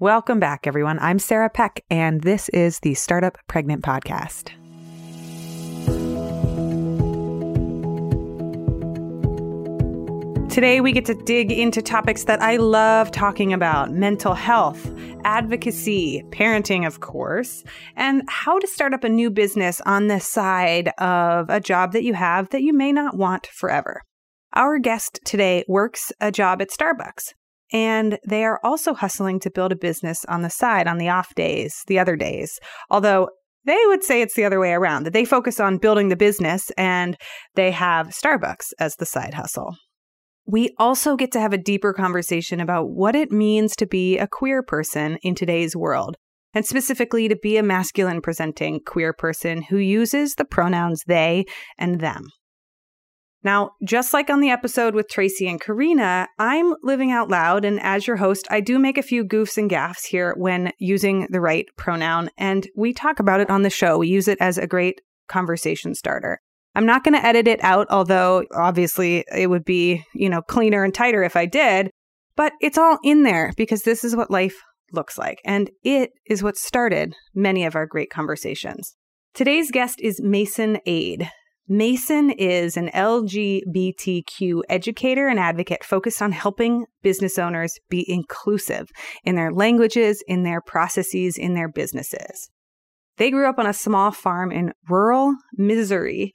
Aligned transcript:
Welcome 0.00 0.40
back, 0.40 0.66
everyone. 0.66 0.98
I'm 0.98 1.20
Sarah 1.20 1.48
Peck, 1.48 1.84
and 1.88 2.20
this 2.22 2.48
is 2.48 2.80
the 2.80 2.94
Startup 2.94 3.38
Pregnant 3.46 3.84
Podcast. 3.84 4.48
Today, 10.50 10.80
we 10.80 10.90
get 10.90 11.04
to 11.04 11.14
dig 11.14 11.52
into 11.52 11.80
topics 11.80 12.24
that 12.24 12.42
I 12.42 12.56
love 12.56 13.12
talking 13.12 13.52
about 13.52 13.92
mental 13.92 14.34
health, 14.34 14.84
advocacy, 15.22 16.24
parenting, 16.30 16.84
of 16.84 16.98
course, 16.98 17.62
and 17.94 18.24
how 18.28 18.58
to 18.58 18.66
start 18.66 18.94
up 18.94 19.04
a 19.04 19.08
new 19.08 19.30
business 19.30 19.80
on 19.82 20.08
the 20.08 20.18
side 20.18 20.88
of 20.98 21.48
a 21.48 21.60
job 21.60 21.92
that 21.92 22.02
you 22.02 22.14
have 22.14 22.50
that 22.50 22.62
you 22.62 22.72
may 22.72 22.90
not 22.90 23.16
want 23.16 23.46
forever. 23.46 24.02
Our 24.54 24.80
guest 24.80 25.20
today 25.24 25.64
works 25.68 26.10
a 26.20 26.32
job 26.32 26.60
at 26.60 26.70
Starbucks, 26.70 27.34
and 27.74 28.20
they 28.26 28.44
are 28.44 28.60
also 28.62 28.94
hustling 28.94 29.40
to 29.40 29.50
build 29.50 29.72
a 29.72 29.76
business 29.76 30.24
on 30.26 30.42
the 30.42 30.48
side 30.48 30.86
on 30.86 30.96
the 30.96 31.08
off 31.08 31.34
days, 31.34 31.82
the 31.88 31.98
other 31.98 32.14
days. 32.14 32.60
Although 32.88 33.28
they 33.66 33.80
would 33.86 34.04
say 34.04 34.22
it's 34.22 34.34
the 34.34 34.44
other 34.44 34.60
way 34.60 34.72
around, 34.72 35.04
that 35.04 35.12
they 35.12 35.24
focus 35.24 35.58
on 35.58 35.78
building 35.78 36.08
the 36.08 36.16
business 36.16 36.70
and 36.78 37.16
they 37.56 37.72
have 37.72 38.08
Starbucks 38.08 38.72
as 38.78 38.94
the 38.94 39.06
side 39.06 39.34
hustle. 39.34 39.74
We 40.46 40.74
also 40.78 41.16
get 41.16 41.32
to 41.32 41.40
have 41.40 41.52
a 41.52 41.58
deeper 41.58 41.92
conversation 41.92 42.60
about 42.60 42.90
what 42.90 43.16
it 43.16 43.32
means 43.32 43.74
to 43.76 43.86
be 43.86 44.18
a 44.18 44.28
queer 44.28 44.62
person 44.62 45.18
in 45.22 45.34
today's 45.34 45.74
world, 45.74 46.16
and 46.52 46.64
specifically 46.64 47.28
to 47.28 47.36
be 47.36 47.56
a 47.56 47.62
masculine 47.62 48.20
presenting 48.20 48.80
queer 48.86 49.12
person 49.12 49.62
who 49.62 49.78
uses 49.78 50.34
the 50.34 50.44
pronouns 50.44 51.02
they 51.06 51.44
and 51.76 52.00
them. 52.00 52.28
Now, 53.44 53.72
just 53.84 54.14
like 54.14 54.30
on 54.30 54.40
the 54.40 54.48
episode 54.48 54.94
with 54.94 55.08
Tracy 55.08 55.46
and 55.46 55.60
Karina, 55.60 56.28
I'm 56.38 56.74
living 56.82 57.12
out 57.12 57.28
loud, 57.28 57.66
and 57.66 57.78
as 57.80 58.06
your 58.06 58.16
host, 58.16 58.48
I 58.50 58.60
do 58.60 58.78
make 58.78 58.96
a 58.96 59.02
few 59.02 59.22
goofs 59.22 59.58
and 59.58 59.68
gaffs 59.68 60.06
here 60.06 60.34
when 60.38 60.72
using 60.78 61.28
the 61.30 61.42
right 61.42 61.66
pronoun, 61.76 62.30
and 62.38 62.66
we 62.74 62.94
talk 62.94 63.20
about 63.20 63.40
it 63.40 63.50
on 63.50 63.62
the 63.62 63.68
show. 63.68 63.98
We 63.98 64.08
use 64.08 64.28
it 64.28 64.38
as 64.40 64.56
a 64.56 64.66
great 64.66 65.02
conversation 65.28 65.94
starter. 65.94 66.40
I'm 66.74 66.86
not 66.86 67.04
going 67.04 67.14
to 67.14 67.24
edit 67.24 67.46
it 67.46 67.62
out, 67.62 67.86
although 67.90 68.44
obviously 68.54 69.24
it 69.32 69.48
would 69.48 69.64
be, 69.64 70.02
you 70.14 70.28
know, 70.28 70.42
cleaner 70.42 70.82
and 70.82 70.92
tighter 70.92 71.22
if 71.22 71.36
I 71.36 71.46
did. 71.46 71.90
But 72.36 72.54
it's 72.60 72.78
all 72.78 72.98
in 73.04 73.22
there 73.22 73.52
because 73.56 73.82
this 73.82 74.02
is 74.02 74.16
what 74.16 74.30
life 74.30 74.56
looks 74.90 75.16
like. 75.16 75.40
And 75.44 75.70
it 75.84 76.10
is 76.26 76.42
what 76.42 76.56
started 76.56 77.14
many 77.32 77.64
of 77.64 77.76
our 77.76 77.86
great 77.86 78.10
conversations. 78.10 78.96
Today's 79.34 79.70
guest 79.70 80.00
is 80.00 80.20
Mason 80.20 80.78
Aid. 80.86 81.30
Mason 81.66 82.28
is 82.28 82.76
an 82.76 82.90
LGBTQ 82.90 84.60
educator 84.68 85.28
and 85.28 85.38
advocate 85.38 85.82
focused 85.82 86.20
on 86.20 86.32
helping 86.32 86.84
business 87.02 87.38
owners 87.38 87.78
be 87.88 88.04
inclusive 88.06 88.90
in 89.24 89.34
their 89.34 89.50
languages, 89.50 90.22
in 90.28 90.42
their 90.42 90.60
processes, 90.60 91.38
in 91.38 91.54
their 91.54 91.68
businesses. 91.68 92.50
They 93.16 93.30
grew 93.30 93.48
up 93.48 93.58
on 93.58 93.66
a 93.66 93.72
small 93.72 94.10
farm 94.10 94.52
in 94.52 94.72
rural 94.90 95.34
Missouri 95.56 96.34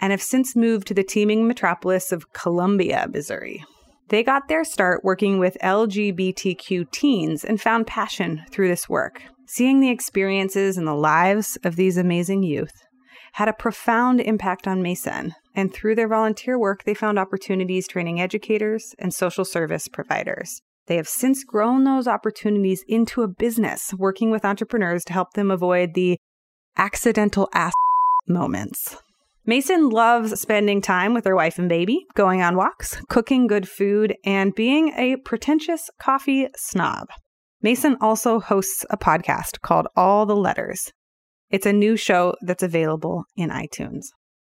and 0.00 0.10
have 0.10 0.22
since 0.22 0.56
moved 0.56 0.86
to 0.86 0.94
the 0.94 1.04
teeming 1.04 1.46
metropolis 1.46 2.10
of 2.10 2.32
Columbia, 2.32 3.08
Missouri. 3.12 3.62
They 4.08 4.22
got 4.22 4.48
their 4.48 4.64
start 4.64 5.04
working 5.04 5.38
with 5.38 5.58
LGBTQ 5.62 6.90
teens 6.90 7.44
and 7.44 7.60
found 7.60 7.86
passion 7.86 8.42
through 8.50 8.68
this 8.68 8.88
work. 8.88 9.22
Seeing 9.46 9.80
the 9.80 9.90
experiences 9.90 10.78
and 10.78 10.86
the 10.86 10.94
lives 10.94 11.58
of 11.62 11.76
these 11.76 11.98
amazing 11.98 12.42
youth 12.42 12.72
had 13.32 13.48
a 13.48 13.52
profound 13.52 14.20
impact 14.20 14.66
on 14.66 14.82
Mason, 14.82 15.34
and 15.54 15.72
through 15.72 15.94
their 15.94 16.08
volunteer 16.08 16.58
work, 16.58 16.84
they 16.84 16.94
found 16.94 17.18
opportunities 17.18 17.88
training 17.88 18.20
educators 18.20 18.94
and 18.98 19.12
social 19.12 19.44
service 19.44 19.88
providers. 19.88 20.60
They 20.86 20.96
have 20.96 21.08
since 21.08 21.44
grown 21.44 21.84
those 21.84 22.08
opportunities 22.08 22.84
into 22.88 23.22
a 23.22 23.28
business, 23.28 23.94
working 23.94 24.30
with 24.30 24.44
entrepreneurs 24.44 25.04
to 25.04 25.12
help 25.12 25.34
them 25.34 25.50
avoid 25.50 25.94
the 25.94 26.18
accidental 26.76 27.48
ass 27.54 27.72
moments 28.26 28.96
Mason 29.44 29.90
loves 29.90 30.40
spending 30.40 30.80
time 30.80 31.14
with 31.14 31.24
her 31.24 31.34
wife 31.34 31.58
and 31.58 31.68
baby, 31.68 32.06
going 32.14 32.42
on 32.42 32.56
walks, 32.56 33.02
cooking 33.08 33.48
good 33.48 33.68
food, 33.68 34.14
and 34.24 34.54
being 34.54 34.90
a 34.90 35.16
pretentious 35.16 35.90
coffee 36.00 36.46
snob. 36.56 37.08
Mason 37.60 37.96
also 38.00 38.38
hosts 38.38 38.84
a 38.90 38.96
podcast 38.96 39.60
called 39.60 39.88
All 39.96 40.26
the 40.26 40.36
Letters. 40.36 40.92
It's 41.52 41.66
a 41.66 41.72
new 41.72 41.98
show 41.98 42.34
that's 42.40 42.62
available 42.62 43.24
in 43.36 43.50
iTunes. 43.50 44.06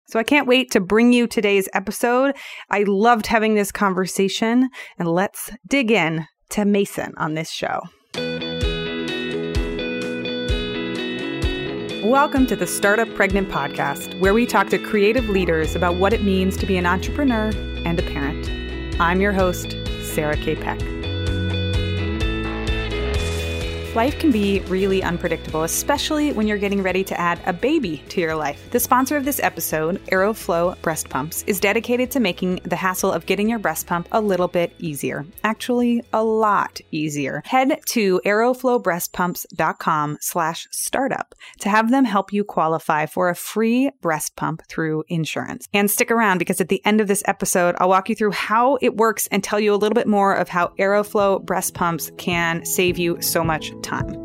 So 0.07 0.21
I 0.21 0.23
can't 0.23 0.47
wait 0.47 0.71
to 0.71 0.81
bring 0.81 1.13
you 1.13 1.27
today's 1.27 1.69
episode. 1.75 2.37
I 2.71 2.85
loved 2.87 3.27
having 3.27 3.57
this 3.57 3.73
conversation, 3.73 4.69
and 4.97 5.09
let's 5.09 5.51
dig 5.67 5.91
in 5.91 6.29
to 6.51 6.65
Mason 6.65 7.13
on 7.17 7.35
this 7.35 7.51
show. 7.51 7.81
Welcome 12.09 12.47
to 12.47 12.55
the 12.55 12.69
Startup 12.69 13.13
Pregnant 13.17 13.49
Podcast, 13.49 14.21
where 14.21 14.33
we 14.33 14.47
talk 14.47 14.69
to 14.69 14.79
creative 14.79 15.29
leaders 15.29 15.75
about 15.75 15.97
what 15.97 16.13
it 16.13 16.23
means 16.23 16.57
to 16.59 16.67
be 16.67 16.77
an 16.77 16.87
entrepreneur 16.87 17.51
and 17.85 17.99
a 17.99 18.05
parent. 18.05 18.49
I'm 19.01 19.21
your 19.21 19.33
host, 19.33 19.77
Sarah 20.05 20.37
K. 20.37 20.55
Peck. 20.55 20.81
Life 23.95 24.19
can 24.19 24.33
be 24.33 24.59
really 24.63 25.05
unpredictable, 25.05 25.63
especially 25.63 26.33
when 26.33 26.49
you're 26.49 26.59
getting 26.59 26.83
ready 26.83 27.05
to 27.05 27.21
add 27.21 27.41
a 27.47 27.53
baby 27.53 27.99
to 28.09 28.21
your 28.21 28.35
life. 28.35 28.69
The 28.73 28.81
sponsor 28.81 29.17
of 29.17 29.25
this 29.25 29.39
episode, 29.39 30.05
Aeroflow 30.07 30.83
Breast 30.83 31.09
Pumps, 31.09 31.45
is 31.47 31.61
dedicated 31.61 32.11
to 32.11 32.19
making 32.19 32.57
the 32.65 32.75
hassle 32.75 33.13
of 33.13 33.25
getting 33.25 33.49
your 33.49 33.61
breast 33.61 33.87
pump 33.87 34.09
a 34.11 34.21
little 34.21 34.49
bit 34.49 34.75
easier. 34.81 35.25
Actually, 35.45 36.03
a 36.13 36.25
lot 36.25 36.81
easier. 36.91 37.41
Head 37.45 37.83
to 37.91 38.21
aeroflowbreastpumps.com 38.27 40.19
slash 40.21 40.67
startup 40.73 41.33
to 41.61 41.69
have 41.69 41.93
them 41.93 42.05
help 42.05 42.33
you 42.33 42.43
qualify 42.43 43.07
for 43.07 43.29
a 43.29 43.37
free 43.37 43.93
breast 44.01 44.35
pump 44.35 44.63
through 44.69 45.05
insurance. 45.07 45.69
And 45.73 45.89
stick 45.89 46.11
around 46.11 46.39
because 46.39 46.61
at 46.61 46.69
the 46.69 46.85
end 46.85 47.01
of 47.01 47.07
this 47.07 47.23
episode, 47.29 47.77
I'll 47.79 47.91
walk 47.91 48.09
you 48.09 48.17
through 48.17 48.33
how 48.33 48.77
it 48.83 48.97
works 48.97 49.29
and 49.29 49.45
tell 49.45 49.61
you 49.61 49.73
a 49.73 49.77
little 49.77 49.95
bit 49.95 50.09
more 50.09 50.35
of 50.35 50.49
how 50.49 50.73
Aeroflow 50.81 51.45
breast 51.45 51.75
pumps 51.75 52.11
can 52.19 52.65
save 52.65 52.99
you 52.99 53.23
so 53.23 53.45
much 53.45 53.73
time. 53.85 54.25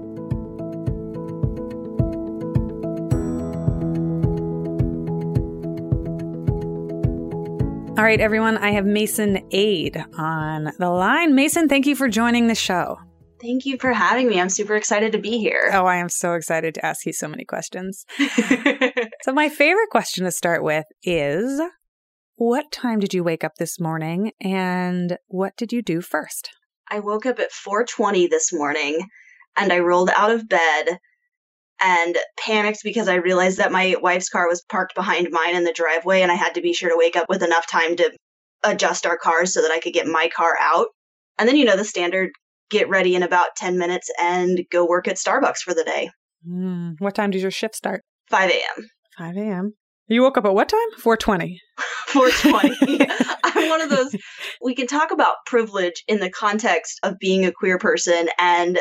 All 7.99 8.05
right, 8.05 8.21
everyone, 8.21 8.57
I 8.57 8.71
have 8.71 8.85
Mason 8.85 9.45
Aid 9.51 10.01
on 10.17 10.71
the 10.79 10.89
line. 10.89 11.35
Mason, 11.35 11.67
thank 11.67 11.85
you 11.85 11.97
for 11.97 12.07
joining 12.07 12.47
the 12.47 12.55
show. 12.55 12.97
Thank 13.41 13.65
you 13.65 13.77
for 13.77 13.91
having 13.91 14.29
me. 14.29 14.39
I'm 14.39 14.47
super 14.47 14.77
excited 14.77 15.11
to 15.11 15.17
be 15.17 15.37
here. 15.37 15.69
Oh, 15.73 15.85
I 15.85 15.97
am 15.97 16.07
so 16.07 16.35
excited 16.35 16.75
to 16.75 16.85
ask 16.85 17.05
you 17.05 17.11
so 17.11 17.27
many 17.27 17.43
questions. 17.43 18.05
so, 19.23 19.33
my 19.33 19.49
favorite 19.49 19.89
question 19.89 20.23
to 20.23 20.31
start 20.31 20.63
with 20.63 20.85
is 21.03 21.61
What 22.37 22.71
time 22.71 22.99
did 22.99 23.13
you 23.13 23.21
wake 23.21 23.43
up 23.43 23.55
this 23.59 23.81
morning 23.81 24.31
and 24.39 25.17
what 25.27 25.57
did 25.57 25.73
you 25.73 25.81
do 25.81 25.99
first? 25.99 26.51
I 26.89 26.99
woke 26.99 27.25
up 27.25 27.37
at 27.39 27.51
4:20 27.51 28.29
this 28.29 28.53
morning 28.53 29.09
and 29.59 29.73
I 29.73 29.79
rolled 29.79 30.09
out 30.15 30.31
of 30.31 30.47
bed 30.47 30.99
and 31.81 32.17
panicked 32.37 32.81
because 32.83 33.07
I 33.07 33.15
realized 33.15 33.57
that 33.57 33.71
my 33.71 33.95
wife's 34.01 34.29
car 34.29 34.47
was 34.47 34.63
parked 34.69 34.95
behind 34.95 35.29
mine 35.31 35.55
in 35.55 35.63
the 35.63 35.73
driveway 35.73 36.21
and 36.21 36.31
I 36.31 36.35
had 36.35 36.55
to 36.55 36.61
be 36.61 36.73
sure 36.73 36.89
to 36.89 36.97
wake 36.97 37.15
up 37.15 37.29
with 37.29 37.43
enough 37.43 37.67
time 37.67 37.95
to 37.97 38.11
adjust 38.63 39.05
our 39.05 39.17
cars 39.17 39.53
so 39.53 39.61
that 39.61 39.71
I 39.71 39.79
could 39.79 39.93
get 39.93 40.07
my 40.07 40.29
car 40.35 40.57
out. 40.61 40.87
And 41.37 41.47
then, 41.47 41.55
you 41.55 41.65
know, 41.65 41.77
the 41.77 41.85
standard 41.85 42.31
get 42.69 42.89
ready 42.89 43.15
in 43.15 43.23
about 43.23 43.55
10 43.57 43.77
minutes 43.77 44.09
and 44.21 44.61
go 44.71 44.85
work 44.85 45.07
at 45.07 45.15
Starbucks 45.15 45.59
for 45.59 45.73
the 45.73 45.83
day. 45.83 46.09
Mm. 46.47 46.95
What 46.99 47.15
time 47.15 47.31
does 47.31 47.41
your 47.41 47.51
shift 47.51 47.75
start? 47.75 48.03
5 48.29 48.51
a.m. 48.51 48.89
5 49.17 49.37
a.m. 49.37 49.73
You 50.07 50.23
woke 50.23 50.37
up 50.37 50.45
at 50.45 50.53
what 50.53 50.69
time? 50.69 50.79
420. 50.97 51.61
420. 52.07 53.07
I'm 53.43 53.69
one 53.69 53.81
of 53.81 53.89
those. 53.89 54.15
We 54.61 54.75
can 54.75 54.87
talk 54.87 55.11
about 55.11 55.35
privilege 55.45 56.03
in 56.07 56.19
the 56.19 56.29
context 56.29 56.99
of 57.03 57.19
being 57.19 57.45
a 57.45 57.51
queer 57.51 57.77
person 57.77 58.29
and 58.39 58.79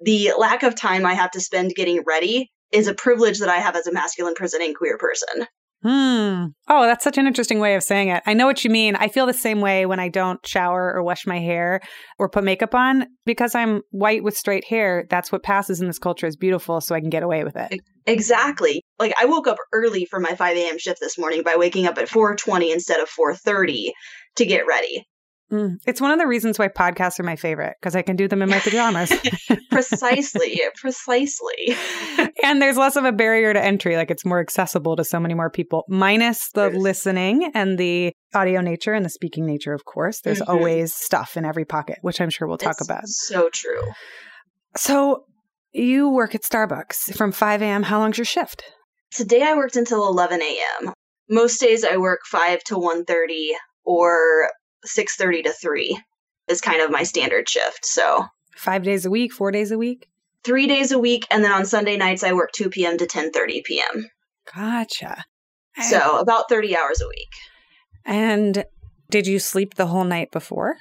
the 0.00 0.32
lack 0.38 0.62
of 0.62 0.74
time 0.74 1.04
I 1.06 1.14
have 1.14 1.30
to 1.32 1.40
spend 1.40 1.74
getting 1.74 2.02
ready 2.06 2.50
is 2.72 2.86
a 2.86 2.94
privilege 2.94 3.38
that 3.40 3.48
I 3.48 3.58
have 3.58 3.76
as 3.76 3.86
a 3.86 3.92
masculine 3.92 4.34
presenting 4.34 4.74
queer 4.74 4.98
person. 4.98 5.46
Hmm. 5.82 6.46
Oh, 6.68 6.82
that's 6.82 7.04
such 7.04 7.18
an 7.18 7.28
interesting 7.28 7.60
way 7.60 7.76
of 7.76 7.84
saying 7.84 8.08
it. 8.08 8.22
I 8.26 8.34
know 8.34 8.46
what 8.46 8.64
you 8.64 8.70
mean. 8.70 8.96
I 8.96 9.06
feel 9.06 9.26
the 9.26 9.32
same 9.32 9.60
way 9.60 9.86
when 9.86 10.00
I 10.00 10.08
don't 10.08 10.44
shower 10.44 10.92
or 10.92 11.04
wash 11.04 11.24
my 11.24 11.38
hair 11.38 11.80
or 12.18 12.28
put 12.28 12.42
makeup 12.42 12.74
on 12.74 13.06
because 13.24 13.54
I'm 13.54 13.82
white 13.90 14.24
with 14.24 14.36
straight 14.36 14.64
hair. 14.64 15.06
That's 15.08 15.30
what 15.30 15.44
passes 15.44 15.80
in 15.80 15.86
this 15.86 16.00
culture 16.00 16.26
as 16.26 16.34
beautiful, 16.34 16.80
so 16.80 16.96
I 16.96 17.00
can 17.00 17.10
get 17.10 17.22
away 17.22 17.44
with 17.44 17.54
it. 17.54 17.80
Exactly. 18.06 18.82
Like 18.98 19.14
I 19.20 19.26
woke 19.26 19.46
up 19.46 19.58
early 19.72 20.04
for 20.04 20.18
my 20.18 20.34
5 20.34 20.56
a.m. 20.56 20.78
shift 20.78 20.98
this 20.98 21.16
morning 21.16 21.44
by 21.44 21.54
waking 21.56 21.86
up 21.86 21.96
at 21.98 22.08
4:20 22.08 22.72
instead 22.72 22.98
of 22.98 23.08
4:30 23.08 23.92
to 24.36 24.46
get 24.46 24.66
ready. 24.66 25.04
Mm. 25.50 25.76
It's 25.86 26.00
one 26.00 26.10
of 26.10 26.18
the 26.18 26.26
reasons 26.26 26.58
why 26.58 26.68
podcasts 26.68 27.18
are 27.18 27.22
my 27.22 27.36
favorite 27.36 27.76
because 27.80 27.96
I 27.96 28.02
can 28.02 28.16
do 28.16 28.28
them 28.28 28.42
in 28.42 28.50
my 28.50 28.58
pajamas. 28.58 29.12
precisely, 29.70 30.60
precisely. 30.76 31.74
and 32.42 32.60
there's 32.60 32.76
less 32.76 32.96
of 32.96 33.04
a 33.04 33.12
barrier 33.12 33.54
to 33.54 33.62
entry. 33.62 33.96
Like 33.96 34.10
it's 34.10 34.26
more 34.26 34.40
accessible 34.40 34.96
to 34.96 35.04
so 35.04 35.18
many 35.18 35.34
more 35.34 35.48
people, 35.48 35.84
minus 35.88 36.50
the 36.52 36.68
listening 36.68 37.50
and 37.54 37.78
the 37.78 38.12
audio 38.34 38.60
nature 38.60 38.92
and 38.92 39.04
the 39.04 39.10
speaking 39.10 39.46
nature, 39.46 39.72
of 39.72 39.86
course. 39.86 40.20
There's 40.20 40.40
mm-hmm. 40.40 40.50
always 40.50 40.94
stuff 40.94 41.36
in 41.36 41.46
every 41.46 41.64
pocket, 41.64 41.98
which 42.02 42.20
I'm 42.20 42.30
sure 42.30 42.46
we'll 42.46 42.58
talk 42.58 42.76
it's 42.78 42.86
about. 42.86 43.06
So 43.06 43.48
true. 43.50 43.80
So 44.76 45.24
you 45.72 46.10
work 46.10 46.34
at 46.34 46.42
Starbucks 46.42 47.16
from 47.16 47.32
5 47.32 47.62
a.m. 47.62 47.84
How 47.84 47.98
long's 47.98 48.18
your 48.18 48.26
shift? 48.26 48.64
Today 49.12 49.42
I 49.42 49.54
worked 49.54 49.76
until 49.76 50.06
11 50.08 50.42
a.m. 50.42 50.92
Most 51.30 51.58
days 51.58 51.84
I 51.84 51.96
work 51.96 52.20
5 52.26 52.62
to 52.64 52.74
1:30 52.74 53.52
or 53.84 54.50
6:30 54.86 55.44
to 55.44 55.52
3 55.52 56.00
is 56.48 56.60
kind 56.60 56.80
of 56.80 56.90
my 56.90 57.02
standard 57.02 57.48
shift. 57.48 57.84
So, 57.84 58.26
5 58.56 58.82
days 58.82 59.04
a 59.04 59.10
week, 59.10 59.32
4 59.32 59.50
days 59.50 59.70
a 59.70 59.78
week? 59.78 60.08
3 60.44 60.66
days 60.66 60.92
a 60.92 60.98
week 60.98 61.26
and 61.30 61.44
then 61.44 61.52
on 61.52 61.66
Sunday 61.66 61.96
nights 61.96 62.22
I 62.22 62.32
work 62.32 62.52
2 62.52 62.70
p.m. 62.70 62.98
to 62.98 63.06
10:30 63.06 63.64
p.m. 63.64 64.10
Gotcha. 64.54 65.24
So, 65.88 66.18
about 66.18 66.48
30 66.48 66.76
hours 66.76 67.00
a 67.00 67.06
week. 67.06 67.30
And 68.04 68.64
did 69.10 69.26
you 69.26 69.38
sleep 69.38 69.74
the 69.74 69.86
whole 69.86 70.04
night 70.04 70.30
before? 70.32 70.76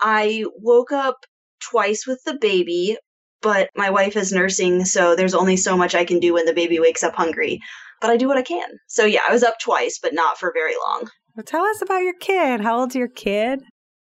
I 0.00 0.44
woke 0.58 0.92
up 0.92 1.26
twice 1.60 2.06
with 2.06 2.22
the 2.24 2.38
baby, 2.40 2.96
but 3.42 3.70
my 3.74 3.90
wife 3.90 4.16
is 4.16 4.32
nursing, 4.32 4.84
so 4.84 5.16
there's 5.16 5.34
only 5.34 5.56
so 5.56 5.76
much 5.76 5.94
I 5.94 6.04
can 6.04 6.20
do 6.20 6.34
when 6.34 6.46
the 6.46 6.52
baby 6.52 6.78
wakes 6.78 7.02
up 7.02 7.16
hungry. 7.16 7.60
But 8.00 8.10
I 8.10 8.16
do 8.16 8.28
what 8.28 8.36
I 8.36 8.42
can. 8.42 8.68
So 8.86 9.04
yeah, 9.04 9.20
I 9.28 9.32
was 9.32 9.42
up 9.42 9.58
twice, 9.58 9.98
but 10.00 10.14
not 10.14 10.38
for 10.38 10.52
very 10.52 10.74
long. 10.86 11.10
Well, 11.36 11.44
tell 11.44 11.64
us 11.64 11.82
about 11.82 12.02
your 12.02 12.14
kid. 12.18 12.62
How 12.62 12.78
old's 12.78 12.94
your 12.94 13.08
kid? 13.08 13.60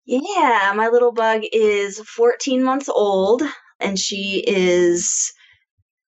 Yeah, 0.06 0.74
my 0.76 0.90
little 0.90 1.14
bug 1.14 1.44
is 1.54 1.98
14 2.00 2.62
months 2.62 2.90
old, 2.90 3.42
and 3.80 3.98
she 3.98 4.44
is 4.46 5.32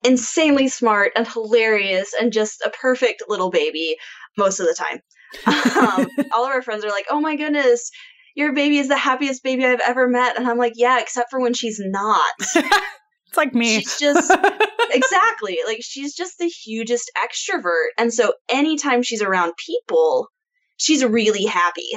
insanely 0.05 0.69
smart 0.69 1.13
and 1.17 1.27
hilarious 1.27 2.13
and 2.21 2.35
just 2.35 2.61
a 2.61 2.71
perfect 2.71 3.23
little 3.29 3.51
baby 3.51 3.97
most 4.37 4.61
of 4.61 4.67
the 4.67 4.75
time. 4.75 5.01
um, 5.47 6.07
all 6.35 6.45
of 6.45 6.53
our 6.53 6.61
friends 6.61 6.85
are 6.85 6.91
like, 6.91 7.07
oh 7.09 7.21
my 7.21 7.35
goodness, 7.35 7.91
your 8.35 8.53
baby 8.53 8.77
is 8.77 8.89
the 8.89 8.99
happiest 8.99 9.43
baby 9.43 9.65
I've 9.65 9.81
ever 9.87 10.07
met. 10.07 10.37
And 10.37 10.47
I'm 10.47 10.59
like, 10.59 10.75
yeah, 10.77 11.01
except 11.01 11.31
for 11.31 11.41
when 11.41 11.55
she's 11.55 11.81
not. 11.83 12.35
it's 12.39 13.37
like 13.39 13.55
me. 13.55 13.79
She's 13.79 13.99
just, 13.99 14.31
exactly. 14.91 15.61
Like, 15.67 15.81
she's 15.81 16.15
just 16.15 16.37
the 16.39 16.49
hugest 16.49 17.11
extrovert. 17.17 17.89
And 17.97 18.13
so 18.13 18.35
anytime 18.51 19.03
she's 19.03 19.23
around 19.23 19.55
people, 19.57 20.29
she's 20.77 21.05
really 21.05 21.45
happy. 21.45 21.89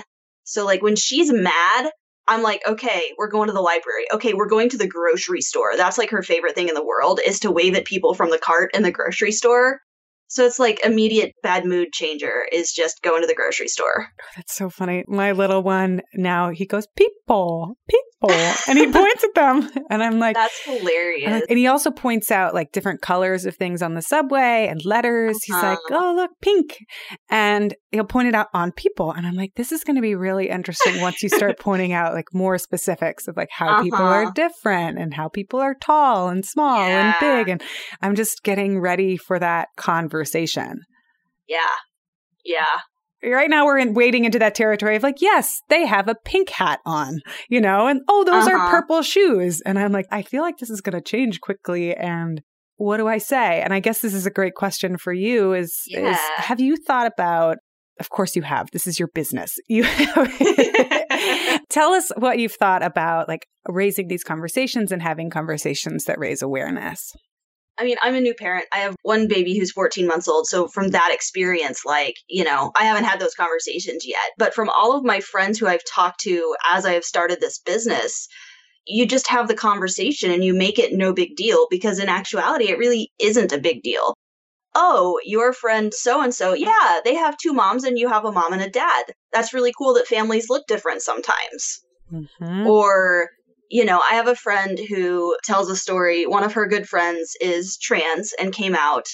So, 0.44 0.66
like, 0.66 0.82
when 0.82 0.96
she's 0.96 1.32
mad, 1.32 1.92
I'm 2.28 2.44
like, 2.44 2.62
okay, 2.68 3.14
we're 3.18 3.30
going 3.30 3.48
to 3.48 3.54
the 3.54 3.62
library. 3.62 4.06
Okay, 4.14 4.34
we're 4.34 4.48
going 4.48 4.70
to 4.70 4.78
the 4.78 4.88
grocery 4.88 5.42
store. 5.42 5.76
That's 5.76 5.98
like 5.98 6.12
her 6.12 6.22
favorite 6.22 6.56
thing 6.56 6.70
in 6.70 6.76
the 6.76 6.86
world 6.86 7.20
is 7.26 7.40
to 7.42 7.52
wave 7.52 7.76
at 7.76 7.86
people 7.86 8.14
from 8.14 8.30
the 8.30 8.38
cart 8.38 8.72
in 8.74 8.84
the 8.84 8.92
grocery 8.92 9.32
store. 9.32 9.80
So 10.28 10.46
it's 10.46 10.60
like 10.60 10.86
immediate 10.86 11.34
bad 11.42 11.66
mood 11.66 11.92
changer 11.92 12.46
is 12.52 12.72
just 12.72 13.02
going 13.02 13.24
to 13.24 13.28
the 13.28 13.34
grocery 13.34 13.68
store. 13.68 14.06
Oh, 14.22 14.26
that's 14.36 14.54
so 14.56 14.70
funny. 14.70 15.04
My 15.08 15.32
little 15.32 15.64
one 15.64 16.02
now 16.14 16.52
he 16.52 16.68
goes 16.68 16.86
people, 16.96 17.76
people, 17.90 18.09
and 18.22 18.78
he 18.78 18.88
points 18.92 19.24
at 19.24 19.34
them, 19.36 19.70
and 19.90 20.04
I'm 20.04 20.20
like, 20.20 20.36
that's 20.36 20.60
hilarious. 20.66 21.44
And 21.48 21.58
he 21.58 21.68
also 21.68 21.90
points 21.90 22.32
out 22.32 22.54
like 22.54 22.72
different 22.72 23.02
colors 23.02 23.46
of 23.46 23.56
things 23.56 23.82
on 23.82 23.94
the 23.94 24.02
subway 24.02 24.68
and 24.70 24.84
letters. 24.84 25.38
Uh-huh. 25.50 25.56
He's 25.56 25.64
like, 25.64 25.80
oh 25.92 26.14
look, 26.16 26.32
pink, 26.42 26.78
and 27.30 27.74
he'll 27.92 28.04
point 28.04 28.28
it 28.28 28.36
out 28.36 28.48
on 28.54 28.72
people, 28.72 29.12
and 29.12 29.26
I'm 29.26 29.36
like, 29.36 29.54
this 29.56 29.72
is 29.72 29.84
going 29.84 29.96
to 29.96 30.02
be 30.02 30.16
really 30.16 30.50
interesting 30.50 31.02
once 31.02 31.24
you 31.24 31.30
start 31.30 31.60
pointing 31.60 31.94
out 31.94 32.14
like 32.14 32.34
more 32.34 32.58
specifics 32.58 33.28
of 33.28 33.38
like 33.38 33.50
how 33.52 33.70
uh-huh. 33.70 33.84
people 33.84 34.00
are 34.00 34.24
uh-huh. 34.24 34.32
different 34.36 35.00
and 35.00 35.14
how 35.14 35.30
people 35.30 35.60
are 35.60 35.76
tall 35.76 36.30
and 36.30 36.46
small 36.46 36.88
yeah. 36.88 37.14
and 37.14 37.16
big, 37.20 37.50
and 37.50 37.62
I'm 38.02 38.16
just 38.16 38.44
getting 38.44 38.80
ready 38.80 39.16
for 39.16 39.40
that 39.40 39.70
conversation. 39.78 40.82
Yeah. 41.48 41.60
Yeah. 42.44 42.80
Right 43.24 43.50
now, 43.50 43.66
we're 43.66 43.78
in 43.78 43.94
wading 43.94 44.26
into 44.26 44.40
that 44.40 44.56
territory 44.56 44.96
of 44.96 45.04
like, 45.04 45.22
yes, 45.22 45.62
they 45.70 45.86
have 45.86 46.08
a 46.08 46.16
pink 46.24 46.50
hat 46.50 46.80
on, 46.86 47.20
you 47.50 47.60
know, 47.60 47.88
and 47.88 48.02
oh, 48.08 48.24
those 48.24 48.48
uh-huh. 48.48 48.58
are 48.58 48.70
purple 48.70 49.02
shoes. 49.02 49.62
And 49.62 49.78
I'm 49.78 49.92
like, 49.92 50.08
I 50.12 50.22
feel 50.22 50.42
like 50.42 50.58
this 50.58 50.70
is 50.70 50.82
going 50.82 50.96
to 50.96 51.02
change 51.02 51.42
quickly. 51.42 51.94
And 51.94 52.42
what 52.78 52.98
do 52.98 53.08
I 53.08 53.18
say? 53.18 53.62
And 53.62 53.74
I 53.74 53.82
guess 53.82 54.00
this 54.00 54.14
is 54.14 54.26
a 54.26 54.32
great 54.32 54.56
question 54.56 54.98
for 54.98 55.12
you 55.12 55.54
is, 55.54 55.82
yeah. 55.88 56.12
is 56.12 56.18
have 56.38 56.62
you 56.62 56.78
thought 56.78 57.08
about 57.08 57.58
of 58.00 58.10
course 58.10 58.36
you 58.36 58.42
have. 58.44 58.72
This 58.72 58.88
is 58.88 58.98
your 58.98 59.10
business. 59.14 59.58
You 59.68 59.84
tell 61.70 61.94
us 61.94 62.12
what 62.18 62.40
you've 62.40 62.54
thought 62.54 62.82
about 62.82 63.28
like 63.28 63.46
raising 63.68 64.08
these 64.08 64.24
conversations 64.24 64.92
and 64.92 65.02
having 65.02 65.30
conversations 65.30 66.06
that 66.06 66.18
raise 66.18 66.42
awareness. 66.42 67.14
I 67.80 67.86
mean, 67.86 67.96
I'm 68.02 68.16
a 68.16 68.22
new 68.22 68.34
parent. 68.34 68.66
I 68.74 68.80
have 68.80 68.96
one 69.04 69.28
baby 69.28 69.58
who's 69.58 69.72
14 69.72 70.06
months 70.06 70.28
old. 70.28 70.48
So, 70.48 70.68
from 70.68 70.90
that 70.90 71.12
experience, 71.14 71.86
like, 71.86 72.16
you 72.28 72.44
know, 72.44 72.72
I 72.76 72.84
haven't 72.84 73.06
had 73.06 73.20
those 73.20 73.36
conversations 73.36 74.06
yet. 74.06 74.32
But 74.38 74.54
from 74.54 74.70
all 74.70 74.98
of 74.98 75.06
my 75.06 75.22
friends 75.22 75.58
who 75.58 75.68
I've 75.68 75.86
talked 75.86 76.20
to 76.22 76.56
as 76.70 76.86
I 76.86 76.94
have 76.94 77.06
started 77.06 77.40
this 77.40 77.60
business, 77.60 78.28
you 78.86 79.06
just 79.06 79.28
have 79.28 79.48
the 79.48 79.56
conversation 79.56 80.32
and 80.32 80.44
you 80.44 80.54
make 80.54 80.78
it 80.78 80.94
no 80.94 81.14
big 81.14 81.36
deal 81.36 81.68
because 81.70 82.00
in 82.00 82.10
actuality, 82.10 82.70
it 82.70 82.78
really 82.78 83.12
isn't 83.20 83.54
a 83.54 83.60
big 83.60 83.82
deal. 83.82 84.14
Oh, 84.76 85.20
your 85.24 85.54
friend 85.54 85.94
so 85.94 86.22
and 86.22 86.34
so, 86.34 86.54
yeah, 86.54 87.00
they 87.04 87.16
have 87.16 87.38
two 87.38 87.54
moms 87.54 87.84
and 87.84 87.98
you 87.98 88.10
have 88.10 88.26
a 88.26 88.32
mom 88.32 88.54
and 88.54 88.62
a 88.62 88.70
dad. 88.70 89.06
That's 89.32 89.54
really 89.54 89.74
cool 89.78 89.94
that 89.96 90.08
families 90.08 90.50
look 90.50 90.68
different 90.68 91.02
sometimes. 91.02 91.82
Mm-hmm. 92.12 92.68
Or 92.68 93.30
you 93.70 93.86
know, 93.86 94.00
I 94.00 94.16
have 94.16 94.28
a 94.28 94.36
friend 94.36 94.80
who 94.90 95.36
tells 95.44 95.70
a 95.70 95.76
story. 95.76 96.26
One 96.26 96.44
of 96.44 96.54
her 96.54 96.66
good 96.66 96.90
friends 96.90 97.36
is 97.40 97.78
trans 97.78 98.34
and 98.40 98.52
came 98.52 98.76
out 98.76 99.06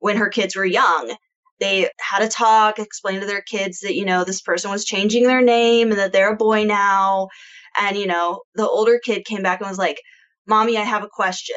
when 0.00 0.16
her 0.16 0.30
kids 0.30 0.56
were 0.56 0.64
young. 0.64 1.14
They 1.60 1.90
had 2.00 2.22
a 2.22 2.28
talk, 2.28 2.78
explained 2.78 3.20
to 3.20 3.26
their 3.26 3.42
kids 3.42 3.80
that, 3.80 3.94
you 3.94 4.04
know, 4.04 4.24
this 4.24 4.40
person 4.40 4.70
was 4.70 4.84
changing 4.84 5.24
their 5.24 5.42
name 5.42 5.90
and 5.90 5.98
that 5.98 6.12
they're 6.12 6.32
a 6.32 6.36
boy 6.36 6.64
now. 6.64 7.28
And, 7.78 7.96
you 7.96 8.06
know, 8.06 8.42
the 8.54 8.66
older 8.66 8.98
kid 9.04 9.26
came 9.26 9.42
back 9.42 9.60
and 9.60 9.68
was 9.68 9.78
like, 9.78 10.00
Mommy, 10.46 10.78
I 10.78 10.82
have 10.82 11.02
a 11.02 11.08
question. 11.08 11.56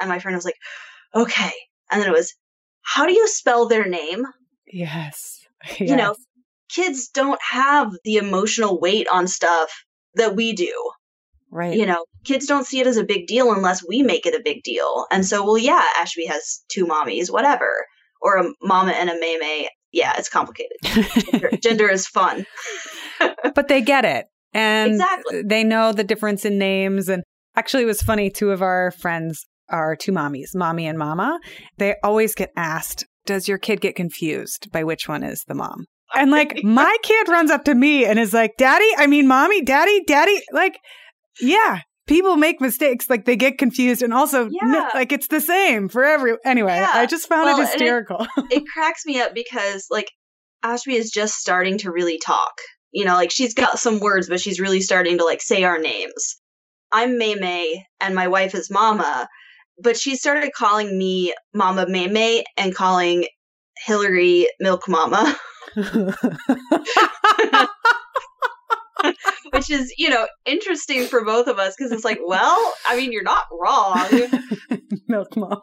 And 0.00 0.08
my 0.08 0.20
friend 0.20 0.36
was 0.36 0.44
like, 0.44 0.56
Okay. 1.14 1.52
And 1.90 2.00
then 2.00 2.08
it 2.08 2.16
was, 2.16 2.32
How 2.82 3.06
do 3.06 3.12
you 3.12 3.28
spell 3.28 3.68
their 3.68 3.86
name? 3.86 4.24
Yes. 4.66 5.40
yes. 5.66 5.80
You 5.80 5.96
know, 5.96 6.14
kids 6.70 7.08
don't 7.08 7.40
have 7.42 7.90
the 8.04 8.16
emotional 8.16 8.80
weight 8.80 9.08
on 9.12 9.26
stuff 9.26 9.84
that 10.14 10.36
we 10.36 10.54
do. 10.54 10.72
Right. 11.50 11.76
You 11.76 11.86
know, 11.86 12.04
kids 12.24 12.46
don't 12.46 12.66
see 12.66 12.80
it 12.80 12.86
as 12.86 12.96
a 12.96 13.04
big 13.04 13.26
deal 13.26 13.52
unless 13.52 13.84
we 13.86 14.02
make 14.02 14.24
it 14.24 14.34
a 14.34 14.42
big 14.44 14.62
deal. 14.62 15.06
And 15.10 15.26
so, 15.26 15.44
well, 15.44 15.58
yeah, 15.58 15.82
Ashby 15.98 16.26
has 16.26 16.62
two 16.68 16.86
mommies, 16.86 17.30
whatever. 17.30 17.70
Or 18.22 18.36
a 18.36 18.50
mama 18.62 18.92
and 18.92 19.10
a 19.10 19.14
meme. 19.14 19.68
Yeah, 19.92 20.12
it's 20.16 20.28
complicated. 20.28 20.76
gender, 20.82 21.50
gender 21.62 21.88
is 21.88 22.06
fun. 22.06 22.46
but 23.54 23.68
they 23.68 23.80
get 23.80 24.04
it. 24.04 24.26
And 24.52 24.92
exactly. 24.92 25.42
they 25.42 25.64
know 25.64 25.92
the 25.92 26.04
difference 26.04 26.44
in 26.44 26.58
names. 26.58 27.08
And 27.08 27.22
actually, 27.56 27.84
it 27.84 27.86
was 27.86 28.02
funny. 28.02 28.30
Two 28.30 28.50
of 28.50 28.62
our 28.62 28.90
friends 28.92 29.44
are 29.70 29.96
two 29.96 30.12
mommies, 30.12 30.54
mommy 30.54 30.86
and 30.86 30.98
mama. 30.98 31.38
They 31.78 31.96
always 32.02 32.34
get 32.34 32.50
asked, 32.56 33.04
Does 33.26 33.48
your 33.48 33.58
kid 33.58 33.80
get 33.80 33.96
confused 33.96 34.70
by 34.70 34.84
which 34.84 35.08
one 35.08 35.22
is 35.22 35.44
the 35.48 35.54
mom? 35.54 35.86
And 36.14 36.30
like, 36.30 36.60
my 36.64 36.96
kid 37.02 37.28
runs 37.28 37.50
up 37.50 37.64
to 37.64 37.74
me 37.74 38.04
and 38.04 38.18
is 38.18 38.34
like, 38.34 38.52
Daddy, 38.58 38.90
I 38.96 39.06
mean, 39.06 39.26
mommy, 39.26 39.62
daddy, 39.62 40.02
daddy. 40.06 40.40
Like, 40.52 40.78
yeah, 41.40 41.80
people 42.10 42.36
make 42.36 42.60
mistakes 42.60 43.08
like 43.08 43.24
they 43.24 43.36
get 43.36 43.56
confused 43.56 44.02
and 44.02 44.12
also 44.12 44.48
yeah. 44.50 44.90
like 44.94 45.12
it's 45.12 45.28
the 45.28 45.40
same 45.40 45.88
for 45.88 46.04
every 46.04 46.34
anyway 46.44 46.74
yeah. 46.74 46.90
i 46.94 47.06
just 47.06 47.28
found 47.28 47.44
well, 47.44 47.60
it 47.60 47.68
hysterical. 47.68 48.26
it, 48.36 48.44
it, 48.50 48.64
cracks 48.74 49.06
me 49.06 49.20
up 49.20 49.32
because 49.32 49.86
like 49.92 50.10
ashby 50.64 50.96
is 50.96 51.12
just 51.12 51.36
starting 51.36 51.78
to 51.78 51.92
really 51.92 52.18
talk. 52.18 52.52
You 52.92 53.04
know 53.04 53.14
like 53.14 53.30
she's 53.30 53.54
got 53.54 53.78
some 53.78 54.00
words 54.00 54.28
but 54.28 54.40
she's 54.40 54.58
really 54.58 54.80
starting 54.80 55.18
to 55.18 55.24
like 55.24 55.40
say 55.40 55.62
our 55.62 55.78
names. 55.78 56.40
I'm 56.90 57.16
May 57.16 57.84
and 58.00 58.16
my 58.16 58.26
wife 58.26 58.56
is 58.56 58.68
mama 58.70 59.28
but 59.80 59.96
she 59.96 60.16
started 60.16 60.50
calling 60.52 60.98
me 60.98 61.32
mama 61.54 61.86
May 61.88 62.44
and 62.56 62.74
calling 62.74 63.26
hillary 63.86 64.48
milk 64.58 64.88
mama 64.88 65.38
which 69.52 69.70
is, 69.70 69.92
you 69.96 70.10
know, 70.10 70.26
interesting 70.46 71.06
for 71.06 71.24
both 71.24 71.46
of 71.46 71.58
us 71.58 71.74
because 71.76 71.92
it's 71.92 72.04
like, 72.04 72.20
well, 72.24 72.72
I 72.88 72.96
mean, 72.96 73.12
you're 73.12 73.22
not 73.22 73.44
wrong. 73.52 74.08
Milk 75.08 75.36
mom. 75.36 75.60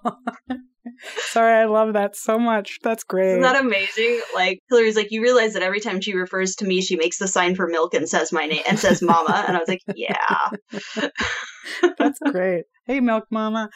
Sorry, 1.17 1.53
I 1.53 1.65
love 1.65 1.93
that 1.93 2.15
so 2.15 2.39
much. 2.39 2.79
That's 2.81 3.03
great. 3.03 3.29
Isn't 3.29 3.41
that 3.41 3.59
amazing? 3.59 4.21
Like 4.33 4.59
Hillary's 4.69 4.95
like, 4.95 5.11
you 5.11 5.21
realize 5.21 5.53
that 5.53 5.63
every 5.63 5.79
time 5.79 6.01
she 6.01 6.15
refers 6.15 6.55
to 6.55 6.65
me, 6.65 6.81
she 6.81 6.95
makes 6.95 7.19
the 7.19 7.27
sign 7.27 7.55
for 7.55 7.67
milk 7.67 7.93
and 7.93 8.09
says 8.09 8.31
my 8.31 8.45
name 8.47 8.63
and 8.67 8.79
says 8.79 9.01
mama. 9.01 9.45
And 9.47 9.55
I 9.55 9.59
was 9.59 9.67
like, 9.67 9.81
yeah. 9.95 10.49
That's 11.97 12.19
great. 12.31 12.65
Hey, 12.85 12.99
milk 12.99 13.25
mama. 13.29 13.69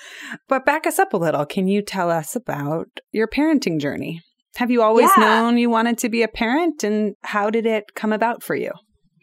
But 0.48 0.66
back 0.66 0.88
us 0.88 1.00
up 1.00 1.14
a 1.14 1.18
little. 1.18 1.46
Can 1.46 1.68
you 1.68 1.82
tell 1.82 2.10
us 2.10 2.36
about 2.36 2.88
your 3.12 3.28
parenting 3.28 3.80
journey? 3.80 4.22
Have 4.56 4.72
you 4.72 4.82
always 4.82 5.10
yeah. 5.18 5.24
known 5.24 5.58
you 5.58 5.70
wanted 5.70 5.98
to 6.00 6.10
be 6.10 6.24
a 6.24 6.28
parent 6.28 6.84
and 6.84 7.16
how 7.24 7.50
did 7.50 7.66
it 7.66 7.94
come 7.96 8.12
about 8.12 8.44
for 8.44 8.56
you? 8.56 8.72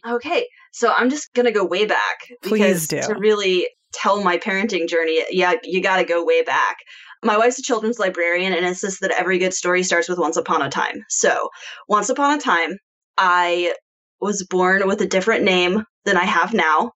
Okay, 0.09 0.47
so 0.73 0.93
I'm 0.97 1.11
just 1.11 1.33
gonna 1.35 1.53
go 1.53 1.65
way 1.65 1.85
back 1.87 2.19
because 2.43 2.89
to 2.89 3.15
really 3.19 3.69
tell 3.93 4.23
my 4.23 4.39
parenting 4.39 4.89
journey, 4.89 5.25
yeah, 5.31 5.55
you 5.63 5.83
got 5.83 5.97
to 5.97 6.05
go 6.05 6.25
way 6.25 6.43
back. 6.43 6.77
My 7.25 7.37
wife's 7.37 7.59
a 7.59 7.63
children's 7.63 7.99
librarian 7.99 8.53
and 8.53 8.65
insists 8.67 9.01
that 9.01 9.11
every 9.19 9.39
good 9.39 9.55
story 9.55 9.83
starts 9.83 10.09
with 10.09 10.19
once 10.19 10.37
upon 10.37 10.63
a 10.63 10.71
time. 10.71 11.05
So, 11.09 11.49
once 11.89 12.09
upon 12.11 12.39
a 12.39 12.41
time, 12.41 12.79
I 13.17 13.75
was 14.21 14.45
born 14.49 14.87
with 14.87 15.01
a 15.01 15.07
different 15.07 15.45
name 15.45 15.85
than 16.05 16.17
I 16.17 16.25
have 16.25 16.53
now. 16.55 16.93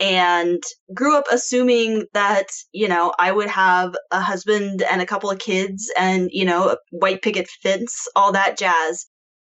and 0.00 0.62
grew 0.94 1.16
up 1.16 1.26
assuming 1.30 2.06
that, 2.14 2.46
you 2.72 2.88
know, 2.88 3.12
I 3.18 3.30
would 3.30 3.48
have 3.48 3.94
a 4.10 4.20
husband 4.20 4.82
and 4.82 5.02
a 5.02 5.06
couple 5.06 5.30
of 5.30 5.38
kids 5.38 5.92
and, 5.98 6.30
you 6.32 6.46
know, 6.46 6.70
a 6.70 6.76
white 6.90 7.20
picket 7.20 7.48
fence, 7.62 8.08
all 8.16 8.32
that 8.32 8.58
jazz. 8.58 9.06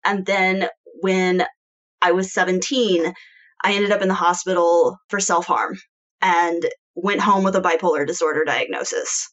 And 0.03 0.25
then 0.25 0.67
when 1.01 1.45
I 2.01 2.11
was 2.11 2.33
17, 2.33 3.13
I 3.63 3.73
ended 3.73 3.91
up 3.91 4.01
in 4.01 4.07
the 4.07 4.13
hospital 4.13 4.97
for 5.09 5.19
self 5.19 5.45
harm 5.45 5.77
and 6.21 6.65
went 6.95 7.21
home 7.21 7.43
with 7.43 7.55
a 7.55 7.61
bipolar 7.61 8.05
disorder 8.05 8.43
diagnosis. 8.43 9.29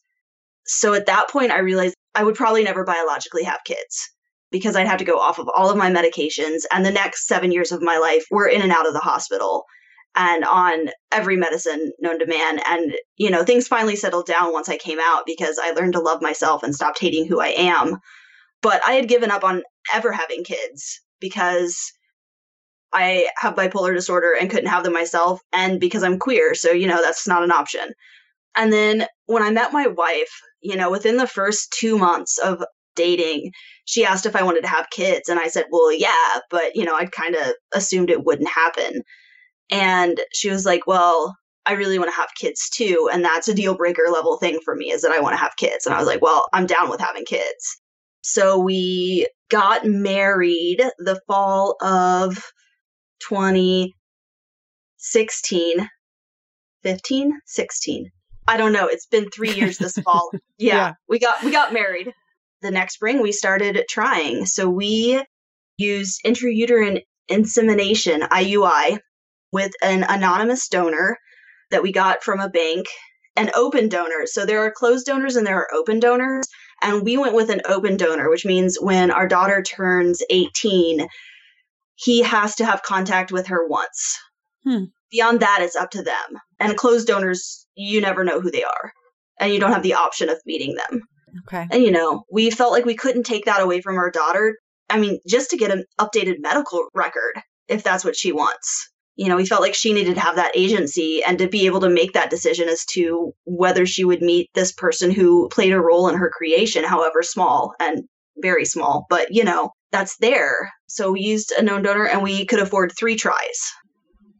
So 0.65 0.93
at 0.93 1.07
that 1.07 1.29
point, 1.29 1.51
I 1.51 1.59
realized 1.59 1.95
I 2.15 2.23
would 2.23 2.35
probably 2.35 2.63
never 2.63 2.83
biologically 2.83 3.43
have 3.43 3.59
kids 3.65 4.09
because 4.51 4.75
I'd 4.75 4.87
have 4.87 4.99
to 4.99 5.05
go 5.05 5.19
off 5.19 5.39
of 5.39 5.49
all 5.55 5.69
of 5.69 5.77
my 5.77 5.91
medications. 5.91 6.61
And 6.71 6.85
the 6.85 6.91
next 6.91 7.27
seven 7.27 7.51
years 7.51 7.71
of 7.71 7.81
my 7.81 7.97
life 7.97 8.25
were 8.31 8.47
in 8.47 8.61
and 8.61 8.71
out 8.71 8.87
of 8.87 8.93
the 8.93 8.99
hospital 8.99 9.65
and 10.15 10.43
on 10.43 10.89
every 11.11 11.37
medicine 11.37 11.91
known 11.99 12.19
to 12.19 12.25
man. 12.25 12.59
And, 12.67 12.93
you 13.17 13.29
know, 13.29 13.43
things 13.43 13.67
finally 13.67 13.95
settled 13.95 14.25
down 14.25 14.53
once 14.53 14.69
I 14.69 14.77
came 14.77 14.99
out 14.99 15.23
because 15.25 15.59
I 15.61 15.71
learned 15.71 15.93
to 15.93 16.01
love 16.01 16.21
myself 16.21 16.63
and 16.63 16.73
stopped 16.73 16.99
hating 16.99 17.27
who 17.27 17.39
I 17.39 17.49
am. 17.49 17.97
But 18.61 18.81
I 18.85 18.93
had 18.93 19.07
given 19.07 19.31
up 19.31 19.43
on 19.43 19.63
ever 19.93 20.11
having 20.11 20.43
kids 20.43 20.99
because 21.19 21.91
I 22.93 23.29
have 23.37 23.55
bipolar 23.55 23.93
disorder 23.93 24.33
and 24.39 24.49
couldn't 24.49 24.69
have 24.69 24.83
them 24.83 24.93
myself, 24.93 25.41
and 25.53 25.79
because 25.79 26.03
I'm 26.03 26.19
queer. 26.19 26.55
So, 26.55 26.71
you 26.71 26.87
know, 26.87 27.01
that's 27.03 27.27
not 27.27 27.43
an 27.43 27.51
option. 27.51 27.93
And 28.55 28.73
then 28.73 29.05
when 29.27 29.43
I 29.43 29.51
met 29.51 29.73
my 29.73 29.87
wife, 29.87 30.31
you 30.61 30.75
know, 30.75 30.89
within 30.89 31.17
the 31.17 31.27
first 31.27 31.73
two 31.77 31.97
months 31.97 32.37
of 32.39 32.63
dating, 32.95 33.51
she 33.85 34.05
asked 34.05 34.25
if 34.25 34.35
I 34.35 34.43
wanted 34.43 34.61
to 34.61 34.69
have 34.69 34.89
kids. 34.89 35.29
And 35.29 35.39
I 35.39 35.47
said, 35.47 35.65
well, 35.71 35.93
yeah, 35.93 36.39
but, 36.49 36.75
you 36.75 36.83
know, 36.83 36.95
I'd 36.95 37.11
kind 37.11 37.35
of 37.35 37.53
assumed 37.73 38.09
it 38.09 38.25
wouldn't 38.25 38.49
happen. 38.49 39.03
And 39.71 40.19
she 40.33 40.49
was 40.49 40.65
like, 40.65 40.87
well, 40.87 41.37
I 41.65 41.73
really 41.73 41.99
want 41.99 42.11
to 42.11 42.19
have 42.19 42.29
kids 42.39 42.69
too. 42.69 43.09
And 43.13 43.23
that's 43.23 43.47
a 43.47 43.53
deal 43.53 43.75
breaker 43.75 44.05
level 44.11 44.37
thing 44.37 44.59
for 44.65 44.75
me 44.75 44.91
is 44.91 45.03
that 45.03 45.11
I 45.11 45.21
want 45.21 45.33
to 45.33 45.41
have 45.41 45.55
kids. 45.57 45.85
And 45.85 45.93
I 45.93 45.99
was 45.99 46.07
like, 46.07 46.21
well, 46.21 46.47
I'm 46.51 46.65
down 46.65 46.89
with 46.89 46.99
having 46.99 47.25
kids. 47.25 47.79
So 48.21 48.57
we 48.57 49.27
got 49.49 49.85
married 49.85 50.83
the 50.97 51.21
fall 51.27 51.77
of 51.81 52.51
2016, 53.19 55.89
15, 56.83 57.39
16. 57.45 58.11
I 58.47 58.57
don't 58.57 58.73
know. 58.73 58.87
It's 58.87 59.05
been 59.05 59.29
three 59.29 59.53
years 59.53 59.77
this 59.77 59.97
fall. 60.03 60.31
Yeah, 60.57 60.75
yeah, 60.75 60.93
we 61.07 61.19
got 61.19 61.43
we 61.43 61.51
got 61.51 61.73
married. 61.73 62.11
The 62.61 62.71
next 62.71 62.95
spring 62.95 63.21
we 63.21 63.31
started 63.31 63.81
trying. 63.89 64.45
So 64.45 64.69
we 64.69 65.23
used 65.77 66.19
intrauterine 66.25 67.03
insemination 67.29 68.21
IUI 68.21 68.99
with 69.51 69.71
an 69.81 70.03
anonymous 70.03 70.67
donor 70.67 71.17
that 71.71 71.83
we 71.83 71.91
got 71.91 72.23
from 72.23 72.39
a 72.39 72.49
bank 72.49 72.87
and 73.35 73.51
open 73.55 73.87
donors. 73.87 74.33
So 74.33 74.45
there 74.45 74.63
are 74.65 74.71
closed 74.71 75.05
donors 75.05 75.35
and 75.35 75.45
there 75.45 75.57
are 75.57 75.73
open 75.73 75.99
donors. 75.99 76.47
And 76.81 77.03
we 77.03 77.17
went 77.17 77.35
with 77.35 77.49
an 77.49 77.61
open 77.65 77.97
donor, 77.97 78.29
which 78.29 78.45
means 78.45 78.77
when 78.79 79.11
our 79.11 79.27
daughter 79.27 79.61
turns 79.61 80.21
18, 80.29 81.07
he 81.99 82.21
has 82.21 82.55
to 82.55 82.65
have 82.65 82.81
contact 82.81 83.31
with 83.31 83.47
her 83.47 83.67
once. 83.67 84.17
Hmm. 84.63 84.85
Beyond 85.11 85.41
that, 85.41 85.59
it's 85.61 85.75
up 85.75 85.91
to 85.91 86.01
them. 86.01 86.39
And 86.59 86.77
closed 86.77 87.07
donors, 87.07 87.67
you 87.75 87.99
never 87.99 88.23
know 88.23 88.39
who 88.39 88.51
they 88.51 88.63
are. 88.63 88.93
And 89.39 89.53
you 89.53 89.59
don't 89.59 89.73
have 89.73 89.83
the 89.83 89.95
option 89.95 90.29
of 90.29 90.37
meeting 90.45 90.75
them. 90.75 91.01
Okay. 91.47 91.67
And, 91.71 91.83
you 91.83 91.91
know, 91.91 92.23
we 92.31 92.51
felt 92.51 92.71
like 92.71 92.85
we 92.85 92.95
couldn't 92.95 93.23
take 93.23 93.45
that 93.45 93.61
away 93.61 93.81
from 93.81 93.97
our 93.97 94.11
daughter. 94.11 94.55
I 94.89 94.97
mean, 94.97 95.19
just 95.27 95.49
to 95.49 95.57
get 95.57 95.71
an 95.71 95.83
updated 95.99 96.37
medical 96.39 96.87
record, 96.93 97.41
if 97.67 97.83
that's 97.83 98.05
what 98.05 98.15
she 98.15 98.31
wants. 98.31 98.89
You 99.15 99.27
know, 99.27 99.35
we 99.35 99.45
felt 99.45 99.61
like 99.61 99.75
she 99.75 99.91
needed 99.91 100.15
to 100.15 100.21
have 100.21 100.37
that 100.37 100.55
agency 100.55 101.21
and 101.27 101.37
to 101.39 101.49
be 101.49 101.65
able 101.65 101.81
to 101.81 101.89
make 101.89 102.13
that 102.13 102.29
decision 102.29 102.69
as 102.69 102.85
to 102.93 103.33
whether 103.43 103.85
she 103.85 104.05
would 104.05 104.21
meet 104.21 104.49
this 104.53 104.71
person 104.71 105.11
who 105.11 105.49
played 105.49 105.73
a 105.73 105.81
role 105.81 106.07
in 106.07 106.15
her 106.15 106.31
creation, 106.33 106.85
however 106.85 107.21
small 107.21 107.73
and 107.79 108.03
very 108.37 108.63
small. 108.63 109.05
But, 109.09 109.27
you 109.31 109.43
know, 109.43 109.71
that's 109.91 110.17
there. 110.17 110.71
So 110.87 111.11
we 111.11 111.21
used 111.21 111.51
a 111.57 111.61
known 111.61 111.83
donor 111.83 112.05
and 112.05 112.21
we 112.21 112.45
could 112.45 112.59
afford 112.59 112.91
three 112.91 113.15
tries. 113.15 113.71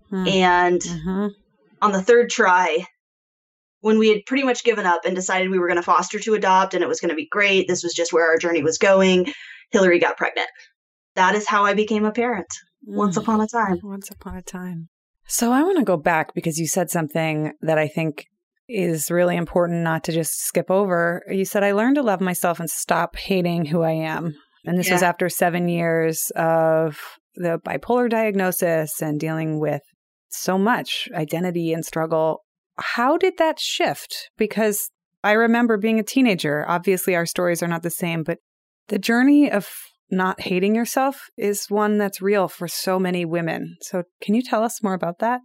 Hmm. 0.10 0.27
And 0.27 0.82
mm-hmm. 0.82 1.27
on 1.82 1.91
the 1.91 2.01
third 2.01 2.29
try, 2.29 2.86
when 3.82 3.98
we 3.98 4.10
had 4.10 4.25
pretty 4.25 4.44
much 4.44 4.63
given 4.63 4.86
up 4.86 5.06
and 5.06 5.15
decided 5.15 5.50
we 5.50 5.60
were 5.60 5.68
going 5.68 5.77
to 5.77 5.84
foster 5.84 6.20
to 6.20 6.34
adopt 6.34 6.74
and 6.74 6.84
it 6.84 6.88
was 6.88 7.00
going 7.00 7.10
to 7.10 7.15
be 7.15 7.27
great, 7.29 7.68
this 7.68 7.84
was 7.84 7.94
just 7.94 8.12
where 8.12 8.27
our 8.27 8.38
journey 8.38 8.63
was 8.63 8.77
going, 8.77 9.32
Hillary 9.72 10.00
got 10.00 10.18
pregnant. 10.18 10.50
That 11.15 11.36
is 11.36 11.48
how 11.48 11.65
I 11.65 11.74
became 11.74 12.06
a 12.06 12.12
parent 12.12 12.48
mm. 12.88 12.96
once 12.96 13.18
upon 13.18 13.41
a 13.41 13.48
time. 13.48 13.79
Once 13.84 14.10
upon 14.12 14.36
a 14.36 14.41
time. 14.41 14.89
So 15.25 15.51
I 15.51 15.62
want 15.63 15.77
to 15.77 15.86
go 15.86 15.98
back 15.98 16.34
because 16.34 16.58
you 16.58 16.68
said 16.68 16.89
something 16.89 17.53
that 17.62 17.77
I 17.77 17.88
think 17.88 18.25
is 18.68 19.10
really 19.10 19.36
important 19.36 19.84
not 19.84 20.03
to 20.03 20.12
just 20.12 20.41
skip 20.41 20.70
over. 20.70 21.24
You 21.29 21.46
said, 21.46 21.63
I 21.63 21.72
learned 21.72 21.96
to 21.96 22.03
love 22.03 22.22
myself 22.22 22.60
and 22.60 22.70
stop 22.70 23.15
hating 23.15 23.65
who 23.65 23.82
I 23.82 23.91
am. 23.91 24.36
And 24.66 24.78
this 24.78 24.88
yeah. 24.88 24.94
was 24.94 25.04
after 25.04 25.30
seven 25.30 25.68
years 25.68 26.32
of 26.36 27.00
the 27.36 27.60
bipolar 27.66 28.10
diagnosis 28.10 29.01
and 29.01 29.20
dealing 29.20 29.60
with 29.60 29.82
so 30.30 30.58
much 30.58 31.10
identity 31.13 31.74
and 31.74 31.86
struggle. 31.86 32.44
How 32.78 33.18
did 33.18 33.38
that 33.38 33.60
shift? 33.60 34.30
Because 34.38 34.89
I 35.24 35.34
remember 35.34 35.78
being 35.78 36.00
a 36.00 36.04
teenager. 36.04 36.66
Obviously, 36.68 37.16
our 37.16 37.25
stories 37.25 37.63
are 37.63 37.68
not 37.68 37.84
the 37.84 37.89
same, 37.89 38.24
but 38.24 38.38
the 38.88 39.00
journey 39.00 39.51
of 39.51 39.68
not 40.12 40.42
hating 40.42 40.75
yourself 40.75 41.30
is 41.38 41.66
one 41.70 41.98
that's 41.98 42.22
real 42.22 42.48
for 42.48 42.68
so 42.68 43.00
many 43.00 43.25
women. 43.25 43.78
So, 43.82 44.04
can 44.22 44.36
you 44.36 44.42
tell 44.42 44.63
us 44.63 44.82
more 44.82 44.94
about 44.94 45.20
that? 45.20 45.42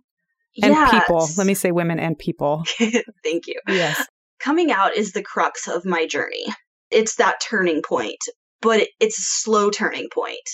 And 0.63 0.73
yes. 0.73 0.91
people. 0.91 1.29
Let 1.37 1.47
me 1.47 1.55
say 1.55 1.73
women 1.73 1.99
and 1.99 2.17
people. 2.19 2.65
Thank 2.79 3.47
you. 3.47 3.61
Yes. 3.69 4.07
Coming 4.39 4.71
out 4.71 4.97
is 4.97 5.13
the 5.13 5.23
crux 5.23 5.67
of 5.69 5.85
my 5.85 6.07
journey. 6.07 6.45
It's 6.91 7.17
that 7.17 7.41
turning 7.41 7.83
point 7.83 8.21
but 8.65 8.89
it's 8.99 9.19
a 9.19 9.23
slow 9.23 9.69
turning 9.71 10.09
point. 10.13 10.49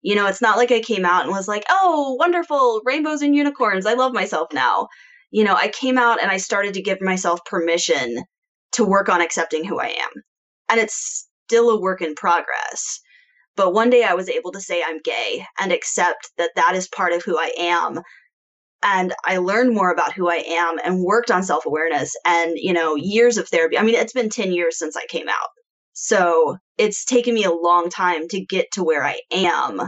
You 0.00 0.14
know, 0.14 0.26
it's 0.26 0.40
not 0.40 0.56
like 0.56 0.72
I 0.72 0.80
came 0.80 1.04
out 1.04 1.24
and 1.24 1.30
was 1.30 1.46
like, 1.46 1.64
oh, 1.68 2.16
wonderful, 2.18 2.80
rainbows 2.86 3.20
and 3.20 3.36
unicorns. 3.36 3.84
I 3.84 3.92
love 3.92 4.14
myself 4.14 4.48
now. 4.52 4.88
You 5.30 5.44
know, 5.44 5.54
I 5.54 5.68
came 5.68 5.98
out 5.98 6.22
and 6.22 6.30
I 6.30 6.38
started 6.38 6.72
to 6.74 6.82
give 6.82 7.02
myself 7.02 7.44
permission 7.44 8.24
to 8.72 8.84
work 8.84 9.10
on 9.10 9.20
accepting 9.20 9.62
who 9.62 9.78
I 9.78 9.88
am. 9.88 10.22
And 10.70 10.80
it's 10.80 11.28
still 11.46 11.68
a 11.68 11.80
work 11.80 12.00
in 12.00 12.14
progress. 12.14 12.98
But 13.56 13.74
one 13.74 13.90
day 13.90 14.04
I 14.04 14.14
was 14.14 14.30
able 14.30 14.52
to 14.52 14.60
say 14.60 14.82
I'm 14.82 15.02
gay 15.04 15.44
and 15.60 15.70
accept 15.70 16.30
that 16.38 16.52
that 16.56 16.74
is 16.74 16.88
part 16.88 17.12
of 17.12 17.22
who 17.22 17.36
I 17.36 17.52
am. 17.58 18.00
And 18.82 19.12
I 19.26 19.36
learned 19.36 19.74
more 19.74 19.92
about 19.92 20.14
who 20.14 20.30
I 20.30 20.42
am 20.46 20.78
and 20.82 21.04
worked 21.04 21.30
on 21.30 21.42
self 21.42 21.66
awareness 21.66 22.16
and, 22.24 22.52
you 22.56 22.72
know, 22.72 22.94
years 22.94 23.36
of 23.36 23.48
therapy. 23.48 23.76
I 23.76 23.82
mean, 23.82 23.96
it's 23.96 24.14
been 24.14 24.30
10 24.30 24.52
years 24.52 24.78
since 24.78 24.96
I 24.96 25.04
came 25.10 25.28
out. 25.28 25.48
So 25.92 26.56
it's 26.80 27.04
taken 27.04 27.34
me 27.34 27.44
a 27.44 27.52
long 27.52 27.90
time 27.90 28.26
to 28.28 28.40
get 28.40 28.70
to 28.72 28.82
where 28.82 29.04
I 29.04 29.20
am. 29.30 29.82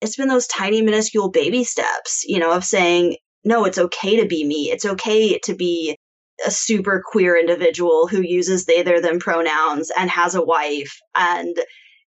It's 0.00 0.16
been 0.16 0.26
those 0.26 0.48
tiny, 0.48 0.82
minuscule 0.82 1.30
baby 1.30 1.62
steps, 1.62 2.24
you 2.26 2.40
know, 2.40 2.50
of 2.50 2.64
saying, 2.64 3.16
no, 3.44 3.64
it's 3.64 3.78
okay 3.78 4.20
to 4.20 4.26
be 4.26 4.44
me. 4.44 4.72
It's 4.72 4.84
okay 4.84 5.38
to 5.38 5.54
be 5.54 5.96
a 6.44 6.50
super 6.50 7.04
queer 7.06 7.38
individual 7.38 8.08
who 8.08 8.20
uses 8.20 8.64
they, 8.64 8.82
their, 8.82 9.00
them 9.00 9.20
pronouns 9.20 9.92
and 9.96 10.10
has 10.10 10.34
a 10.34 10.42
wife 10.42 10.98
and, 11.14 11.56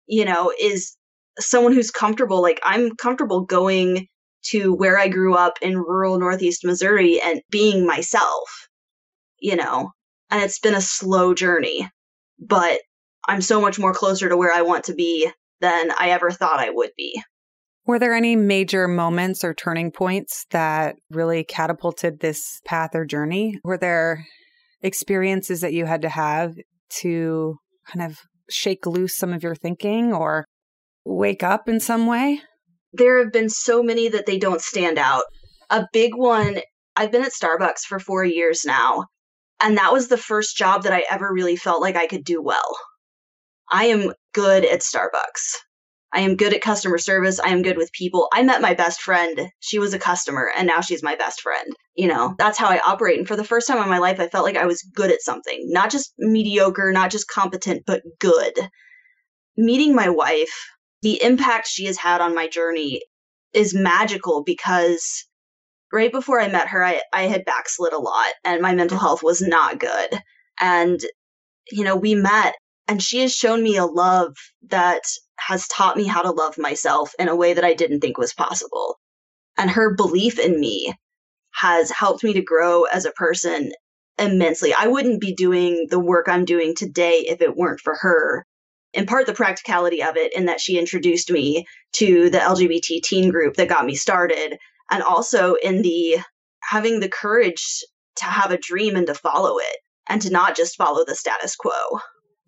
you 0.07 0.25
know, 0.25 0.51
is 0.59 0.97
someone 1.37 1.73
who's 1.73 1.91
comfortable. 1.91 2.41
Like, 2.41 2.59
I'm 2.63 2.95
comfortable 2.95 3.41
going 3.41 4.07
to 4.45 4.73
where 4.73 4.97
I 4.97 5.09
grew 5.09 5.35
up 5.35 5.59
in 5.61 5.77
rural 5.77 6.17
Northeast 6.17 6.65
Missouri 6.65 7.21
and 7.21 7.43
being 7.51 7.85
myself, 7.85 8.67
you 9.39 9.55
know, 9.55 9.91
and 10.31 10.41
it's 10.41 10.57
been 10.57 10.73
a 10.73 10.81
slow 10.81 11.35
journey, 11.35 11.87
but 12.39 12.79
I'm 13.27 13.41
so 13.41 13.59
much 13.59 13.77
more 13.77 13.93
closer 13.93 14.29
to 14.29 14.37
where 14.37 14.53
I 14.53 14.61
want 14.61 14.85
to 14.85 14.93
be 14.93 15.29
than 15.59 15.91
I 15.97 16.11
ever 16.11 16.31
thought 16.31 16.59
I 16.59 16.69
would 16.69 16.91
be. 16.95 17.21
Were 17.85 17.99
there 17.99 18.13
any 18.13 18.35
major 18.35 18.87
moments 18.87 19.43
or 19.43 19.53
turning 19.53 19.91
points 19.91 20.45
that 20.51 20.95
really 21.09 21.43
catapulted 21.43 22.19
this 22.19 22.59
path 22.65 22.91
or 22.93 23.05
journey? 23.05 23.59
Were 23.63 23.77
there 23.77 24.25
experiences 24.81 25.61
that 25.61 25.73
you 25.73 25.85
had 25.85 26.01
to 26.01 26.09
have 26.09 26.55
to 27.01 27.57
kind 27.91 28.05
of 28.05 28.19
shake 28.49 28.85
loose 28.85 29.17
some 29.17 29.33
of 29.33 29.43
your 29.43 29.55
thinking 29.55 30.13
or 30.13 30.45
wake 31.05 31.43
up 31.43 31.69
in 31.69 31.79
some 31.79 32.07
way? 32.07 32.41
There 32.93 33.19
have 33.19 33.31
been 33.31 33.49
so 33.49 33.81
many 33.81 34.09
that 34.09 34.25
they 34.25 34.37
don't 34.37 34.61
stand 34.61 34.97
out. 34.97 35.23
A 35.69 35.85
big 35.93 36.11
one, 36.15 36.59
I've 36.95 37.11
been 37.11 37.23
at 37.23 37.31
Starbucks 37.31 37.81
for 37.81 37.99
four 37.99 38.23
years 38.23 38.65
now, 38.65 39.05
and 39.61 39.77
that 39.77 39.93
was 39.93 40.07
the 40.07 40.17
first 40.17 40.57
job 40.57 40.83
that 40.83 40.93
I 40.93 41.05
ever 41.09 41.31
really 41.31 41.55
felt 41.55 41.81
like 41.81 41.95
I 41.95 42.07
could 42.07 42.23
do 42.23 42.41
well. 42.41 42.75
I 43.69 43.85
am 43.85 44.13
good 44.33 44.65
at 44.65 44.81
Starbucks. 44.81 45.55
I 46.13 46.21
am 46.21 46.35
good 46.35 46.53
at 46.53 46.61
customer 46.61 46.97
service. 46.97 47.39
I 47.39 47.49
am 47.49 47.61
good 47.61 47.77
with 47.77 47.91
people. 47.91 48.29
I 48.31 48.41
met 48.41 48.61
my 48.61 48.73
best 48.73 49.01
friend. 49.01 49.49
She 49.59 49.77
was 49.77 49.93
a 49.93 49.99
customer 49.99 50.49
and 50.57 50.65
now 50.65 50.79
she's 50.79 51.03
my 51.03 51.15
best 51.15 51.41
friend. 51.41 51.73
You 51.95 52.07
know, 52.07 52.33
that's 52.37 52.57
how 52.57 52.67
I 52.67 52.79
operate. 52.85 53.17
And 53.19 53.27
for 53.27 53.35
the 53.35 53.43
first 53.43 53.67
time 53.67 53.81
in 53.83 53.89
my 53.89 53.97
life, 53.97 54.19
I 54.19 54.29
felt 54.29 54.45
like 54.45 54.55
I 54.55 54.65
was 54.65 54.81
good 54.81 55.11
at 55.11 55.21
something, 55.21 55.65
not 55.67 55.91
just 55.91 56.13
mediocre, 56.17 56.91
not 56.93 57.11
just 57.11 57.27
competent, 57.27 57.83
but 57.85 58.03
good. 58.19 58.53
Meeting 59.57 59.93
my 59.93 60.09
wife, 60.09 60.69
the 61.01 61.21
impact 61.21 61.67
she 61.67 61.85
has 61.85 61.97
had 61.97 62.21
on 62.21 62.33
my 62.33 62.47
journey 62.47 63.01
is 63.53 63.73
magical 63.73 64.43
because 64.43 65.25
right 65.91 66.11
before 66.11 66.39
I 66.39 66.47
met 66.47 66.69
her, 66.69 66.83
I, 66.83 67.01
I 67.11 67.23
had 67.23 67.45
backslid 67.45 67.91
a 67.91 67.99
lot 67.99 68.33
and 68.45 68.61
my 68.61 68.73
mental 68.73 68.97
health 68.97 69.23
was 69.23 69.41
not 69.41 69.79
good. 69.79 70.21
And, 70.59 70.99
you 71.69 71.83
know, 71.83 71.95
we 71.95 72.15
met 72.15 72.55
and 72.87 73.01
she 73.01 73.19
has 73.19 73.33
shown 73.33 73.61
me 73.61 73.77
a 73.77 73.85
love 73.85 74.35
that 74.67 75.03
has 75.39 75.67
taught 75.67 75.97
me 75.97 76.05
how 76.05 76.21
to 76.21 76.31
love 76.31 76.57
myself 76.57 77.13
in 77.19 77.27
a 77.27 77.35
way 77.35 77.53
that 77.53 77.65
I 77.65 77.73
didn't 77.73 77.99
think 77.99 78.17
was 78.17 78.33
possible. 78.33 78.99
And 79.57 79.69
her 79.71 79.93
belief 79.93 80.39
in 80.39 80.59
me 80.59 80.93
has 81.51 81.91
helped 81.91 82.23
me 82.23 82.33
to 82.33 82.41
grow 82.41 82.83
as 82.83 83.05
a 83.05 83.11
person 83.11 83.71
immensely. 84.17 84.73
I 84.73 84.87
wouldn't 84.87 85.21
be 85.21 85.33
doing 85.33 85.87
the 85.89 85.99
work 85.99 86.27
I'm 86.27 86.45
doing 86.45 86.75
today 86.75 87.25
if 87.27 87.41
it 87.41 87.55
weren't 87.55 87.81
for 87.81 87.95
her. 87.95 88.45
In 88.93 89.05
part, 89.05 89.25
the 89.25 89.33
practicality 89.33 90.01
of 90.01 90.17
it, 90.17 90.33
in 90.33 90.45
that 90.45 90.61
she 90.61 90.79
introduced 90.79 91.29
me 91.29 91.65
to 91.93 92.29
the 92.29 92.39
LGBT 92.39 93.01
teen 93.03 93.29
group 93.29 93.55
that 93.55 93.67
got 93.67 93.85
me 93.85 93.95
started, 93.95 94.57
and 94.89 95.03
also 95.03 95.55
in 95.55 95.81
the 95.81 96.19
having 96.61 96.99
the 96.99 97.09
courage 97.09 97.83
to 98.15 98.25
have 98.25 98.51
a 98.51 98.57
dream 98.57 98.95
and 98.95 99.07
to 99.07 99.13
follow 99.13 99.57
it 99.57 99.77
and 100.09 100.21
to 100.21 100.31
not 100.31 100.55
just 100.55 100.77
follow 100.77 101.05
the 101.05 101.15
status 101.15 101.55
quo. 101.55 101.71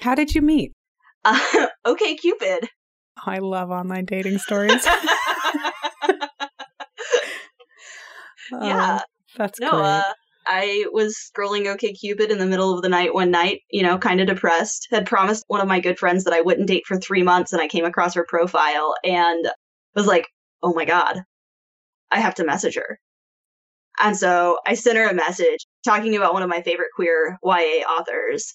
How 0.02 0.16
did 0.16 0.34
you 0.34 0.42
meet? 0.42 0.74
Uh, 1.26 1.68
okay, 1.86 2.16
Cupid. 2.16 2.70
I 3.26 3.40
love 3.40 3.70
online 3.70 4.06
dating 4.06 4.38
stories. 4.38 4.86
yeah. 8.62 9.00
Oh, 9.00 9.00
that's 9.38 9.60
no, 9.60 9.72
great. 9.72 9.82
uh, 9.82 10.14
I 10.48 10.86
was 10.92 11.18
scrolling 11.18 11.68
OK 11.68 11.94
Cupid 11.94 12.32
in 12.32 12.40
the 12.40 12.46
middle 12.46 12.74
of 12.74 12.82
the 12.82 12.90
night 12.90 13.14
one 13.14 13.30
night, 13.30 13.62
you 13.70 13.84
know, 13.84 13.98
kind 13.98 14.22
of 14.22 14.28
depressed. 14.28 14.88
Had 14.90 15.06
promised 15.06 15.44
one 15.48 15.62
of 15.62 15.68
my 15.68 15.80
good 15.80 16.00
friends 16.00 16.24
that 16.24 16.34
I 16.34 16.42
wouldn't 16.42 16.68
date 16.68 16.86
for 16.88 16.98
three 16.98 17.24
months, 17.24 17.54
and 17.54 17.62
I 17.62 17.68
came 17.68 17.86
across 17.86 18.16
her 18.16 18.26
profile 18.28 18.96
and 19.04 19.50
was 19.96 20.08
like, 20.08 20.28
oh 20.64 20.74
my 20.74 20.86
God, 20.86 21.22
I 22.12 22.20
have 22.20 22.36
to 22.36 22.46
message 22.46 22.76
her. 22.76 23.00
And 24.02 24.16
so 24.16 24.58
I 24.66 24.76
sent 24.76 24.98
her 24.98 25.10
a 25.10 25.14
message 25.14 25.68
talking 25.84 26.16
about 26.16 26.34
one 26.34 26.42
of 26.42 26.50
my 26.50 26.62
favorite 26.62 26.90
queer 26.96 27.38
YA 27.44 27.84
authors, 27.86 28.54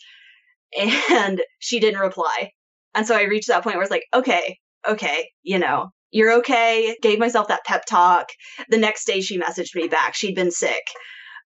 and 1.11 1.43
she 1.59 1.81
didn't 1.81 2.01
reply. 2.01 2.51
And 2.95 3.07
so 3.07 3.17
I 3.17 3.23
reached 3.23 3.49
that 3.49 3.63
point 3.63 3.77
where 3.77 3.83
it's 3.83 3.91
like, 3.91 4.07
okay, 4.15 4.59
okay, 4.89 5.29
you 5.43 5.59
know, 5.59 5.91
you're 6.11 6.39
okay. 6.39 6.97
Gave 7.03 7.19
myself 7.19 7.49
that 7.49 7.65
pep 7.65 7.85
talk. 7.87 8.29
The 8.69 8.79
next 8.79 9.05
day 9.05 9.21
she 9.21 9.39
messaged 9.39 9.75
me 9.75 9.89
back. 9.89 10.15
She'd 10.15 10.37
been 10.37 10.53
sick. 10.53 10.83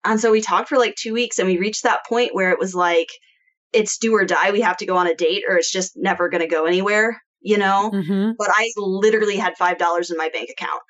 And 0.05 0.19
so 0.19 0.31
we 0.31 0.41
talked 0.41 0.69
for 0.69 0.77
like 0.77 0.95
two 0.95 1.13
weeks 1.13 1.39
and 1.39 1.47
we 1.47 1.57
reached 1.57 1.83
that 1.83 2.05
point 2.07 2.33
where 2.33 2.51
it 2.51 2.59
was 2.59 2.73
like, 2.73 3.09
it's 3.73 3.97
do 3.97 4.13
or 4.13 4.23
die. 4.23 4.51
We 4.51 4.61
have 4.61 4.77
to 4.77 4.85
go 4.85 4.95
on 4.95 5.07
a 5.07 5.15
date 5.15 5.43
or 5.47 5.57
it's 5.57 5.71
just 5.71 5.93
never 5.97 6.29
going 6.29 6.41
to 6.41 6.47
go 6.47 6.65
anywhere, 6.65 7.21
you 7.41 7.57
know? 7.57 7.89
hmm 7.89 8.31
But 8.37 8.49
I 8.51 8.71
literally 8.77 9.35
had 9.35 9.55
$5 9.59 10.11
in 10.11 10.17
my 10.17 10.29
bank 10.29 10.49
account. 10.49 10.81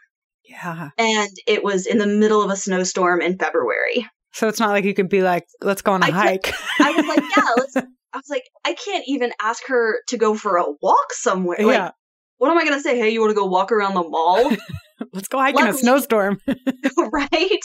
Yeah. 0.43 0.89
And 0.97 1.31
it 1.47 1.63
was 1.63 1.87
in 1.87 1.97
the 1.97 2.05
middle 2.05 2.43
of 2.43 2.51
a 2.51 2.55
snowstorm 2.55 3.21
in 3.21 3.39
February. 3.39 4.07
So 4.33 4.47
it's 4.47 4.59
not 4.59 4.69
like 4.69 4.83
you 4.83 4.93
could 4.93 5.09
be 5.09 5.23
like, 5.23 5.47
let's 5.61 5.81
go 5.81 5.93
on 5.93 6.03
a 6.03 6.07
I 6.07 6.11
hike. 6.11 6.53
I 6.79 6.91
was 6.91 7.05
like, 7.07 7.23
yeah, 7.35 7.51
let's. 7.55 7.77
I 8.15 8.17
was 8.17 8.29
like, 8.29 8.49
I 8.63 8.73
can't 8.73 9.03
even 9.07 9.33
ask 9.41 9.67
her 9.67 9.99
to 10.07 10.17
go 10.17 10.35
for 10.35 10.55
a 10.55 10.63
walk 10.81 11.11
somewhere. 11.11 11.57
Like, 11.59 11.75
yeah. 11.75 11.91
what 12.37 12.49
am 12.49 12.57
I 12.57 12.63
going 12.63 12.77
to 12.77 12.81
say? 12.81 12.97
Hey, 12.97 13.09
you 13.09 13.19
want 13.19 13.31
to 13.31 13.35
go 13.35 13.45
walk 13.45 13.73
around 13.73 13.93
the 13.93 14.07
mall? 14.07 14.53
Let's 15.13 15.27
go 15.27 15.37
hike 15.37 15.59
in 15.59 15.67
a 15.67 15.73
snowstorm. 15.77 16.39
right? 17.11 17.59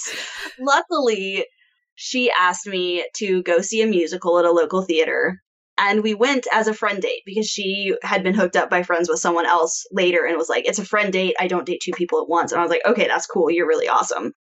Luckily, 0.58 1.46
she 1.94 2.32
asked 2.32 2.66
me 2.66 3.06
to 3.18 3.44
go 3.44 3.60
see 3.60 3.80
a 3.80 3.86
musical 3.86 4.40
at 4.40 4.44
a 4.44 4.50
local 4.50 4.82
theater. 4.82 5.40
And 5.78 6.02
we 6.02 6.14
went 6.14 6.48
as 6.52 6.66
a 6.66 6.74
friend 6.74 7.00
date 7.00 7.22
because 7.24 7.46
she 7.46 7.94
had 8.02 8.24
been 8.24 8.34
hooked 8.34 8.56
up 8.56 8.68
by 8.68 8.82
friends 8.82 9.08
with 9.08 9.20
someone 9.20 9.46
else 9.46 9.86
later 9.92 10.26
and 10.26 10.36
was 10.36 10.48
like, 10.48 10.66
it's 10.66 10.80
a 10.80 10.84
friend 10.84 11.12
date. 11.12 11.36
I 11.38 11.46
don't 11.46 11.64
date 11.64 11.80
two 11.80 11.92
people 11.92 12.20
at 12.20 12.28
once. 12.28 12.50
And 12.50 12.58
I 12.58 12.64
was 12.64 12.70
like, 12.70 12.84
okay, 12.84 13.06
that's 13.06 13.26
cool. 13.26 13.52
You're 13.52 13.68
really 13.68 13.88
awesome. 13.88 14.32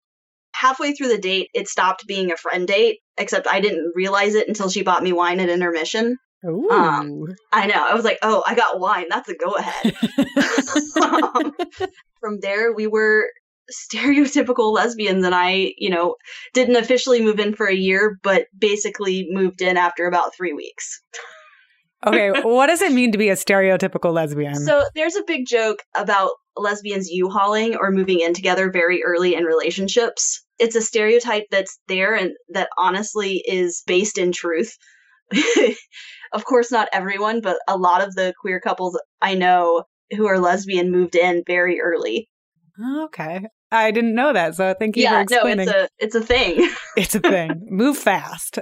Halfway 0.60 0.92
through 0.92 1.08
the 1.08 1.18
date, 1.18 1.50
it 1.54 1.70
stopped 1.70 2.06
being 2.06 2.32
a 2.32 2.38
friend 2.38 2.68
date, 2.68 3.00
except 3.18 3.48
I 3.50 3.62
didn't 3.62 3.94
realize 3.96 4.36
it 4.36 4.50
until 4.50 4.70
she 4.70 4.84
bought 4.84 5.04
me 5.04 5.14
wine 5.14 5.40
at 5.40 5.48
intermission. 5.50 6.18
Ooh. 6.46 6.70
Um, 6.70 7.24
I 7.54 7.68
know. 7.68 7.88
I 7.90 7.94
was 7.94 8.04
like, 8.04 8.20
oh, 8.22 8.44
I 8.46 8.56
got 8.56 8.80
wine. 8.80 9.06
That's 9.10 9.30
a 9.30 9.36
go 9.36 9.56
ahead. 9.56 9.96
um, 11.02 11.54
from 12.20 12.40
there, 12.42 12.74
we 12.74 12.88
were 12.88 13.30
stereotypical 13.72 14.74
lesbians, 14.74 15.26
and 15.26 15.34
I, 15.34 15.74
you 15.78 15.90
know, 15.90 16.16
didn't 16.54 16.76
officially 16.76 17.22
move 17.22 17.40
in 17.40 17.56
for 17.56 17.68
a 17.68 17.76
year, 17.76 18.20
but 18.22 18.48
basically 18.58 19.28
moved 19.30 19.62
in 19.62 19.78
after 19.78 20.08
about 20.08 20.36
three 20.36 20.52
weeks. 20.52 21.02
Okay. 22.06 22.32
What 22.44 22.68
does 22.68 22.82
it 22.82 22.92
mean 22.92 23.12
to 23.12 23.18
be 23.18 23.30
a 23.30 23.36
stereotypical 23.36 24.14
lesbian? 24.14 24.56
So 24.56 24.84
there's 24.96 25.16
a 25.16 25.24
big 25.26 25.46
joke 25.46 25.84
about 25.96 26.32
lesbians 26.56 27.10
U-hauling 27.10 27.76
or 27.76 27.92
moving 27.92 28.20
in 28.20 28.34
together 28.34 28.72
very 28.72 29.04
early 29.04 29.36
in 29.36 29.44
relationships. 29.44 30.44
It's 30.60 30.76
a 30.76 30.82
stereotype 30.82 31.46
that's 31.52 31.80
there 31.88 32.16
and 32.16 32.32
that 32.50 32.70
honestly 32.78 33.44
is 33.46 33.84
based 33.88 34.18
in 34.18 34.32
truth. 34.32 34.76
of 36.34 36.46
course, 36.46 36.72
not 36.72 36.90
everyone, 36.92 37.42
but 37.42 37.58
a 37.68 37.78
lot 37.78 38.06
of 38.06 38.16
the 38.16 38.34
queer 38.42 38.60
couples 38.60 39.00
I 39.22 39.36
know 39.36 39.84
who 40.16 40.28
are 40.28 40.40
lesbian 40.40 40.92
moved 40.92 41.16
in 41.16 41.44
very 41.46 41.80
early. 41.80 42.30
okay. 43.04 43.46
I 43.72 43.92
didn't 43.92 44.16
know 44.16 44.34
that. 44.34 44.56
So 44.56 44.74
thank 44.78 44.98
you 44.98 45.04
for 45.04 45.14
yeah, 45.14 45.18
no, 45.18 45.22
explaining. 45.22 45.68
it's 45.68 45.72
a 45.72 45.90
it's 46.00 46.16
a 46.16 46.22
thing. 46.22 46.72
it's 46.98 47.16
a 47.16 47.20
thing. 47.20 47.68
Move 47.70 47.98
fast. 47.98 48.60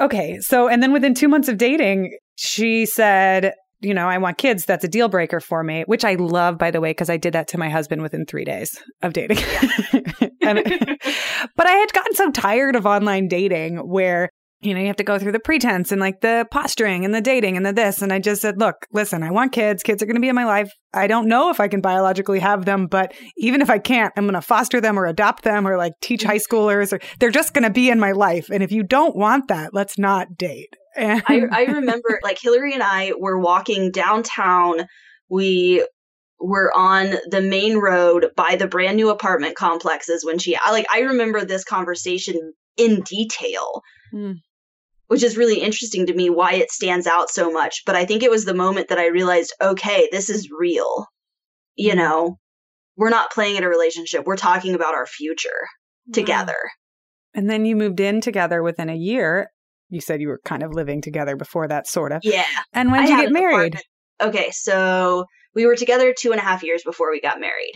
Okay. 0.00 0.38
So, 0.40 0.68
and 0.68 0.82
then 0.82 0.92
within 0.92 1.14
two 1.14 1.28
months 1.28 1.48
of 1.48 1.58
dating, 1.58 2.16
she 2.38 2.86
said, 2.86 3.52
you 3.80 3.92
know, 3.92 4.08
I 4.08 4.18
want 4.18 4.38
kids. 4.38 4.64
That's 4.64 4.84
a 4.84 4.88
deal 4.88 5.08
breaker 5.08 5.40
for 5.40 5.64
me, 5.64 5.82
which 5.86 6.04
I 6.04 6.14
love, 6.14 6.56
by 6.56 6.70
the 6.70 6.80
way, 6.80 6.90
because 6.90 7.10
I 7.10 7.16
did 7.16 7.32
that 7.32 7.48
to 7.48 7.58
my 7.58 7.68
husband 7.68 8.00
within 8.00 8.26
three 8.26 8.44
days 8.44 8.80
of 9.02 9.12
dating. 9.12 9.38
and, 10.40 10.62
but 11.56 11.66
I 11.66 11.72
had 11.72 11.92
gotten 11.92 12.14
so 12.14 12.30
tired 12.30 12.76
of 12.76 12.86
online 12.86 13.26
dating 13.26 13.78
where, 13.78 14.30
you 14.60 14.72
know, 14.72 14.80
you 14.80 14.86
have 14.86 14.96
to 14.96 15.04
go 15.04 15.18
through 15.18 15.32
the 15.32 15.40
pretense 15.40 15.90
and 15.90 16.00
like 16.00 16.20
the 16.20 16.46
posturing 16.52 17.04
and 17.04 17.12
the 17.12 17.20
dating 17.20 17.56
and 17.56 17.66
the 17.66 17.72
this. 17.72 18.02
And 18.02 18.12
I 18.12 18.20
just 18.20 18.40
said, 18.40 18.60
look, 18.60 18.86
listen, 18.92 19.24
I 19.24 19.32
want 19.32 19.50
kids. 19.50 19.82
Kids 19.82 20.00
are 20.00 20.06
going 20.06 20.14
to 20.14 20.20
be 20.20 20.28
in 20.28 20.36
my 20.36 20.44
life. 20.44 20.70
I 20.94 21.08
don't 21.08 21.26
know 21.26 21.50
if 21.50 21.58
I 21.58 21.66
can 21.66 21.80
biologically 21.80 22.38
have 22.38 22.66
them, 22.66 22.86
but 22.86 23.14
even 23.36 23.62
if 23.62 23.68
I 23.68 23.80
can't, 23.80 24.12
I'm 24.16 24.26
going 24.26 24.34
to 24.34 24.40
foster 24.40 24.80
them 24.80 24.96
or 24.96 25.06
adopt 25.06 25.42
them 25.42 25.66
or 25.66 25.76
like 25.76 25.94
teach 26.00 26.22
high 26.22 26.38
schoolers 26.38 26.92
or 26.92 27.00
they're 27.18 27.30
just 27.30 27.52
going 27.52 27.64
to 27.64 27.70
be 27.70 27.90
in 27.90 27.98
my 27.98 28.12
life. 28.12 28.48
And 28.48 28.62
if 28.62 28.70
you 28.70 28.84
don't 28.84 29.16
want 29.16 29.48
that, 29.48 29.74
let's 29.74 29.98
not 29.98 30.36
date. 30.36 30.74
And 30.98 31.22
I, 31.26 31.42
I 31.50 31.64
remember 31.72 32.20
like 32.22 32.38
Hillary 32.40 32.74
and 32.74 32.82
I 32.82 33.12
were 33.18 33.38
walking 33.38 33.90
downtown. 33.90 34.86
We 35.28 35.86
were 36.40 36.72
on 36.76 37.14
the 37.30 37.40
main 37.40 37.78
road 37.78 38.30
by 38.36 38.56
the 38.56 38.68
brand 38.68 38.96
new 38.96 39.10
apartment 39.10 39.56
complexes 39.56 40.24
when 40.24 40.38
she 40.38 40.56
I 40.56 40.70
like 40.70 40.86
I 40.90 41.00
remember 41.00 41.44
this 41.44 41.64
conversation 41.64 42.52
in 42.76 43.00
detail. 43.02 43.82
Hmm. 44.12 44.32
Which 45.08 45.22
is 45.22 45.38
really 45.38 45.60
interesting 45.60 46.06
to 46.06 46.14
me 46.14 46.28
why 46.28 46.54
it 46.54 46.70
stands 46.70 47.06
out 47.06 47.30
so 47.30 47.50
much, 47.50 47.82
but 47.86 47.96
I 47.96 48.04
think 48.04 48.22
it 48.22 48.30
was 48.30 48.44
the 48.44 48.52
moment 48.52 48.88
that 48.88 48.98
I 48.98 49.06
realized, 49.06 49.54
okay, 49.58 50.06
this 50.12 50.28
is 50.28 50.50
real. 50.50 51.06
You 51.76 51.92
Hmm. 51.92 51.98
know, 51.98 52.38
we're 52.96 53.08
not 53.08 53.30
playing 53.32 53.56
at 53.56 53.62
a 53.64 53.68
relationship. 53.68 54.26
We're 54.26 54.36
talking 54.36 54.74
about 54.74 54.94
our 54.94 55.06
future 55.06 55.66
together. 56.12 56.56
And 57.34 57.48
then 57.48 57.64
you 57.64 57.74
moved 57.74 58.00
in 58.00 58.20
together 58.20 58.62
within 58.62 58.90
a 58.90 58.96
year. 58.96 59.50
You 59.90 60.00
said 60.00 60.20
you 60.20 60.28
were 60.28 60.40
kind 60.44 60.62
of 60.62 60.72
living 60.72 61.00
together 61.00 61.36
before 61.36 61.68
that, 61.68 61.86
sort 61.86 62.12
of. 62.12 62.20
Yeah. 62.22 62.44
And 62.72 62.92
when 62.92 63.02
did 63.02 63.10
you 63.10 63.22
get 63.22 63.32
married? 63.32 63.74
apartment. 63.74 63.84
Okay, 64.20 64.50
so 64.50 65.24
we 65.54 65.66
were 65.66 65.76
together 65.76 66.14
two 66.16 66.32
and 66.32 66.40
a 66.40 66.44
half 66.44 66.62
years 66.62 66.82
before 66.84 67.10
we 67.10 67.20
got 67.20 67.40
married. 67.40 67.74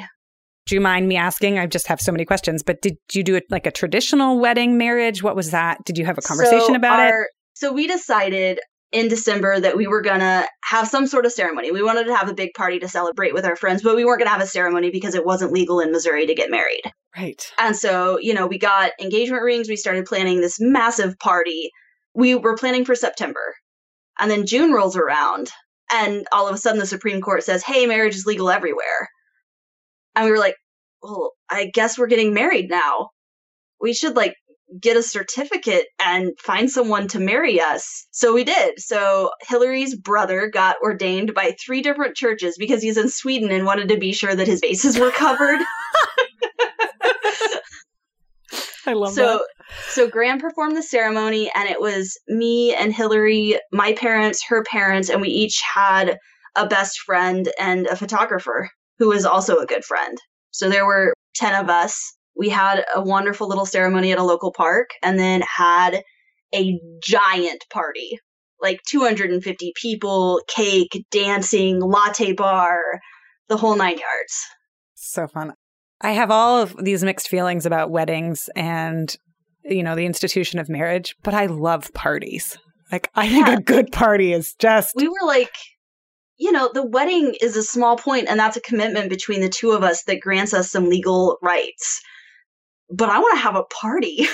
Do 0.67 0.75
you 0.75 0.81
mind 0.81 1.09
me 1.09 1.17
asking? 1.17 1.59
I 1.59 1.67
just 1.67 1.89
have 1.89 2.01
so 2.01 2.13
many 2.13 2.25
questions, 2.25 2.63
but 2.63 2.81
did 2.83 2.97
you 3.13 3.23
do 3.23 3.35
it 3.35 3.45
like 3.51 3.67
a 3.67 3.71
traditional 3.71 4.39
wedding 4.39 4.79
marriage? 4.79 5.23
What 5.23 5.35
was 5.37 5.51
that? 5.51 5.79
Did 5.85 5.99
you 5.99 6.05
have 6.05 6.19
a 6.19 6.23
conversation 6.23 6.67
So 6.69 6.75
about 6.75 7.01
it? 7.01 7.27
So 7.55 7.73
we 7.73 7.87
decided 7.87 8.61
in 8.93 9.09
December 9.09 9.59
that 9.59 9.77
we 9.77 9.87
were 9.87 10.03
gonna 10.03 10.47
have 10.65 10.87
some 10.87 11.07
sort 11.07 11.27
of 11.27 11.33
ceremony. 11.33 11.73
We 11.73 11.83
wanted 11.83 12.05
to 12.05 12.15
have 12.15 12.29
a 12.29 12.35
big 12.35 12.53
party 12.55 12.79
to 12.81 12.89
celebrate 12.89 13.35
with 13.35 13.45
our 13.45 13.57
friends, 13.57 13.83
but 13.83 13.97
we 13.97 14.05
weren't 14.05 14.21
gonna 14.21 14.31
have 14.31 14.43
a 14.43 14.47
ceremony 14.47 14.91
because 14.91 15.15
it 15.15 15.25
wasn't 15.25 15.53
legal 15.53 15.81
in 15.81 15.91
Missouri 15.91 16.27
to 16.27 16.35
get 16.35 16.51
married. 16.51 16.83
Right. 17.17 17.51
And 17.59 17.75
so, 17.75 18.19
you 18.21 18.35
know, 18.35 18.47
we 18.47 18.59
got 18.59 18.93
engagement 19.01 19.43
rings. 19.43 19.69
We 19.69 19.77
started 19.77 20.05
planning 20.05 20.41
this 20.41 20.59
massive 20.61 21.19
party. 21.19 21.71
We 22.15 22.35
were 22.35 22.57
planning 22.57 22.85
for 22.85 22.95
September. 22.95 23.55
And 24.19 24.31
then 24.31 24.47
June 24.47 24.73
rolls 24.73 24.97
around, 24.97 25.51
and 25.91 26.27
all 26.33 26.49
of 26.49 26.55
a 26.55 26.59
sudden 26.59 26.79
the 26.79 26.87
Supreme 26.87 27.21
Court 27.21 27.43
says, 27.43 27.63
hey, 27.63 27.87
marriage 27.87 28.15
is 28.15 28.27
legal 28.27 28.51
everywhere. 28.51 29.09
And 30.15 30.27
we 30.27 30.31
were 30.31 30.39
like, 30.39 30.57
well, 31.03 31.33
I 31.51 31.71
guess 31.73 31.99
we're 31.99 32.07
getting 32.07 32.35
married 32.35 32.71
now. 32.71 33.11
We 33.81 33.95
should, 33.95 34.15
like, 34.15 34.35
get 34.81 34.97
a 34.97 35.03
certificate 35.03 35.87
and 36.03 36.33
find 36.39 36.71
someone 36.71 37.09
to 37.09 37.21
marry 37.21 37.61
us. 37.61 38.07
So 38.11 38.33
we 38.33 38.45
did. 38.45 38.81
So 38.81 39.31
Hillary's 39.43 39.95
brother 39.95 40.49
got 40.49 40.77
ordained 40.83 41.35
by 41.35 41.55
three 41.65 41.83
different 41.83 42.17
churches 42.17 42.57
because 42.59 42.83
he's 42.83 42.97
in 42.97 43.09
Sweden 43.09 43.51
and 43.51 43.67
wanted 43.67 43.89
to 43.89 43.99
be 43.99 44.13
sure 44.13 44.35
that 44.35 44.47
his 44.47 44.61
bases 44.61 44.99
were 44.99 45.11
covered. 45.11 45.61
I 48.87 48.93
love 48.95 49.13
so 49.13 49.39
that. 49.39 49.47
so 49.89 50.09
Graham 50.09 50.39
performed 50.39 50.77
the 50.77 50.83
ceremony 50.83 51.51
and 51.55 51.69
it 51.69 51.81
was 51.81 52.19
me 52.29 52.75
and 52.75 52.93
Hillary, 52.93 53.59
my 53.73 53.93
parents, 53.95 54.45
her 54.49 54.63
parents, 54.65 55.09
and 55.09 55.21
we 55.21 55.29
each 55.29 55.61
had 55.63 56.19
a 56.57 56.67
best 56.67 57.01
friend 57.01 57.49
and 57.59 57.87
a 57.87 57.97
photographer 57.97 58.69
who 58.99 59.09
was 59.09 59.25
also 59.25 59.59
a 59.59 59.67
good 59.67 59.85
friend. 59.85 60.19
So 60.51 60.69
there 60.69 60.87
were 60.87 61.15
10 61.37 61.63
of 61.63 61.71
us 61.71 62.15
We 62.37 62.49
had 62.49 62.85
a 62.95 63.03
wonderful 63.03 63.49
little 63.49 63.67
ceremony 63.67 64.13
at 64.13 64.19
a 64.19 64.25
local 64.25 64.53
park 64.53 64.91
and 65.03 65.19
then 65.19 65.43
had 65.57 66.03
a 66.55 66.79
giant 67.03 67.65
party 67.73 68.19
like 68.63 68.81
250 68.89 69.73
people, 69.75 70.41
cake, 70.47 71.05
dancing, 71.11 71.81
latte 71.81 72.33
bar, 72.33 72.81
the 73.49 73.57
whole 73.57 73.77
nine 73.77 73.99
yards. 73.99 74.47
So 74.95 75.27
fun. 75.27 75.55
I 76.03 76.13
have 76.13 76.31
all 76.31 76.61
of 76.61 76.77
these 76.83 77.05
mixed 77.05 77.29
feelings 77.29 77.65
about 77.65 77.91
weddings 77.91 78.51
and, 78.57 79.15
you 79.65 79.83
know, 79.83 79.95
the 79.95 80.07
institution 80.07 80.59
of 80.59 80.69
marriage, 80.69 81.17
but 81.23 81.35
I 81.35 81.47
love 81.47 81.93
parties. 81.95 82.59
Like, 82.91 83.09
I 83.15 83.29
think 83.29 83.47
yeah. 83.47 83.55
a 83.55 83.61
good 83.61 83.93
party 83.93 84.33
is 84.33 84.55
just. 84.59 84.95
We 84.97 85.09
were 85.09 85.27
like, 85.27 85.55
you 86.37 86.53
know, 86.53 86.71
the 86.73 86.85
wedding 86.85 87.35
is 87.41 87.57
a 87.57 87.63
small 87.63 87.97
point, 87.97 88.27
and 88.29 88.39
that's 88.39 88.57
a 88.57 88.61
commitment 88.61 89.09
between 89.09 89.41
the 89.41 89.49
two 89.49 89.71
of 89.71 89.83
us 89.83 90.03
that 90.05 90.21
grants 90.21 90.53
us 90.53 90.71
some 90.71 90.89
legal 90.89 91.39
rights 91.41 92.03
but 92.93 93.09
I 93.09 93.19
want 93.19 93.37
to 93.37 93.43
have 93.43 93.57
a 93.57 93.65
party. 93.65 94.27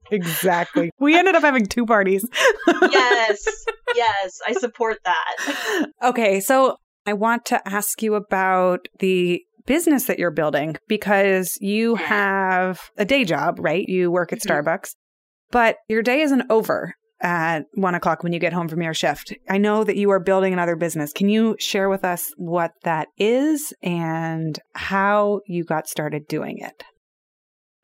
exactly. 0.10 0.90
We 0.98 1.16
ended 1.16 1.34
up 1.34 1.42
having 1.42 1.66
two 1.66 1.86
parties. 1.86 2.26
yes. 2.66 3.46
Yes. 3.94 4.40
I 4.44 4.54
support 4.54 4.98
that. 5.04 5.86
Okay. 6.02 6.40
So 6.40 6.78
I 7.06 7.12
want 7.12 7.44
to 7.46 7.68
ask 7.68 8.02
you 8.02 8.16
about 8.16 8.88
the 8.98 9.40
business 9.66 10.04
that 10.04 10.18
you're 10.18 10.30
building 10.30 10.76
because 10.88 11.56
you 11.60 11.94
have 11.96 12.80
a 12.96 13.04
day 13.04 13.24
job, 13.24 13.58
right? 13.58 13.84
You 13.88 14.10
work 14.10 14.32
at 14.32 14.40
mm-hmm. 14.40 14.68
Starbucks, 14.68 14.90
but 15.50 15.76
your 15.88 16.02
day 16.02 16.20
isn't 16.22 16.50
over 16.50 16.94
at 17.20 17.64
one 17.74 17.94
o'clock 17.94 18.22
when 18.22 18.32
you 18.32 18.38
get 18.38 18.52
home 18.52 18.68
from 18.68 18.82
your 18.82 18.94
shift. 18.94 19.34
I 19.48 19.58
know 19.58 19.84
that 19.84 19.96
you 19.96 20.10
are 20.10 20.20
building 20.20 20.52
another 20.52 20.76
business. 20.76 21.12
Can 21.12 21.28
you 21.28 21.56
share 21.58 21.88
with 21.88 22.04
us 22.04 22.32
what 22.36 22.72
that 22.82 23.08
is 23.16 23.72
and 23.82 24.58
how 24.74 25.40
you 25.46 25.64
got 25.64 25.88
started 25.88 26.26
doing 26.28 26.58
it? 26.58 26.84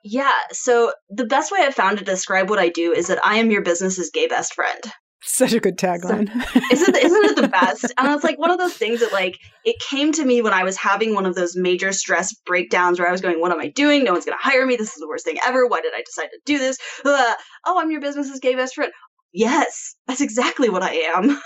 Yeah, 0.02 0.32
so 0.50 0.92
the 1.10 1.26
best 1.26 1.52
way 1.52 1.60
I've 1.60 1.74
found 1.74 1.98
to 1.98 2.04
describe 2.04 2.48
what 2.48 2.58
I 2.58 2.70
do 2.70 2.92
is 2.92 3.08
that 3.08 3.24
I 3.24 3.36
am 3.36 3.50
your 3.50 3.62
business's 3.62 4.10
gay 4.10 4.26
best 4.26 4.54
friend. 4.54 4.80
Such 5.22 5.52
a 5.52 5.60
good 5.60 5.76
tagline. 5.76 6.28
So, 6.28 6.60
isn't, 6.72 6.96
isn't 6.96 7.24
it 7.24 7.36
the 7.36 7.48
best? 7.60 7.92
and 7.98 8.14
it's 8.14 8.24
like 8.24 8.38
one 8.38 8.50
of 8.50 8.58
those 8.58 8.72
things 8.74 9.00
that 9.00 9.12
like 9.12 9.38
it 9.64 9.76
came 9.90 10.12
to 10.12 10.24
me 10.24 10.40
when 10.40 10.52
I 10.52 10.64
was 10.64 10.76
having 10.76 11.14
one 11.14 11.26
of 11.26 11.34
those 11.34 11.56
major 11.56 11.92
stress 11.92 12.34
breakdowns 12.46 12.98
where 12.98 13.08
I 13.08 13.12
was 13.12 13.20
going, 13.20 13.40
"What 13.40 13.52
am 13.52 13.60
I 13.60 13.68
doing? 13.68 14.04
No 14.04 14.12
one's 14.12 14.24
going 14.24 14.38
to 14.38 14.42
hire 14.42 14.64
me. 14.64 14.76
This 14.76 14.88
is 14.88 15.00
the 15.00 15.08
worst 15.08 15.24
thing 15.24 15.36
ever. 15.44 15.66
Why 15.66 15.80
did 15.80 15.92
I 15.94 16.02
decide 16.02 16.28
to 16.28 16.40
do 16.46 16.58
this? 16.58 16.78
Uh, 17.04 17.34
oh, 17.66 17.78
I'm 17.78 17.90
your 17.90 18.00
business's 18.00 18.40
gay 18.40 18.54
best 18.54 18.74
friend. 18.74 18.92
Yes, 19.32 19.94
that's 20.06 20.20
exactly 20.20 20.70
what 20.70 20.82
I 20.82 21.10
am. 21.14 21.40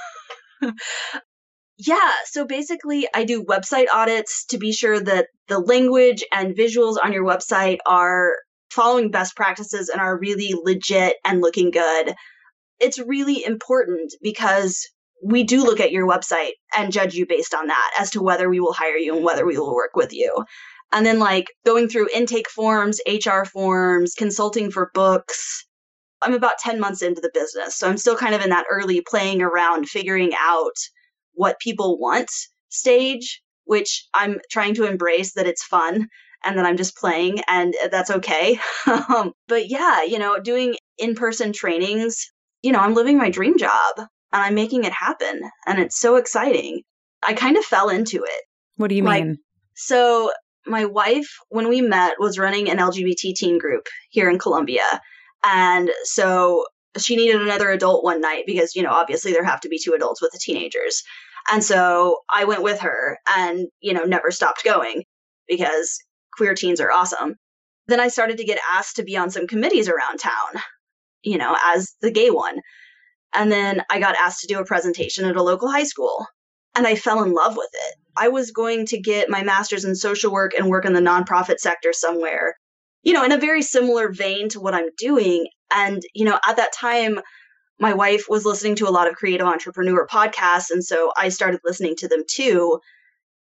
Yeah, 1.77 2.13
so 2.27 2.47
basically, 2.47 3.09
I 3.13 3.25
do 3.25 3.43
website 3.45 3.87
audits 3.93 4.45
to 4.51 4.59
be 4.59 4.73
sure 4.73 5.01
that 5.01 5.27
the 5.49 5.59
language 5.59 6.23
and 6.33 6.57
visuals 6.57 6.97
on 7.03 7.13
your 7.13 7.25
website 7.25 7.79
are 7.85 8.35
following 8.71 9.11
best 9.11 9.35
practices 9.35 9.89
and 9.89 10.01
are 10.01 10.19
really 10.19 10.55
legit 10.63 11.17
and 11.25 11.41
looking 11.41 11.73
good. 11.73 12.15
It's 12.81 12.99
really 12.99 13.45
important 13.45 14.13
because 14.23 14.89
we 15.23 15.45
do 15.45 15.63
look 15.63 15.81
at 15.81 15.93
your 15.93 16.07
website 16.07 16.53
and 16.77 16.93
judge 16.93 17.15
you 17.15 17.27
based 17.27 17.55
on 17.55 17.69
that 17.69 17.95
as 17.99 18.11
to 18.11 18.23
whether 18.23 18.49
we 18.49 18.61
will 18.61 18.73
hire 18.73 18.97
you 18.97 19.17
and 19.17 19.25
whether 19.25 19.47
we 19.47 19.59
will 19.59 19.75
work 19.75 19.97
with 19.97 20.13
you. 20.13 20.45
And 20.93 21.05
then, 21.05 21.19
like, 21.19 21.47
going 21.65 21.89
through 21.89 22.09
intake 22.15 22.49
forms, 22.49 23.01
HR 23.07 23.45
forms, 23.45 24.15
consulting 24.15 24.71
for 24.71 24.91
books. 24.95 25.65
I'm 26.23 26.35
about 26.35 26.59
10 26.59 26.79
months 26.79 27.03
into 27.03 27.21
the 27.21 27.31
business. 27.35 27.77
So 27.77 27.89
I'm 27.89 27.97
still 27.97 28.17
kind 28.17 28.35
of 28.35 28.43
in 28.43 28.51
that 28.51 28.67
early 28.71 29.03
playing 29.07 29.43
around, 29.43 29.89
figuring 29.89 30.33
out 30.39 30.77
what 31.33 31.59
people 31.59 31.99
want 31.99 32.31
stage, 32.69 33.43
which 33.65 34.07
I'm 34.15 34.39
trying 34.51 34.75
to 34.75 34.87
embrace 34.87 35.35
that 35.35 35.47
it's 35.47 35.65
fun 35.65 36.09
and 36.45 36.59
that 36.59 36.67
I'm 36.67 36.77
just 36.77 36.97
playing 36.97 37.41
and 37.49 37.75
that's 37.91 38.11
okay. 38.11 38.59
um, 38.87 39.33
but 39.49 39.69
yeah, 39.69 40.03
you 40.03 40.19
know, 40.19 40.39
doing 40.39 40.77
in 40.99 41.15
person 41.15 41.53
trainings, 41.53 42.31
you 42.65 42.73
know, 42.73 42.79
I'm 42.81 42.95
living 42.95 43.19
my 43.19 43.29
dream 43.29 43.59
job 43.59 43.99
and 43.99 44.07
I'm 44.33 44.55
making 44.55 44.85
it 44.85 44.93
happen. 44.93 45.43
And 45.67 45.79
it's 45.79 46.01
so 46.01 46.17
exciting. 46.17 46.81
I 47.23 47.35
kind 47.35 47.59
of 47.59 47.65
fell 47.65 47.91
into 47.91 48.17
it. 48.25 48.43
What 48.77 48.89
do 48.89 48.95
you 48.95 49.03
like, 49.03 49.23
mean? 49.23 49.37
So, 49.77 50.33
my 50.67 50.87
wife, 50.87 51.29
when 51.51 51.69
we 51.69 51.83
met, 51.83 52.15
was 52.19 52.39
running 52.39 52.71
an 52.71 52.79
LGBT 52.79 53.35
teen 53.35 53.59
group 53.59 53.87
here 54.09 54.31
in 54.31 54.39
Columbia. 54.39 55.03
And 55.45 55.91
so 56.05 56.65
she 56.97 57.17
needed 57.17 57.43
another 57.43 57.71
adult 57.71 58.03
one 58.03 58.23
night 58.23 58.45
because, 58.47 58.75
you 58.75 58.83
know, 58.83 58.93
obviously 58.93 59.33
there 59.33 59.45
have 59.45 59.61
to 59.61 59.69
be 59.69 59.79
two 59.79 59.93
adults 59.93 60.23
with 60.23 60.33
the 60.33 60.41
teenagers. 60.43 61.03
And 61.53 61.63
so 61.63 62.21
I 62.33 62.45
went 62.45 62.63
with 62.63 62.81
her 62.81 63.19
and, 63.37 63.69
you 63.81 63.93
know, 63.93 64.05
never 64.05 64.31
stopped 64.31 64.65
going 64.65 65.03
because 65.47 65.99
queer 66.35 66.55
teens 66.55 66.81
are 66.81 66.91
awesome. 66.91 67.35
Then 67.89 68.01
I 68.01 68.09
started 68.09 68.39
to 68.39 68.45
get 68.45 68.59
asked 68.73 68.97
to 68.97 69.05
be 69.05 69.19
on 69.19 69.29
some 69.29 69.47
committees 69.47 69.91
around 69.91 70.17
town, 70.17 70.63
you 71.25 71.39
know, 71.39 71.57
as 71.65 71.95
the 72.01 72.11
gay 72.11 72.31
one. 72.31 72.61
And 73.35 73.51
then 73.51 73.83
I 73.91 73.99
got 73.99 74.17
asked 74.17 74.41
to 74.43 74.47
do 74.47 74.61
a 74.61 74.65
presentation 74.65 75.25
at 75.25 75.37
a 75.37 75.43
local 75.43 75.71
high 75.71 75.85
school 75.85 76.27
and 76.77 76.87
I 76.87 76.95
fell 76.95 77.23
in 77.23 77.33
love 77.33 77.57
with 77.57 77.71
it. 77.73 77.95
I 78.17 78.29
was 78.29 78.51
going 78.51 78.87
to 78.87 79.01
get 79.01 79.31
my 79.31 79.43
master's 79.43 79.85
in 79.85 79.97
social 79.97 80.33
work 80.33 80.53
and 80.57 80.69
work 80.69 80.85
in 80.85 80.93
the 80.93 81.01
nonprofit 81.01 81.59
sector 81.59 81.93
somewhere, 81.93 82.57
you 83.03 83.13
know, 83.13 83.25
in 83.25 83.33
a 83.33 83.39
very 83.39 83.63
similar 83.63 84.13
vein 84.13 84.49
to 84.51 84.61
what 84.61 84.75
I'm 84.75 84.89
doing. 84.99 85.47
And, 85.73 86.03
you 86.15 86.25
know, 86.25 86.39
at 86.47 86.57
that 86.57 86.73
time, 86.73 87.21
my 87.81 87.93
wife 87.93 88.27
was 88.29 88.45
listening 88.45 88.77
to 88.77 88.89
a 88.89 88.91
lot 88.91 89.09
of 89.09 89.17
creative 89.17 89.47
entrepreneur 89.47 90.07
podcasts. 90.07 90.71
And 90.71 90.85
so 90.85 91.13
I 91.17 91.29
started 91.29 91.61
listening 91.65 91.97
to 91.97 92.09
them 92.09 92.23
too 92.29 92.81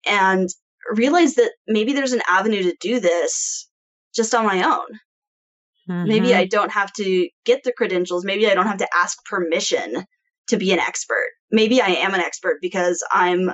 and 0.05 0.49
realized 0.91 1.37
that 1.37 1.51
maybe 1.67 1.93
there's 1.93 2.13
an 2.13 2.21
avenue 2.29 2.63
to 2.63 2.75
do 2.81 2.99
this 2.99 3.69
just 4.13 4.35
on 4.35 4.45
my 4.45 4.63
own. 4.63 4.99
Mm-hmm. 5.89 6.07
Maybe 6.07 6.35
I 6.35 6.45
don't 6.45 6.71
have 6.71 6.93
to 6.93 7.29
get 7.45 7.63
the 7.63 7.73
credentials. 7.73 8.23
Maybe 8.23 8.47
I 8.47 8.53
don't 8.53 8.67
have 8.67 8.77
to 8.77 8.89
ask 8.95 9.23
permission 9.25 10.05
to 10.49 10.57
be 10.57 10.71
an 10.71 10.79
expert. 10.79 11.29
Maybe 11.51 11.81
I 11.81 11.87
am 11.87 12.13
an 12.13 12.21
expert 12.21 12.57
because 12.61 13.03
I'm 13.11 13.51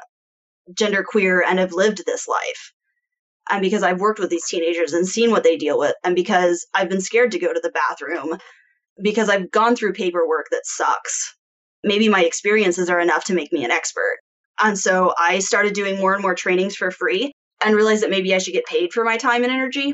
genderqueer 0.73 1.41
and 1.47 1.59
have 1.59 1.73
lived 1.73 2.03
this 2.05 2.27
life. 2.27 2.73
And 3.49 3.61
because 3.61 3.83
I've 3.83 3.99
worked 3.99 4.19
with 4.19 4.29
these 4.29 4.47
teenagers 4.47 4.93
and 4.93 5.07
seen 5.07 5.29
what 5.29 5.43
they 5.43 5.55
deal 5.55 5.77
with, 5.77 5.93
and 6.03 6.15
because 6.15 6.65
I've 6.73 6.89
been 6.89 7.01
scared 7.01 7.31
to 7.31 7.39
go 7.39 7.53
to 7.53 7.59
the 7.61 7.71
bathroom 7.71 8.37
because 9.01 9.29
I've 9.29 9.51
gone 9.51 9.75
through 9.75 9.93
paperwork 9.93 10.47
that 10.51 10.65
sucks. 10.65 11.35
Maybe 11.83 12.09
my 12.09 12.23
experiences 12.23 12.89
are 12.89 12.99
enough 12.99 13.25
to 13.25 13.35
make 13.35 13.53
me 13.53 13.63
an 13.63 13.71
expert. 13.71 14.17
And 14.59 14.79
so 14.79 15.13
I 15.19 15.39
started 15.39 15.73
doing 15.73 15.99
more 15.99 16.13
and 16.13 16.21
more 16.21 16.33
trainings 16.33 16.75
for 16.75 16.89
free 16.89 17.33
and 17.63 17.75
realized 17.75 18.03
that 18.03 18.09
maybe 18.09 18.33
I 18.33 18.39
should 18.39 18.53
get 18.53 18.65
paid 18.65 18.93
for 18.93 19.03
my 19.03 19.17
time 19.17 19.43
and 19.43 19.51
energy. 19.51 19.93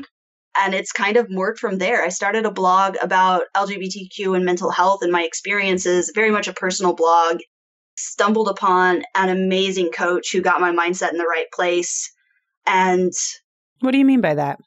And 0.58 0.74
it's 0.74 0.92
kind 0.92 1.16
of 1.16 1.28
worked 1.30 1.58
from 1.58 1.78
there. 1.78 2.04
I 2.04 2.08
started 2.08 2.44
a 2.44 2.50
blog 2.50 2.96
about 3.00 3.44
LGBTQ 3.56 4.36
and 4.36 4.44
mental 4.44 4.70
health 4.70 5.02
and 5.02 5.10
my 5.10 5.22
experiences, 5.22 6.12
very 6.14 6.30
much 6.30 6.48
a 6.48 6.52
personal 6.52 6.94
blog. 6.94 7.38
Stumbled 7.96 8.48
upon 8.48 9.02
an 9.14 9.28
amazing 9.28 9.90
coach 9.90 10.32
who 10.32 10.40
got 10.40 10.60
my 10.60 10.72
mindset 10.72 11.10
in 11.10 11.18
the 11.18 11.26
right 11.26 11.46
place. 11.52 12.10
And 12.66 13.12
what 13.80 13.92
do 13.92 13.98
you 13.98 14.04
mean 14.04 14.20
by 14.20 14.34
that? 14.34 14.58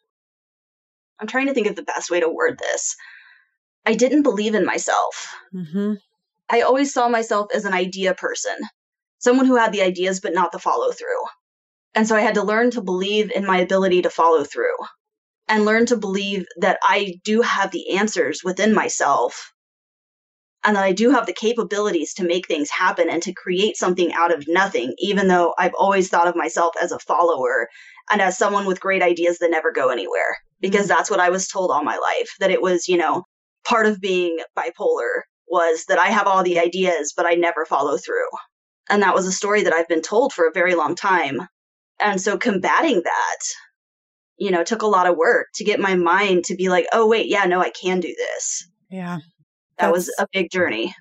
I'm 1.19 1.27
trying 1.27 1.47
to 1.47 1.53
think 1.53 1.67
of 1.67 1.75
the 1.75 1.83
best 1.83 2.11
way 2.11 2.19
to 2.19 2.29
word 2.29 2.59
this. 2.59 2.95
I 3.85 3.93
didn't 3.93 4.23
believe 4.23 4.55
in 4.55 4.65
myself. 4.65 5.33
Mm-hmm. 5.53 5.93
I 6.49 6.61
always 6.61 6.93
saw 6.93 7.07
myself 7.07 7.47
as 7.53 7.65
an 7.65 7.73
idea 7.73 8.13
person, 8.13 8.55
someone 9.19 9.45
who 9.45 9.55
had 9.55 9.71
the 9.71 9.81
ideas 9.81 10.19
but 10.19 10.33
not 10.33 10.51
the 10.51 10.59
follow 10.59 10.91
through. 10.91 11.23
And 11.93 12.07
so 12.07 12.15
I 12.15 12.21
had 12.21 12.35
to 12.35 12.43
learn 12.43 12.71
to 12.71 12.81
believe 12.81 13.31
in 13.31 13.45
my 13.45 13.57
ability 13.57 14.03
to 14.03 14.09
follow 14.09 14.43
through 14.43 14.75
and 15.47 15.65
learn 15.65 15.85
to 15.87 15.97
believe 15.97 16.45
that 16.57 16.79
I 16.83 17.19
do 17.23 17.41
have 17.41 17.71
the 17.71 17.97
answers 17.97 18.41
within 18.43 18.73
myself 18.73 19.53
and 20.65 20.75
that 20.75 20.83
I 20.83 20.93
do 20.93 21.11
have 21.11 21.27
the 21.27 21.33
capabilities 21.33 22.15
to 22.15 22.23
make 22.23 22.47
things 22.47 22.71
happen 22.71 23.07
and 23.09 23.21
to 23.23 23.33
create 23.33 23.77
something 23.77 24.11
out 24.13 24.33
of 24.33 24.47
nothing, 24.47 24.95
even 24.97 25.27
though 25.27 25.53
I've 25.59 25.75
always 25.77 26.09
thought 26.09 26.27
of 26.27 26.35
myself 26.35 26.73
as 26.81 26.91
a 26.91 26.99
follower 26.99 27.69
and 28.09 28.19
as 28.19 28.37
someone 28.37 28.65
with 28.65 28.79
great 28.79 29.03
ideas 29.03 29.37
that 29.37 29.51
never 29.51 29.71
go 29.71 29.89
anywhere. 29.89 30.37
Because 30.59 30.87
mm-hmm. 30.87 30.97
that's 30.97 31.11
what 31.11 31.19
I 31.19 31.29
was 31.29 31.47
told 31.47 31.69
all 31.69 31.83
my 31.83 31.97
life 31.97 32.31
that 32.39 32.49
it 32.49 32.61
was, 32.61 32.87
you 32.87 32.97
know, 32.97 33.23
part 33.63 33.85
of 33.85 34.01
being 34.01 34.39
bipolar 34.57 35.21
was 35.47 35.85
that 35.87 35.99
I 35.99 36.07
have 36.07 36.25
all 36.25 36.43
the 36.43 36.59
ideas, 36.59 37.13
but 37.15 37.27
I 37.27 37.35
never 37.35 37.65
follow 37.65 37.97
through. 37.97 38.29
And 38.89 39.03
that 39.03 39.15
was 39.15 39.27
a 39.27 39.31
story 39.31 39.63
that 39.63 39.73
I've 39.73 39.87
been 39.87 40.01
told 40.01 40.33
for 40.33 40.47
a 40.47 40.53
very 40.53 40.73
long 40.73 40.95
time. 40.95 41.47
And 41.99 42.19
so 42.19 42.37
combating 42.37 43.01
that, 43.03 43.39
you 44.37 44.51
know, 44.51 44.63
took 44.63 44.81
a 44.81 44.87
lot 44.87 45.07
of 45.07 45.17
work 45.17 45.47
to 45.55 45.63
get 45.63 45.79
my 45.79 45.95
mind 45.95 46.45
to 46.45 46.55
be 46.55 46.69
like, 46.69 46.85
oh, 46.93 47.07
wait, 47.07 47.27
yeah, 47.27 47.45
no, 47.45 47.61
I 47.61 47.69
can 47.69 47.99
do 47.99 48.13
this. 48.15 48.67
Yeah. 48.89 49.19
That 49.77 49.91
was 49.91 50.13
a 50.19 50.27
big 50.31 50.51
journey. 50.51 50.95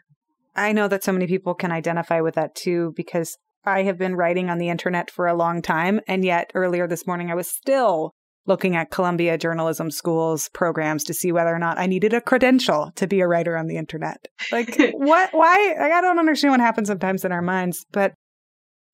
I 0.57 0.73
know 0.73 0.89
that 0.89 1.05
so 1.05 1.13
many 1.13 1.27
people 1.27 1.55
can 1.55 1.73
identify 1.73 2.21
with 2.21 2.35
that 2.35 2.55
too, 2.55 2.93
because 2.97 3.37
I 3.65 3.83
have 3.83 3.99
been 3.99 4.15
writing 4.15 4.51
on 4.51 4.59
the 4.59 4.69
internet 4.69 5.11
for 5.11 5.27
a 5.27 5.35
long 5.35 5.63
time. 5.63 6.01
And 6.07 6.25
yet 6.25 6.51
earlier 6.55 6.87
this 6.87 7.07
morning, 7.07 7.31
I 7.31 7.35
was 7.35 7.49
still 7.49 8.13
looking 8.47 8.77
at 8.77 8.91
Columbia 8.91 9.39
Journalism 9.39 9.91
School's 9.91 10.51
programs 10.51 11.03
to 11.05 11.15
see 11.15 11.33
whether 11.33 11.55
or 11.55 11.59
not 11.59 11.79
I 11.79 11.87
needed 11.87 12.13
a 12.13 12.21
credential 12.21 12.93
to 12.97 13.07
be 13.07 13.21
a 13.21 13.27
writer 13.27 13.57
on 13.57 13.67
the 13.67 13.77
internet. 13.77 14.29
Like, 14.53 14.77
what? 14.95 15.31
Why? 15.33 15.75
Like, 15.79 15.93
I 15.93 16.01
don't 16.01 16.19
understand 16.19 16.53
what 16.53 16.61
happens 16.61 16.89
sometimes 16.89 17.25
in 17.25 17.33
our 17.33 17.43
minds. 17.43 17.85
But 17.91 18.13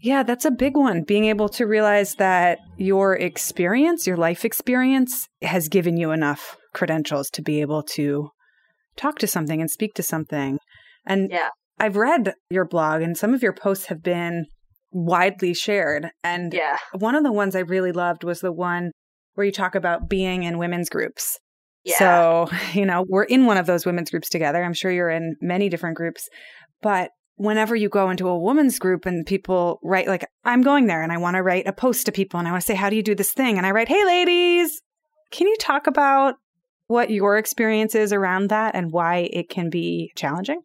Yeah, 0.01 0.23
that's 0.23 0.45
a 0.45 0.51
big 0.51 0.77
one. 0.77 1.03
Being 1.03 1.27
able 1.27 1.49
to 1.51 1.67
realize 1.67 2.15
that 2.15 2.59
your 2.79 3.15
experience, 3.15 4.07
your 4.07 4.17
life 4.17 4.45
experience, 4.45 5.29
has 5.43 5.69
given 5.69 5.97
you 5.97 6.11
enough 6.11 6.57
credentials 6.73 7.29
to 7.31 7.43
be 7.43 7.61
able 7.61 7.83
to 7.83 8.31
talk 8.97 9.19
to 9.19 9.27
something 9.27 9.61
and 9.61 9.71
speak 9.71 9.95
to 9.95 10.03
something. 10.03 10.59
And 11.07 11.31
yeah. 11.31 11.49
I've 11.79 11.97
read 11.97 12.35
your 12.51 12.67
blog, 12.67 13.03
and 13.03 13.17
some 13.17 13.35
of 13.35 13.43
your 13.43 13.53
posts 13.53 13.87
have 13.87 14.03
been 14.03 14.47
widely 14.91 15.55
shared. 15.55 16.11
And 16.25 16.53
yeah. 16.53 16.77
one 16.93 17.15
of 17.15 17.23
the 17.23 17.33
ones 17.33 17.55
I 17.55 17.61
really 17.61 17.93
loved 17.93 18.25
was 18.25 18.41
the 18.41 18.53
one 18.53 18.93
where 19.35 19.45
you 19.45 19.53
talk 19.53 19.75
about 19.75 20.09
being 20.09 20.43
in 20.43 20.59
women's 20.59 20.89
groups. 20.89 21.39
Yeah. 21.85 21.99
So, 21.99 22.51
you 22.73 22.87
know, 22.87 23.05
we're 23.09 23.25
in 23.25 23.47
one 23.47 23.57
of 23.57 23.67
those 23.67 23.87
women's 23.87 24.11
groups 24.11 24.29
together. 24.29 24.63
I'm 24.63 24.75
sure 24.75 24.91
you're 24.91 25.11
in 25.11 25.37
many 25.41 25.69
different 25.69 25.97
groups. 25.97 26.29
But 26.83 27.11
whenever 27.41 27.75
you 27.75 27.89
go 27.89 28.11
into 28.11 28.29
a 28.29 28.39
women's 28.39 28.79
group 28.79 29.07
and 29.07 29.25
people 29.25 29.81
write, 29.83 30.07
like, 30.07 30.27
I'm 30.45 30.61
going 30.61 30.87
there 30.87 31.03
and 31.03 31.11
I 31.11 31.17
want 31.17 31.37
to 31.37 31.43
write 31.43 31.67
a 31.67 31.73
post 31.73 32.05
to 32.05 32.13
people 32.13 32.39
and 32.39 32.47
I 32.47 32.51
want 32.51 32.61
to 32.61 32.67
say, 32.67 32.75
How 32.75 32.91
do 32.91 32.97
you 32.97 33.03
do 33.03 33.15
this 33.15 33.33
thing? 33.33 33.57
And 33.57 33.67
I 33.67 33.71
write, 33.71 33.89
Hey, 33.89 34.05
ladies, 34.05 34.83
can 35.31 35.47
you 35.47 35.57
talk 35.59 35.87
about 35.87 36.35
what 36.87 37.09
your 37.09 37.39
experience 37.39 37.95
is 37.95 38.13
around 38.13 38.51
that 38.51 38.75
and 38.75 38.93
why 38.93 39.31
it 39.33 39.49
can 39.49 39.71
be 39.71 40.13
challenging? 40.17 40.61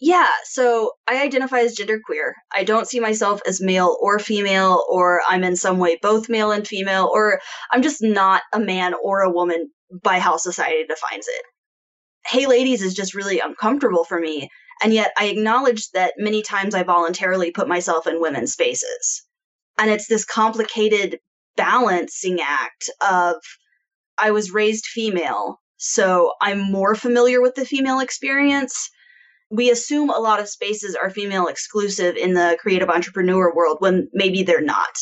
Yeah, 0.00 0.30
so 0.44 0.92
I 1.06 1.22
identify 1.22 1.60
as 1.60 1.76
genderqueer. 1.76 2.32
I 2.52 2.64
don't 2.64 2.88
see 2.88 2.98
myself 2.98 3.42
as 3.46 3.60
male 3.60 3.94
or 4.00 4.18
female, 4.18 4.84
or 4.88 5.20
I'm 5.28 5.44
in 5.44 5.54
some 5.54 5.78
way 5.78 5.98
both 6.00 6.30
male 6.30 6.50
and 6.50 6.66
female, 6.66 7.10
or 7.12 7.40
I'm 7.70 7.82
just 7.82 8.02
not 8.02 8.42
a 8.54 8.58
man 8.58 8.94
or 9.02 9.20
a 9.20 9.30
woman 9.30 9.70
by 10.02 10.18
how 10.18 10.38
society 10.38 10.84
defines 10.88 11.26
it. 11.28 11.42
Hey 12.26 12.46
Ladies 12.46 12.80
is 12.80 12.94
just 12.94 13.14
really 13.14 13.38
uncomfortable 13.38 14.04
for 14.04 14.18
me, 14.18 14.48
and 14.82 14.92
yet 14.92 15.12
I 15.16 15.26
acknowledge 15.26 15.90
that 15.90 16.14
many 16.16 16.42
times 16.42 16.74
I 16.74 16.82
voluntarily 16.82 17.50
put 17.50 17.68
myself 17.68 18.06
in 18.06 18.20
women's 18.20 18.52
spaces. 18.52 19.22
And 19.78 19.90
it's 19.90 20.06
this 20.06 20.24
complicated 20.24 21.18
balancing 21.56 22.40
act 22.40 22.90
of 23.00 23.36
I 24.18 24.30
was 24.30 24.52
raised 24.52 24.86
female, 24.86 25.60
so 25.76 26.32
I'm 26.40 26.60
more 26.60 26.94
familiar 26.94 27.40
with 27.40 27.54
the 27.54 27.66
female 27.66 28.00
experience 28.00 28.90
we 29.50 29.70
assume 29.70 30.10
a 30.10 30.18
lot 30.18 30.40
of 30.40 30.48
spaces 30.48 30.96
are 30.96 31.10
female 31.10 31.46
exclusive 31.46 32.16
in 32.16 32.34
the 32.34 32.56
creative 32.60 32.88
entrepreneur 32.88 33.54
world 33.54 33.76
when 33.80 34.08
maybe 34.12 34.42
they're 34.42 34.60
not. 34.60 34.96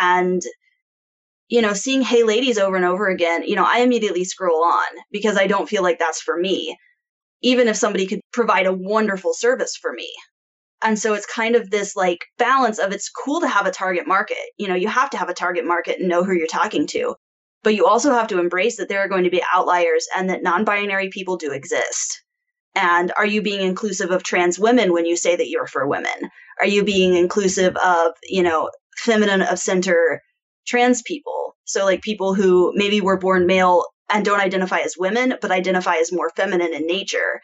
And 0.00 0.42
you 1.48 1.60
know, 1.60 1.74
seeing 1.74 2.00
Hey 2.00 2.22
Ladies 2.22 2.58
over 2.58 2.74
and 2.74 2.84
over 2.84 3.08
again, 3.08 3.42
you 3.42 3.54
know, 3.54 3.66
I 3.68 3.80
immediately 3.80 4.24
scroll 4.24 4.64
on 4.64 4.86
because 5.12 5.36
I 5.36 5.46
don't 5.46 5.68
feel 5.68 5.82
like 5.82 5.98
that's 5.98 6.20
for 6.20 6.36
me, 6.38 6.76
even 7.44 7.68
if 7.68 7.76
somebody 7.76 8.06
could 8.06 8.20
provide 8.32 8.66
a 8.66 8.72
wonderful 8.72 9.34
service 9.34 9.76
for 9.76 9.92
me. 9.92 10.10
And 10.82 10.98
so 10.98 11.12
it's 11.12 11.26
kind 11.26 11.54
of 11.54 11.70
this 11.70 11.94
like 11.94 12.24
balance 12.38 12.78
of 12.78 12.90
it's 12.90 13.10
cool 13.10 13.40
to 13.42 13.48
have 13.48 13.66
a 13.66 13.70
target 13.70 14.08
market. 14.08 14.38
You 14.56 14.66
know, 14.66 14.74
you 14.74 14.88
have 14.88 15.10
to 15.10 15.18
have 15.18 15.28
a 15.28 15.34
target 15.34 15.66
market 15.66 16.00
and 16.00 16.08
know 16.08 16.24
who 16.24 16.32
you're 16.32 16.46
talking 16.46 16.86
to. 16.88 17.14
But 17.62 17.74
you 17.74 17.86
also 17.86 18.12
have 18.12 18.28
to 18.28 18.40
embrace 18.40 18.78
that 18.78 18.88
there 18.88 19.00
are 19.00 19.08
going 19.08 19.24
to 19.24 19.30
be 19.30 19.42
outliers 19.52 20.06
and 20.16 20.28
that 20.30 20.42
non 20.42 20.64
binary 20.64 21.10
people 21.10 21.36
do 21.36 21.52
exist. 21.52 22.22
And 22.74 23.12
are 23.16 23.26
you 23.26 23.42
being 23.42 23.60
inclusive 23.60 24.10
of 24.10 24.22
trans 24.22 24.58
women 24.58 24.92
when 24.92 25.06
you 25.06 25.16
say 25.16 25.36
that 25.36 25.48
you're 25.48 25.66
for 25.66 25.86
women? 25.86 26.30
Are 26.60 26.66
you 26.66 26.82
being 26.82 27.14
inclusive 27.14 27.76
of, 27.76 28.12
you 28.24 28.42
know, 28.42 28.70
feminine 28.98 29.42
of 29.42 29.58
center 29.58 30.20
trans 30.66 31.02
people? 31.02 31.56
So, 31.64 31.84
like 31.84 32.02
people 32.02 32.34
who 32.34 32.72
maybe 32.74 33.00
were 33.00 33.18
born 33.18 33.46
male 33.46 33.84
and 34.10 34.24
don't 34.24 34.40
identify 34.40 34.78
as 34.78 34.96
women, 34.98 35.34
but 35.40 35.50
identify 35.50 35.96
as 35.96 36.12
more 36.12 36.30
feminine 36.30 36.74
in 36.74 36.86
nature. 36.86 37.40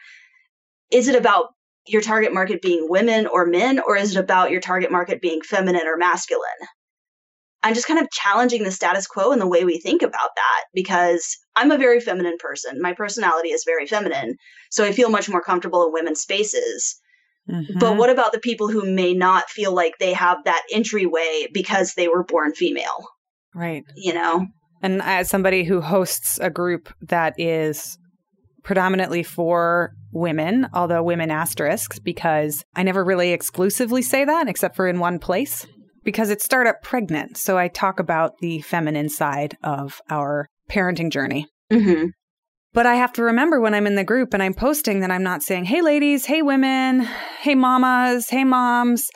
Is 0.91 1.07
it 1.07 1.15
about 1.15 1.53
your 1.87 2.01
target 2.01 2.33
market 2.33 2.61
being 2.61 2.87
women 2.89 3.27
or 3.27 3.45
men, 3.45 3.79
or 3.79 3.95
is 3.95 4.15
it 4.15 4.19
about 4.19 4.51
your 4.51 4.61
target 4.61 4.91
market 4.91 5.21
being 5.21 5.41
feminine 5.41 5.87
or 5.87 5.97
masculine? 5.97 6.45
I'm 7.63 7.73
just 7.73 7.87
kind 7.87 7.99
of 7.99 8.09
challenging 8.11 8.63
the 8.63 8.71
status 8.71 9.05
quo 9.05 9.31
and 9.31 9.41
the 9.41 9.47
way 9.47 9.65
we 9.65 9.79
think 9.79 10.01
about 10.01 10.29
that 10.35 10.63
because 10.73 11.37
I'm 11.55 11.71
a 11.71 11.77
very 11.77 11.99
feminine 11.99 12.37
person. 12.39 12.81
My 12.81 12.93
personality 12.93 13.49
is 13.49 13.63
very 13.65 13.85
feminine. 13.85 14.35
So 14.71 14.83
I 14.83 14.91
feel 14.91 15.09
much 15.09 15.29
more 15.29 15.41
comfortable 15.41 15.85
in 15.85 15.93
women's 15.93 16.21
spaces. 16.21 16.99
Mm-hmm. 17.49 17.79
But 17.79 17.97
what 17.97 18.09
about 18.09 18.31
the 18.31 18.39
people 18.39 18.67
who 18.67 18.91
may 18.91 19.13
not 19.13 19.49
feel 19.49 19.73
like 19.73 19.93
they 19.99 20.13
have 20.13 20.37
that 20.45 20.63
entryway 20.71 21.47
because 21.53 21.93
they 21.93 22.07
were 22.07 22.23
born 22.23 22.53
female? 22.53 23.07
Right. 23.53 23.83
You 23.95 24.13
know? 24.13 24.47
And 24.81 25.01
as 25.01 25.29
somebody 25.29 25.63
who 25.63 25.81
hosts 25.81 26.39
a 26.39 26.49
group 26.49 26.93
that 27.01 27.35
is 27.37 27.97
predominantly 28.63 29.23
for 29.23 29.93
women, 30.11 30.67
although 30.73 31.03
women 31.03 31.31
asterisks, 31.31 31.99
because 31.99 32.63
I 32.75 32.83
never 32.83 33.03
really 33.03 33.31
exclusively 33.31 34.01
say 34.01 34.25
that 34.25 34.47
except 34.47 34.75
for 34.75 34.87
in 34.87 34.99
one 34.99 35.19
place 35.19 35.65
because 36.03 36.29
it's 36.29 36.45
startup 36.45 36.81
pregnant. 36.81 37.37
So 37.37 37.57
I 37.57 37.67
talk 37.67 37.99
about 37.99 38.37
the 38.39 38.61
feminine 38.61 39.09
side 39.09 39.57
of 39.63 40.01
our 40.09 40.47
parenting 40.69 41.11
journey. 41.11 41.47
Mm-hmm. 41.71 42.07
But 42.73 42.85
I 42.85 42.95
have 42.95 43.13
to 43.13 43.23
remember 43.23 43.59
when 43.59 43.73
I'm 43.73 43.87
in 43.87 43.95
the 43.95 44.03
group 44.03 44.33
and 44.33 44.41
I'm 44.41 44.53
posting 44.53 45.01
that 45.01 45.11
I'm 45.11 45.23
not 45.23 45.43
saying, 45.43 45.65
hey, 45.65 45.81
ladies, 45.81 46.25
hey, 46.25 46.41
women, 46.41 47.01
hey, 47.41 47.55
mamas, 47.55 48.29
hey, 48.29 48.45
moms, 48.45 49.09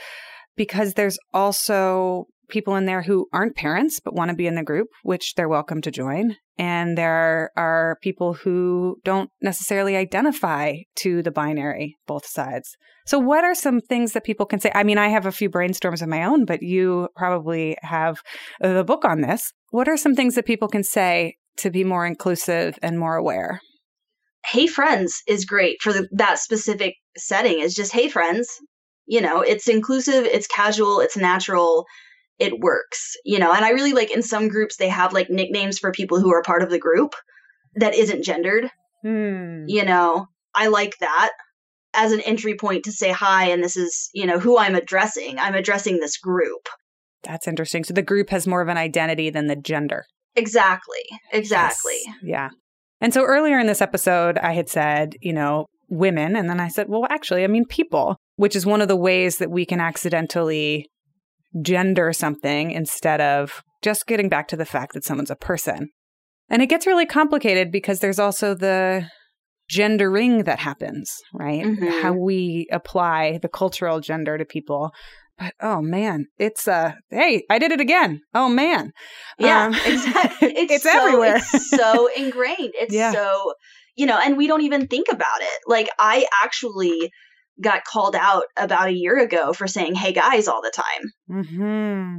because 0.58 0.94
there's 0.94 1.18
also 1.34 2.26
people 2.50 2.76
in 2.76 2.86
there 2.86 3.02
who 3.02 3.28
aren't 3.34 3.56
parents 3.56 4.00
but 4.00 4.14
want 4.14 4.30
to 4.30 4.36
be 4.36 4.48
in 4.48 4.56
the 4.56 4.64
group, 4.64 4.88
which 5.04 5.36
they're 5.36 5.50
welcome 5.50 5.82
to 5.82 5.92
join. 5.92 6.36
And 6.58 6.98
there 6.98 7.52
are 7.58 7.98
people 8.02 8.34
who 8.34 8.98
don't 9.04 9.30
necessarily 9.42 9.98
identify 9.98 10.78
to 10.98 11.22
the 11.22 11.32
binary, 11.32 11.98
both 12.08 12.26
sides. 12.26 12.78
So, 13.06 13.20
what 13.20 13.44
are 13.44 13.54
some 13.54 13.82
things 13.82 14.14
that 14.14 14.24
people 14.24 14.46
can 14.46 14.60
say? 14.60 14.72
I 14.74 14.84
mean, 14.84 14.98
I 14.98 15.10
have 15.10 15.26
a 15.26 15.32
few 15.32 15.50
brainstorms 15.50 16.02
of 16.02 16.08
my 16.08 16.24
own, 16.24 16.46
but 16.46 16.64
you 16.64 17.10
probably 17.16 17.78
have 17.82 18.22
the 18.62 18.84
book 18.84 19.04
on 19.06 19.22
this. 19.22 19.52
What 19.72 19.88
are 19.88 19.98
some 19.98 20.16
things 20.16 20.36
that 20.36 20.46
people 20.46 20.68
can 20.68 20.84
say 20.84 21.36
to 21.58 21.70
be 21.70 21.84
more 21.84 22.06
inclusive 22.06 22.80
and 22.82 22.98
more 22.98 23.16
aware? 23.16 23.60
Hey, 24.46 24.68
friends 24.68 25.22
is 25.28 25.46
great 25.46 25.82
for 25.82 25.92
the, 25.92 26.08
that 26.14 26.40
specific 26.40 26.96
setting. 27.18 27.60
Is 27.60 27.74
just, 27.74 27.92
hey, 27.92 28.10
friends. 28.10 28.48
You 29.08 29.22
know, 29.22 29.42
it's 29.42 29.68
inclusive, 29.68 30.26
it's 30.26 30.48
casual, 30.48 31.00
it's 31.00 31.16
natural 31.16 31.86
it 32.40 32.60
works, 32.60 33.16
you 33.24 33.40
know. 33.40 33.54
And 33.54 33.64
I 33.64 33.70
really 33.70 33.94
like 33.94 34.12
in 34.12 34.22
some 34.22 34.48
groups 34.48 34.78
they 34.78 34.90
have 34.90 35.14
like 35.14 35.30
nicknames 35.30 35.80
for 35.80 35.92
people 35.92 36.20
who 36.20 36.34
are 36.34 36.42
part 36.42 36.62
of 36.62 36.70
the 36.70 36.80
group 36.80 37.14
that 37.76 37.96
isn't 37.96 38.24
gendered. 38.24 38.70
Hmm. 39.02 39.66
You 39.68 39.86
know, 39.86 40.28
I 40.54 40.68
like 40.68 40.98
that 41.00 41.32
as 41.94 42.12
an 42.12 42.22
entry 42.22 42.56
point 42.56 42.84
to 42.86 42.92
say 42.92 43.12
hi 43.12 43.50
and 43.50 43.64
this 43.64 43.78
is, 43.78 44.10
you 44.14 44.26
know, 44.26 44.40
who 44.40 44.58
I'm 44.58 44.76
addressing. 44.76 45.40
I'm 45.40 45.56
addressing 45.56 46.00
this 46.00 46.18
group. 46.18 46.68
That's 47.24 47.48
interesting. 47.48 47.84
So 47.84 47.94
the 47.94 48.02
group 48.02 48.30
has 48.30 48.48
more 48.48 48.62
of 48.62 48.68
an 48.68 48.78
identity 48.78 49.30
than 49.30 49.48
the 49.48 49.56
gender. 49.56 50.06
Exactly. 50.36 51.00
Exactly. 51.32 52.00
Yes. 52.06 52.16
Yeah. 52.24 52.50
And 53.02 53.14
so 53.14 53.24
earlier 53.24 53.60
in 53.60 53.68
this 53.68 53.82
episode, 53.82 54.38
I 54.38 54.54
had 54.54 54.70
said, 54.70 55.16
you 55.22 55.34
know, 55.34 55.66
women. 55.90 56.36
And 56.36 56.50
then 56.50 56.60
I 56.60 56.68
said, 56.68 56.88
well, 56.90 57.06
actually, 57.10 57.44
I 57.44 57.48
mean, 57.48 57.66
people, 57.66 58.18
which 58.36 58.56
is 58.56 58.66
one 58.66 58.82
of 58.82 58.88
the 58.88 58.96
ways 58.96 59.38
that 59.38 59.52
we 59.52 59.66
can 59.66 59.80
accidentally 59.80 60.88
gender 61.62 62.14
something 62.14 62.72
instead 62.72 63.22
of 63.22 63.64
just 63.82 64.08
getting 64.08 64.30
back 64.30 64.48
to 64.50 64.58
the 64.58 64.66
fact 64.66 64.94
that 64.94 65.04
someone's 65.04 65.32
a 65.32 65.36
person. 65.36 65.90
And 66.50 66.62
it 66.62 66.68
gets 66.68 66.88
really 66.88 67.06
complicated 67.06 67.72
because 67.72 68.00
there's 68.00 68.20
also 68.20 68.54
the 68.54 69.08
gendering 69.70 70.44
that 70.44 70.60
happens, 70.60 71.12
right? 71.34 71.64
Mm-hmm. 71.64 72.02
How 72.02 72.14
we 72.14 72.68
apply 72.72 73.40
the 73.42 73.50
cultural 73.50 74.00
gender 74.00 74.38
to 74.38 74.46
people. 74.46 74.92
But 75.38 75.54
oh 75.60 75.82
man, 75.82 76.28
it's 76.38 76.68
uh 76.68 76.94
hey, 77.10 77.44
I 77.50 77.60
did 77.60 77.72
it 77.72 77.82
again. 77.82 78.22
Oh 78.34 78.48
man. 78.48 78.92
Yeah, 79.38 79.66
um, 79.66 79.74
exactly. 79.74 80.54
It's, 80.56 80.74
it's 80.74 80.84
so, 80.84 80.98
everywhere. 80.98 81.38
it's 81.38 81.70
so 81.70 82.10
ingrained. 82.16 82.74
It's 82.76 82.94
yeah. 82.94 83.12
so 83.12 83.54
you 83.96 84.06
know, 84.06 84.18
and 84.18 84.38
we 84.38 84.48
don't 84.48 84.62
even 84.62 84.88
think 84.88 85.08
about 85.12 85.42
it. 85.42 85.60
Like 85.68 85.90
I 86.00 86.26
actually 86.44 87.12
got 87.62 87.86
called 87.86 88.16
out 88.16 88.44
about 88.58 88.90
a 88.90 88.94
year 88.94 89.18
ago 89.20 89.54
for 89.54 89.68
saying 89.68 89.96
"Hey 89.96 90.14
guys" 90.14 90.48
all 90.48 90.62
the 90.62 90.74
time. 90.76 91.44
Mm-hmm. 91.44 92.18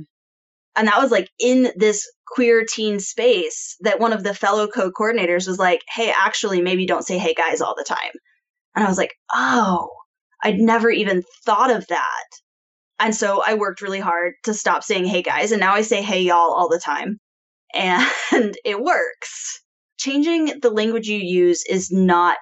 And 0.77 0.89
that 0.89 1.01
was 1.01 1.11
like 1.11 1.31
in 1.39 1.73
this 1.77 2.07
queer 2.27 2.65
teen 2.69 3.01
space 3.01 3.77
that 3.81 4.01
one 4.01 4.13
of 4.13 4.23
the 4.23 4.35
fellow 4.35 4.67
co 4.69 4.91
coordinators 4.91 5.47
was 5.47 5.59
like, 5.59 5.81
"Hey, 5.89 6.13
actually, 6.17 6.61
maybe 6.61 6.87
don't 6.87 7.07
say 7.07 7.19
"Hey 7.19 7.35
guys" 7.35 7.61
all 7.61 7.75
the 7.77 7.85
time." 7.85 8.13
And 8.75 8.85
I 8.85 8.89
was 8.89 8.99
like, 8.99 9.15
"Oh, 9.35 9.89
I'd 10.43 10.59
never 10.59 10.91
even 10.91 11.23
thought 11.45 11.71
of 11.71 11.87
that." 11.89 12.27
And 12.99 13.15
so 13.15 13.43
I 13.47 13.55
worked 13.55 13.83
really 13.83 14.01
hard 14.01 14.35
to 14.45 14.55
stop 14.55 14.83
saying 14.85 15.07
"Hey 15.07 15.23
guys," 15.23 15.53
and 15.53 15.61
now 15.61 15.75
I 15.75 15.83
say 15.83 16.03
"Hey 16.03 16.23
y'all" 16.23 16.53
all 16.53 16.69
the 16.69 16.81
time, 16.83 17.19
and 17.75 18.57
it 18.65 18.81
works. 18.81 19.63
Changing 19.99 20.61
the 20.61 20.71
language 20.71 21.09
you 21.09 21.19
use 21.19 21.65
is 21.65 21.91
not 21.91 22.37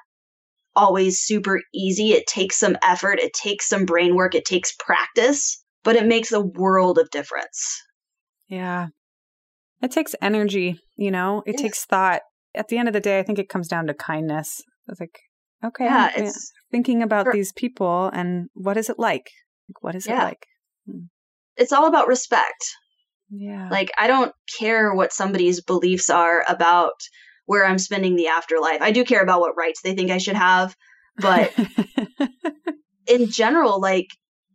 always 0.76 1.20
super 1.20 1.60
easy. 1.74 2.12
It 2.12 2.26
takes 2.26 2.58
some 2.58 2.76
effort, 2.82 3.18
it 3.20 3.32
takes 3.32 3.68
some 3.68 3.84
brain 3.84 4.14
work, 4.14 4.34
it 4.34 4.44
takes 4.44 4.74
practice, 4.78 5.62
but 5.82 5.96
it 5.96 6.06
makes 6.06 6.32
a 6.32 6.40
world 6.40 6.98
of 6.98 7.10
difference. 7.10 7.80
Yeah. 8.48 8.88
It 9.82 9.90
takes 9.90 10.14
energy, 10.22 10.78
you 10.96 11.10
know, 11.10 11.42
it 11.46 11.52
yes. 11.52 11.60
takes 11.60 11.84
thought. 11.84 12.22
At 12.54 12.68
the 12.68 12.78
end 12.78 12.88
of 12.88 12.94
the 12.94 13.00
day, 13.00 13.18
I 13.18 13.22
think 13.22 13.38
it 13.38 13.48
comes 13.48 13.68
down 13.68 13.86
to 13.88 13.94
kindness. 13.94 14.62
It's 14.88 15.00
like, 15.00 15.18
okay, 15.64 15.84
yeah, 15.84 16.10
I'm, 16.16 16.24
it's 16.24 16.52
thinking 16.70 17.02
about 17.02 17.26
for, 17.26 17.32
these 17.32 17.52
people 17.52 18.10
and 18.12 18.48
what 18.54 18.76
is 18.76 18.88
it 18.88 18.98
like? 18.98 19.28
What 19.80 19.94
is 19.94 20.06
yeah. 20.06 20.20
it 20.20 20.24
like? 20.24 20.46
Hmm. 20.86 21.04
It's 21.56 21.72
all 21.72 21.86
about 21.86 22.08
respect. 22.08 22.64
Yeah. 23.30 23.68
Like, 23.70 23.90
I 23.98 24.06
don't 24.06 24.32
care 24.58 24.94
what 24.94 25.12
somebody's 25.12 25.62
beliefs 25.62 26.10
are 26.10 26.44
about 26.48 26.92
where 27.46 27.66
I'm 27.66 27.78
spending 27.78 28.16
the 28.16 28.28
afterlife. 28.28 28.80
I 28.80 28.90
do 28.90 29.04
care 29.04 29.22
about 29.22 29.40
what 29.40 29.56
rights 29.56 29.82
they 29.82 29.94
think 29.94 30.10
I 30.10 30.18
should 30.18 30.36
have, 30.36 30.74
but 31.16 31.52
in 33.06 33.30
general, 33.30 33.80
like, 33.80 34.08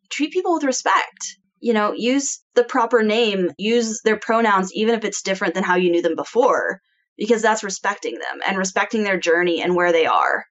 treat 0.10 0.32
people 0.32 0.54
with 0.54 0.64
respect. 0.64 1.38
You 1.60 1.74
know, 1.74 1.94
use 1.94 2.40
the 2.56 2.64
proper 2.64 3.04
name, 3.04 3.52
use 3.58 4.02
their 4.04 4.18
pronouns, 4.18 4.74
even 4.74 4.96
if 4.96 5.04
it's 5.04 5.22
different 5.22 5.54
than 5.54 5.64
how 5.64 5.76
you 5.76 5.92
knew 5.92 6.02
them 6.02 6.16
before, 6.16 6.80
because 7.18 7.42
that's 7.42 7.64
respecting 7.64 8.14
them 8.14 8.40
and 8.48 8.58
respecting 8.58 9.04
their 9.04 9.20
journey 9.20 9.62
and 9.62 9.76
where 9.76 9.92
they 9.92 10.06
are. 10.06 10.46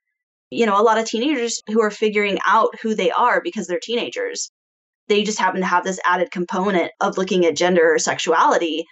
You 0.51 0.67
know, 0.67 0.81
a 0.81 0.85
lot 0.85 0.99
of 0.99 1.07
teenagers 1.07 1.63
who 1.67 1.83
are 1.83 1.91
figuring 1.91 2.39
out 2.47 2.79
who 2.83 2.95
they 2.95 3.11
are 3.11 3.41
because 3.43 3.67
they're 3.67 3.81
teenagers, 3.83 4.51
they 5.09 5.23
just 5.23 5.39
happen 5.39 5.61
to 5.61 5.67
have 5.67 5.85
this 5.85 6.01
added 6.05 6.31
component 6.31 6.93
of 7.01 7.19
looking 7.19 7.47
at 7.47 7.57
gender 7.57 7.95
or 7.95 7.99
sexuality. 7.99 8.85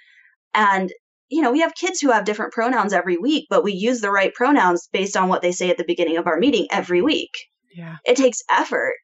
And, 0.54 0.90
you 1.28 1.42
know, 1.42 1.50
we 1.50 1.60
have 1.60 1.74
kids 1.74 2.00
who 2.00 2.10
have 2.10 2.24
different 2.24 2.52
pronouns 2.52 2.92
every 2.92 3.16
week, 3.16 3.46
but 3.50 3.64
we 3.64 3.72
use 3.72 4.00
the 4.00 4.10
right 4.10 4.32
pronouns 4.32 4.88
based 4.92 5.16
on 5.16 5.28
what 5.28 5.42
they 5.42 5.52
say 5.52 5.70
at 5.70 5.78
the 5.78 5.84
beginning 5.84 6.16
of 6.16 6.26
our 6.26 6.38
meeting 6.38 6.66
every 6.70 7.02
week. 7.02 7.30
Yeah. 7.74 7.96
It 8.04 8.16
takes 8.16 8.42
effort, 8.50 8.94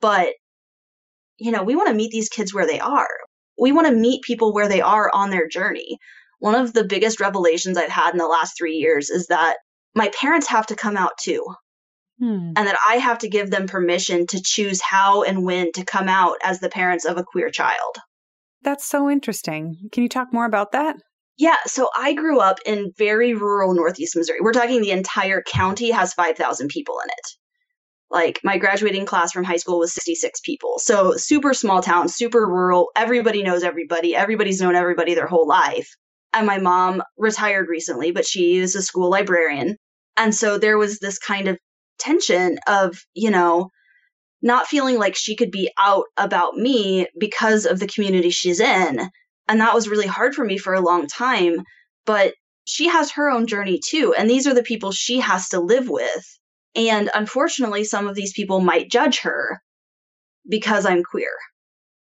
but 0.00 0.34
you 1.38 1.50
know, 1.50 1.62
we 1.62 1.76
want 1.76 1.88
to 1.88 1.94
meet 1.94 2.10
these 2.10 2.28
kids 2.28 2.54
where 2.54 2.66
they 2.66 2.80
are. 2.80 3.08
We 3.58 3.72
want 3.72 3.86
to 3.88 3.92
meet 3.92 4.22
people 4.22 4.54
where 4.54 4.68
they 4.68 4.80
are 4.80 5.10
on 5.12 5.30
their 5.30 5.48
journey. 5.48 5.98
One 6.38 6.54
of 6.54 6.72
the 6.72 6.84
biggest 6.84 7.20
revelations 7.20 7.76
I've 7.76 7.90
had 7.90 8.12
in 8.12 8.18
the 8.18 8.26
last 8.26 8.56
three 8.56 8.76
years 8.76 9.10
is 9.10 9.26
that 9.26 9.56
my 9.94 10.10
parents 10.18 10.48
have 10.48 10.66
to 10.66 10.76
come 10.76 10.96
out 10.96 11.12
too. 11.20 11.44
Hmm. 12.18 12.52
And 12.56 12.66
that 12.66 12.78
I 12.88 12.96
have 12.96 13.18
to 13.18 13.28
give 13.28 13.50
them 13.50 13.66
permission 13.66 14.26
to 14.28 14.40
choose 14.42 14.80
how 14.80 15.22
and 15.22 15.44
when 15.44 15.72
to 15.72 15.84
come 15.84 16.08
out 16.08 16.36
as 16.42 16.60
the 16.60 16.70
parents 16.70 17.04
of 17.04 17.18
a 17.18 17.24
queer 17.24 17.50
child. 17.50 17.98
That's 18.62 18.84
so 18.84 19.10
interesting. 19.10 19.90
Can 19.92 20.02
you 20.02 20.08
talk 20.08 20.32
more 20.32 20.46
about 20.46 20.72
that? 20.72 20.96
Yeah, 21.38 21.56
so 21.66 21.88
I 21.96 22.14
grew 22.14 22.40
up 22.40 22.58
in 22.64 22.92
very 22.96 23.34
rural 23.34 23.74
Northeast 23.74 24.16
Missouri. 24.16 24.40
We're 24.40 24.52
talking 24.52 24.80
the 24.80 24.90
entire 24.90 25.42
county 25.42 25.90
has 25.90 26.14
5,000 26.14 26.68
people 26.68 26.98
in 27.04 27.10
it. 27.10 27.26
Like 28.10 28.40
my 28.42 28.56
graduating 28.56 29.04
class 29.04 29.32
from 29.32 29.44
high 29.44 29.56
school 29.56 29.78
was 29.78 29.92
66 29.92 30.40
people. 30.40 30.78
So 30.78 31.16
super 31.16 31.52
small 31.52 31.82
town, 31.82 32.08
super 32.08 32.46
rural. 32.46 32.90
Everybody 32.96 33.42
knows 33.42 33.62
everybody. 33.62 34.14
Everybody's 34.14 34.60
known 34.60 34.76
everybody 34.76 35.14
their 35.14 35.26
whole 35.26 35.46
life. 35.46 35.90
And 36.32 36.46
my 36.46 36.58
mom 36.58 37.02
retired 37.18 37.68
recently, 37.68 38.12
but 38.12 38.26
she 38.26 38.56
is 38.56 38.76
a 38.76 38.82
school 38.82 39.10
librarian. 39.10 39.76
And 40.16 40.34
so 40.34 40.58
there 40.58 40.78
was 40.78 40.98
this 40.98 41.18
kind 41.18 41.48
of 41.48 41.58
tension 41.98 42.58
of, 42.66 43.04
you 43.14 43.30
know, 43.30 43.70
not 44.42 44.66
feeling 44.66 44.98
like 44.98 45.16
she 45.16 45.34
could 45.34 45.50
be 45.50 45.70
out 45.78 46.04
about 46.16 46.54
me 46.54 47.08
because 47.18 47.66
of 47.66 47.80
the 47.80 47.86
community 47.86 48.30
she's 48.30 48.60
in. 48.60 49.10
And 49.48 49.60
that 49.60 49.74
was 49.74 49.88
really 49.88 50.06
hard 50.06 50.34
for 50.34 50.44
me 50.44 50.58
for 50.58 50.74
a 50.74 50.80
long 50.80 51.06
time. 51.06 51.62
But 52.04 52.34
she 52.64 52.88
has 52.88 53.12
her 53.12 53.30
own 53.30 53.46
journey 53.46 53.80
too. 53.84 54.14
And 54.16 54.28
these 54.28 54.46
are 54.46 54.54
the 54.54 54.62
people 54.62 54.92
she 54.92 55.20
has 55.20 55.48
to 55.50 55.60
live 55.60 55.88
with. 55.88 56.38
And 56.74 57.10
unfortunately, 57.14 57.84
some 57.84 58.06
of 58.06 58.14
these 58.14 58.32
people 58.32 58.60
might 58.60 58.90
judge 58.90 59.20
her 59.20 59.62
because 60.48 60.84
I'm 60.84 61.02
queer. 61.02 61.32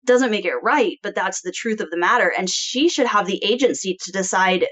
Doesn't 0.05 0.31
make 0.31 0.45
it 0.45 0.55
right, 0.61 0.97
but 1.01 1.15
that's 1.15 1.41
the 1.41 1.51
truth 1.51 1.79
of 1.81 1.89
the 1.89 1.97
matter. 1.97 2.31
And 2.37 2.49
she 2.49 2.87
should 2.87 3.07
have 3.07 3.25
the 3.25 3.43
agency 3.43 3.97
to 4.03 4.11
decide 4.11 4.65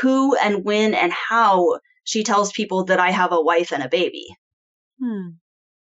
who 0.00 0.36
and 0.36 0.64
when 0.64 0.94
and 0.94 1.12
how 1.12 1.78
she 2.04 2.22
tells 2.22 2.52
people 2.52 2.84
that 2.84 3.00
I 3.00 3.10
have 3.10 3.32
a 3.32 3.40
wife 3.40 3.72
and 3.72 3.82
a 3.82 3.88
baby. 3.88 4.26
Hmm. 5.02 5.30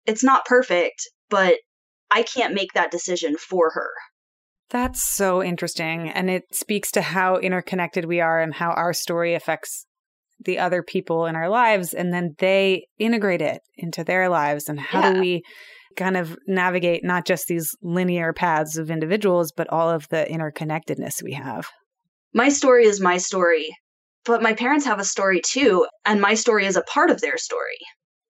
It's 0.06 0.22
not 0.22 0.44
perfect, 0.44 1.08
but 1.28 1.56
I 2.10 2.22
can't 2.22 2.54
make 2.54 2.72
that 2.74 2.90
decision 2.90 3.36
for 3.36 3.70
her. 3.70 3.90
That's 4.70 5.02
so 5.02 5.42
interesting. 5.42 6.08
And 6.10 6.28
it 6.28 6.42
speaks 6.52 6.90
to 6.92 7.02
how 7.02 7.36
interconnected 7.36 8.04
we 8.04 8.20
are 8.20 8.40
and 8.40 8.52
how 8.54 8.70
our 8.70 8.92
story 8.92 9.34
affects 9.34 9.86
the 10.44 10.58
other 10.58 10.82
people 10.82 11.26
in 11.26 11.36
our 11.36 11.48
lives. 11.48 11.94
And 11.94 12.12
then 12.12 12.34
they 12.38 12.86
integrate 12.98 13.40
it 13.42 13.60
into 13.76 14.02
their 14.04 14.28
lives. 14.28 14.68
And 14.68 14.78
how 14.80 15.00
Yeah. 15.00 15.12
do 15.12 15.20
we 15.20 15.42
kind 15.96 16.16
of 16.16 16.36
navigate 16.46 17.04
not 17.04 17.24
just 17.24 17.46
these 17.46 17.70
linear 17.80 18.32
paths 18.32 18.76
of 18.76 18.90
individuals, 18.90 19.52
but 19.56 19.68
all 19.70 19.88
of 19.88 20.08
the 20.08 20.26
interconnectedness 20.28 21.22
we 21.22 21.32
have? 21.34 21.68
My 22.34 22.48
story 22.50 22.84
is 22.84 23.00
my 23.00 23.16
story, 23.16 23.74
but 24.24 24.42
my 24.42 24.52
parents 24.52 24.84
have 24.84 24.98
a 24.98 25.04
story 25.04 25.40
too, 25.40 25.86
and 26.04 26.20
my 26.20 26.34
story 26.34 26.66
is 26.66 26.76
a 26.76 26.82
part 26.82 27.10
of 27.10 27.20
their 27.22 27.38
story. 27.38 27.78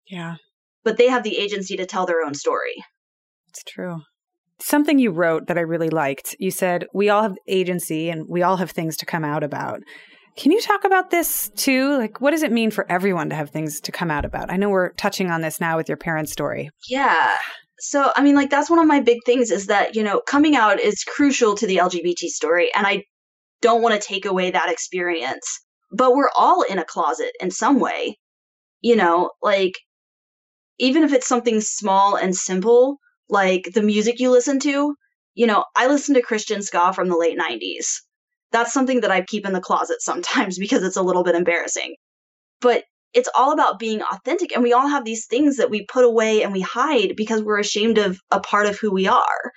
Yeah, 0.08 0.36
But 0.84 0.96
they 0.96 1.08
have 1.08 1.22
the 1.22 1.36
agency 1.36 1.76
to 1.76 1.84
tell 1.86 2.06
their 2.06 2.22
own 2.22 2.34
story. 2.34 2.74
it's 3.48 3.62
true. 3.64 4.00
Something 4.62 4.98
you 4.98 5.10
wrote 5.10 5.46
that 5.46 5.58
I 5.58 5.62
really 5.62 5.90
liked. 5.90 6.36
You 6.38 6.50
said, 6.50 6.86
We 6.92 7.08
all 7.08 7.22
have 7.22 7.36
agency 7.48 8.10
and 8.10 8.26
we 8.28 8.42
all 8.42 8.56
have 8.58 8.70
things 8.70 8.96
to 8.98 9.06
come 9.06 9.24
out 9.24 9.42
about. 9.42 9.80
Can 10.36 10.52
you 10.52 10.60
talk 10.60 10.84
about 10.84 11.10
this 11.10 11.50
too? 11.56 11.98
Like, 11.98 12.20
what 12.20 12.30
does 12.30 12.42
it 12.42 12.52
mean 12.52 12.70
for 12.70 12.90
everyone 12.90 13.30
to 13.30 13.36
have 13.36 13.50
things 13.50 13.80
to 13.80 13.92
come 13.92 14.10
out 14.10 14.24
about? 14.24 14.50
I 14.50 14.56
know 14.56 14.70
we're 14.70 14.92
touching 14.92 15.30
on 15.30 15.40
this 15.40 15.60
now 15.60 15.76
with 15.76 15.88
your 15.88 15.96
parents' 15.96 16.32
story. 16.32 16.70
Yeah. 16.88 17.36
So, 17.80 18.12
I 18.14 18.22
mean, 18.22 18.34
like, 18.34 18.50
that's 18.50 18.70
one 18.70 18.78
of 18.78 18.86
my 18.86 19.00
big 19.00 19.18
things 19.26 19.50
is 19.50 19.66
that, 19.66 19.96
you 19.96 20.02
know, 20.02 20.20
coming 20.26 20.54
out 20.54 20.80
is 20.80 21.04
crucial 21.04 21.54
to 21.56 21.66
the 21.66 21.78
LGBT 21.78 22.28
story. 22.28 22.70
And 22.74 22.86
I 22.86 23.04
don't 23.60 23.82
want 23.82 24.00
to 24.00 24.06
take 24.06 24.24
away 24.24 24.50
that 24.50 24.70
experience. 24.70 25.60
But 25.92 26.14
we're 26.14 26.30
all 26.36 26.62
in 26.62 26.78
a 26.78 26.84
closet 26.84 27.32
in 27.40 27.50
some 27.50 27.80
way. 27.80 28.16
You 28.82 28.96
know, 28.96 29.30
like, 29.42 29.74
even 30.78 31.02
if 31.02 31.12
it's 31.12 31.26
something 31.26 31.60
small 31.60 32.16
and 32.16 32.34
simple, 32.34 32.98
like 33.30 33.70
the 33.74 33.82
music 33.82 34.20
you 34.20 34.30
listen 34.30 34.58
to, 34.60 34.94
you 35.34 35.46
know, 35.46 35.64
I 35.76 35.86
listen 35.86 36.14
to 36.14 36.22
Christian 36.22 36.62
ska 36.62 36.92
from 36.92 37.08
the 37.08 37.16
late 37.16 37.38
90s. 37.38 37.86
That's 38.52 38.72
something 38.72 39.00
that 39.00 39.10
I 39.10 39.22
keep 39.22 39.46
in 39.46 39.52
the 39.52 39.60
closet 39.60 39.98
sometimes 40.02 40.58
because 40.58 40.82
it's 40.82 40.96
a 40.96 41.02
little 41.02 41.24
bit 41.24 41.34
embarrassing. 41.34 41.96
But 42.60 42.84
it's 43.12 43.28
all 43.36 43.52
about 43.52 43.78
being 43.78 44.02
authentic 44.02 44.54
and 44.54 44.62
we 44.62 44.72
all 44.72 44.86
have 44.86 45.04
these 45.04 45.26
things 45.26 45.56
that 45.56 45.70
we 45.70 45.84
put 45.86 46.04
away 46.04 46.42
and 46.42 46.52
we 46.52 46.60
hide 46.60 47.14
because 47.16 47.42
we're 47.42 47.58
ashamed 47.58 47.98
of 47.98 48.20
a 48.30 48.40
part 48.40 48.66
of 48.66 48.78
who 48.78 48.92
we 48.92 49.08
are 49.08 49.52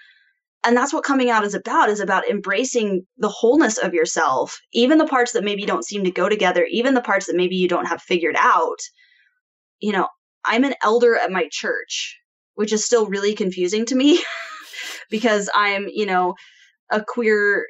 and 0.63 0.77
that's 0.77 0.93
what 0.93 1.03
coming 1.03 1.29
out 1.29 1.43
is 1.43 1.53
about 1.53 1.89
is 1.89 1.99
about 1.99 2.27
embracing 2.27 3.05
the 3.17 3.29
wholeness 3.29 3.77
of 3.77 3.93
yourself 3.93 4.59
even 4.73 4.97
the 4.97 5.05
parts 5.05 5.33
that 5.33 5.43
maybe 5.43 5.65
don't 5.65 5.85
seem 5.85 6.03
to 6.03 6.11
go 6.11 6.27
together 6.27 6.65
even 6.71 6.93
the 6.93 7.01
parts 7.01 7.27
that 7.27 7.35
maybe 7.35 7.55
you 7.55 7.67
don't 7.67 7.87
have 7.87 8.01
figured 8.01 8.35
out 8.39 8.79
you 9.79 9.91
know 9.91 10.07
i'm 10.45 10.63
an 10.63 10.73
elder 10.81 11.15
at 11.15 11.31
my 11.31 11.47
church 11.51 12.17
which 12.55 12.73
is 12.73 12.85
still 12.85 13.07
really 13.07 13.33
confusing 13.35 13.85
to 13.85 13.95
me 13.95 14.21
because 15.09 15.49
i'm 15.55 15.87
you 15.87 16.05
know 16.05 16.35
a 16.91 17.03
queer 17.03 17.65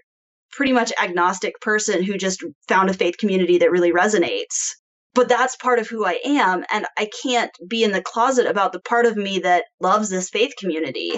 pretty 0.52 0.74
much 0.74 0.94
agnostic 1.02 1.60
person 1.62 2.04
who 2.04 2.18
just 2.18 2.44
found 2.68 2.90
a 2.90 2.94
faith 2.94 3.18
community 3.18 3.58
that 3.58 3.72
really 3.72 3.92
resonates 3.92 4.74
but 5.14 5.30
that's 5.30 5.56
part 5.56 5.80
of 5.80 5.88
who 5.88 6.06
I 6.06 6.20
am. 6.26 6.64
And 6.72 6.86
I 6.98 7.10
can't 7.22 7.52
be 7.68 7.84
in 7.84 7.92
the 7.92 8.02
closet 8.02 8.48
about 8.48 8.74
the 8.74 8.80
part 8.80 9.06
of 9.06 9.16
me 9.16 9.40
that 9.40 9.66
loves 9.80 10.10
this 10.10 10.30
faith 10.30 10.54
community, 10.58 11.12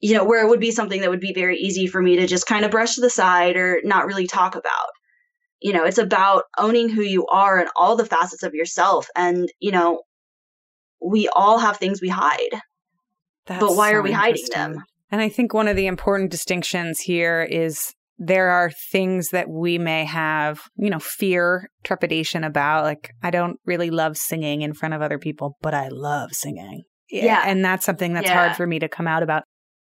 you 0.00 0.14
know, 0.14 0.24
where 0.24 0.44
it 0.44 0.48
would 0.48 0.60
be 0.60 0.70
something 0.70 1.00
that 1.00 1.10
would 1.10 1.20
be 1.20 1.34
very 1.34 1.58
easy 1.58 1.86
for 1.86 2.00
me 2.00 2.16
to 2.16 2.26
just 2.26 2.46
kind 2.46 2.64
of 2.64 2.70
brush 2.70 2.94
to 2.94 3.00
the 3.00 3.10
side 3.10 3.56
or 3.56 3.80
not 3.84 4.06
really 4.06 4.26
talk 4.26 4.54
about. 4.54 4.90
You 5.60 5.72
know, 5.72 5.84
it's 5.84 5.98
about 5.98 6.44
owning 6.58 6.88
who 6.88 7.02
you 7.02 7.26
are 7.26 7.58
and 7.58 7.68
all 7.76 7.96
the 7.96 8.06
facets 8.06 8.42
of 8.42 8.54
yourself. 8.54 9.08
And, 9.16 9.48
you 9.60 9.72
know, 9.72 10.02
we 11.00 11.28
all 11.28 11.58
have 11.58 11.76
things 11.76 12.00
we 12.00 12.08
hide, 12.08 12.60
That's 13.46 13.60
but 13.60 13.74
why 13.76 13.90
so 13.90 13.96
are 13.96 14.02
we 14.02 14.12
hiding 14.12 14.44
them? 14.52 14.82
And 15.10 15.20
I 15.20 15.28
think 15.28 15.52
one 15.52 15.68
of 15.68 15.76
the 15.76 15.86
important 15.86 16.30
distinctions 16.30 17.00
here 17.00 17.42
is 17.42 17.92
there 18.18 18.50
are 18.50 18.70
things 18.90 19.28
that 19.30 19.48
we 19.48 19.78
may 19.78 20.04
have, 20.04 20.60
you 20.76 20.90
know, 20.90 20.98
fear, 21.00 21.68
trepidation 21.82 22.44
about. 22.44 22.84
Like, 22.84 23.10
I 23.22 23.30
don't 23.30 23.58
really 23.66 23.90
love 23.90 24.16
singing 24.16 24.62
in 24.62 24.74
front 24.74 24.94
of 24.94 25.02
other 25.02 25.18
people, 25.18 25.56
but 25.60 25.74
I 25.74 25.88
love 25.88 26.30
singing. 26.32 26.84
Yeah. 27.10 27.42
And 27.44 27.64
that's 27.64 27.84
something 27.84 28.14
that's 28.14 28.28
Yeah. 28.28 28.34
hard 28.34 28.56
for 28.56 28.66
me 28.66 28.78
to 28.78 28.88
come 28.88 29.06
out 29.06 29.22
about. 29.22 29.42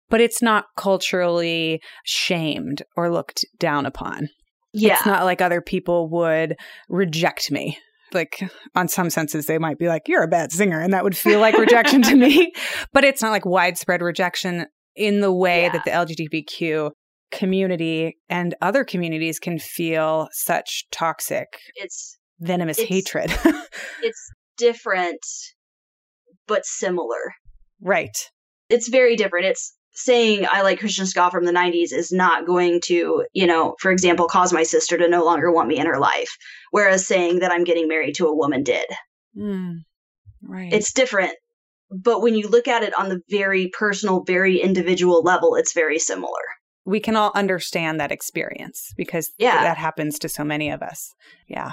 But 0.10 0.22
it's 0.22 0.41
not 0.41 0.65
culturally 0.78 1.82
shamed 2.06 2.84
or 2.96 3.12
looked 3.12 3.46
down 3.60 3.86
upon. 3.86 4.30
Yeah. 4.72 4.93
It's 4.93 5.06
not 5.06 5.26
like 5.26 5.41
other 5.41 5.62
people 5.62 6.10
would 6.12 6.56
reject 6.88 7.52
me. 7.52 7.77
Like, 8.13 8.39
on 8.75 8.87
some 8.87 9.10
senses, 9.10 9.45
they 9.47 9.58
might 9.58 9.77
be 9.77 9.87
like, 9.87 10.03
you're 10.08 10.23
a 10.23 10.27
bad 10.27 10.51
singer. 10.51 10.79
And 10.79 10.93
that 10.93 11.03
would 11.03 11.17
feel 11.17 11.39
like 11.39 11.58
rejection 11.58 12.01
to 12.03 12.15
me. 12.15 12.51
But 12.93 13.03
it's 13.03 13.21
not 13.21 13.31
like 13.31 13.45
widespread 13.45 14.01
rejection 14.01 14.65
in 14.95 15.21
the 15.21 15.31
way 15.33 15.63
Yeah. 15.63 15.69
that 15.73 15.83
the 15.85 15.91
LGBTQ 15.91 16.91
community 17.31 18.17
and 18.29 18.55
other 18.62 18.83
communities 18.85 19.37
can 19.39 19.60
feel 19.60 20.27
such 20.31 20.85
toxic, 20.91 21.47
it's 21.75 22.17
venomous 22.39 22.79
It's- 22.79 22.89
hatred. 22.89 23.29
it's 24.01 24.29
different 24.58 25.19
but 26.47 26.65
similar. 26.65 27.33
right. 27.81 28.17
it's 28.69 28.87
very 28.89 29.15
different. 29.17 29.45
It's 29.45 29.75
saying 29.98 30.45
I 30.52 30.62
like 30.62 30.79
Christian 30.79 31.06
ska 31.08 31.29
from 31.31 31.45
the 31.45 31.52
90s 31.52 31.91
is 31.91 32.12
not 32.12 32.45
going 32.45 32.79
to, 32.85 33.25
you 33.33 33.48
know, 33.48 33.75
for 33.79 33.91
example, 33.91 34.27
cause 34.27 34.54
my 34.54 34.63
sister 34.63 34.98
to 34.98 35.08
no 35.08 35.25
longer 35.25 35.52
want 35.52 35.67
me 35.67 35.79
in 35.79 35.87
her 35.87 36.00
life. 36.00 36.29
Whereas 36.71 37.06
saying 37.08 37.39
that 37.39 37.52
I'm 37.52 37.63
getting 37.63 37.87
married 37.87 38.15
to 38.15 38.27
a 38.27 38.35
woman 38.35 38.63
did. 38.63 38.85
Mm, 39.35 39.79
right. 40.43 40.71
It's 40.71 40.93
different, 40.93 41.33
But 41.89 42.21
when 42.21 42.35
you 42.35 42.48
look 42.48 42.67
at 42.67 42.83
it 42.83 42.93
on 43.00 43.10
the 43.10 43.21
very 43.29 43.69
personal, 43.69 44.23
very 44.23 44.60
individual 44.60 45.21
level, 45.23 45.56
it's 45.56 45.73
very 45.73 46.00
similar. 46.00 46.31
We 46.85 47.00
can 47.00 47.15
all 47.15 47.31
understand 47.35 48.00
that 48.00 48.12
experience 48.12 48.93
because 48.98 49.31
Yeah. 49.37 49.63
that 49.63 49.77
happens 49.77 50.19
to 50.19 50.29
so 50.29 50.43
many 50.43 50.69
of 50.69 50.81
us. 50.81 51.13
Yeah. 51.48 51.71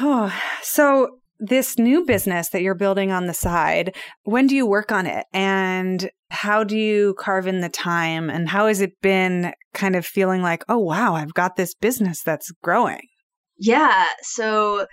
Oh, 0.00 0.32
so 0.62 1.18
this 1.38 1.78
new 1.78 2.04
business 2.04 2.48
that 2.50 2.62
you're 2.62 2.74
building 2.74 3.10
on 3.12 3.26
the 3.26 3.34
side, 3.34 3.94
when 4.24 4.46
do 4.46 4.54
you 4.54 4.66
work 4.66 4.90
on 4.92 5.06
it? 5.06 5.26
And 5.32 6.10
how 6.34 6.64
do 6.64 6.76
you 6.76 7.14
carve 7.18 7.46
in 7.46 7.60
the 7.60 7.68
time? 7.68 8.28
And 8.28 8.48
how 8.48 8.66
has 8.66 8.80
it 8.80 9.00
been 9.00 9.52
kind 9.72 9.96
of 9.96 10.04
feeling 10.04 10.42
like, 10.42 10.64
oh, 10.68 10.78
wow, 10.78 11.14
I've 11.14 11.32
got 11.32 11.56
this 11.56 11.74
business 11.74 12.22
that's 12.22 12.50
growing? 12.62 13.06
Yeah. 13.58 14.04
So 14.22 14.86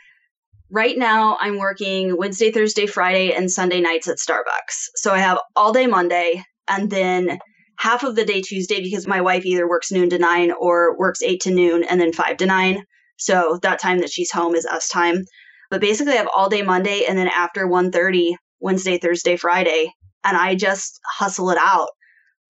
right 0.69 0.97
now 0.97 1.37
I'm 1.39 1.57
working 1.57 2.15
Wednesday, 2.17 2.51
Thursday, 2.51 2.85
Friday, 2.85 3.33
and 3.33 3.51
Sunday 3.51 3.81
nights 3.81 4.07
at 4.07 4.17
Starbucks. 4.17 4.85
So 4.95 5.13
I 5.13 5.19
have 5.19 5.39
all 5.55 5.73
day 5.73 5.87
Monday 5.87 6.43
and 6.67 6.89
then 6.89 7.39
half 7.77 8.03
of 8.03 8.15
the 8.15 8.25
day 8.25 8.41
Tuesday 8.41 8.81
because 8.81 9.07
my 9.07 9.21
wife 9.21 9.45
either 9.45 9.67
works 9.67 9.91
noon 9.91 10.09
to 10.11 10.19
nine 10.19 10.51
or 10.51 10.97
works 10.97 11.23
eight 11.23 11.41
to 11.41 11.51
noon 11.51 11.83
and 11.83 11.99
then 11.99 12.13
five 12.13 12.37
to 12.37 12.45
nine. 12.45 12.83
So 13.17 13.59
that 13.63 13.79
time 13.79 13.99
that 13.99 14.11
she's 14.11 14.31
home 14.31 14.55
is 14.55 14.65
us 14.65 14.87
time. 14.87 15.23
But 15.71 15.81
basically 15.81 16.13
I 16.13 16.17
have 16.17 16.29
all 16.35 16.49
day 16.49 16.61
Monday 16.61 17.05
and 17.07 17.17
then 17.17 17.27
after 17.27 17.67
1.30, 17.67 18.35
Wednesday, 18.59 18.99
Thursday, 18.99 19.35
Friday, 19.35 19.91
and 20.23 20.37
I 20.37 20.55
just 20.55 20.99
hustle 21.05 21.49
it 21.49 21.57
out. 21.59 21.89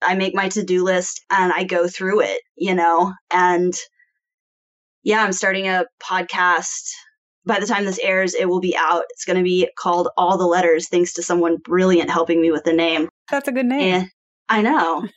I 0.02 0.14
make 0.14 0.34
my 0.34 0.48
to-do 0.48 0.82
list 0.82 1.24
and 1.30 1.52
I 1.52 1.64
go 1.64 1.86
through 1.86 2.22
it, 2.22 2.40
you 2.56 2.74
know, 2.74 3.12
and 3.32 3.74
yeah, 5.04 5.22
I'm 5.22 5.32
starting 5.32 5.68
a 5.68 5.84
podcast. 6.02 6.90
By 7.44 7.58
the 7.58 7.66
time 7.66 7.84
this 7.84 7.98
airs, 8.00 8.34
it 8.34 8.48
will 8.48 8.60
be 8.60 8.76
out. 8.76 9.04
It's 9.10 9.24
going 9.24 9.36
to 9.36 9.42
be 9.42 9.68
called 9.76 10.08
All 10.16 10.38
the 10.38 10.46
Letters, 10.46 10.88
thanks 10.88 11.14
to 11.14 11.22
someone 11.22 11.56
brilliant 11.56 12.10
helping 12.10 12.40
me 12.40 12.52
with 12.52 12.64
the 12.64 12.72
name. 12.72 13.08
That's 13.30 13.48
a 13.48 13.52
good 13.52 13.66
name. 13.66 13.94
And 13.94 14.08
I 14.48 14.62
know. 14.62 15.08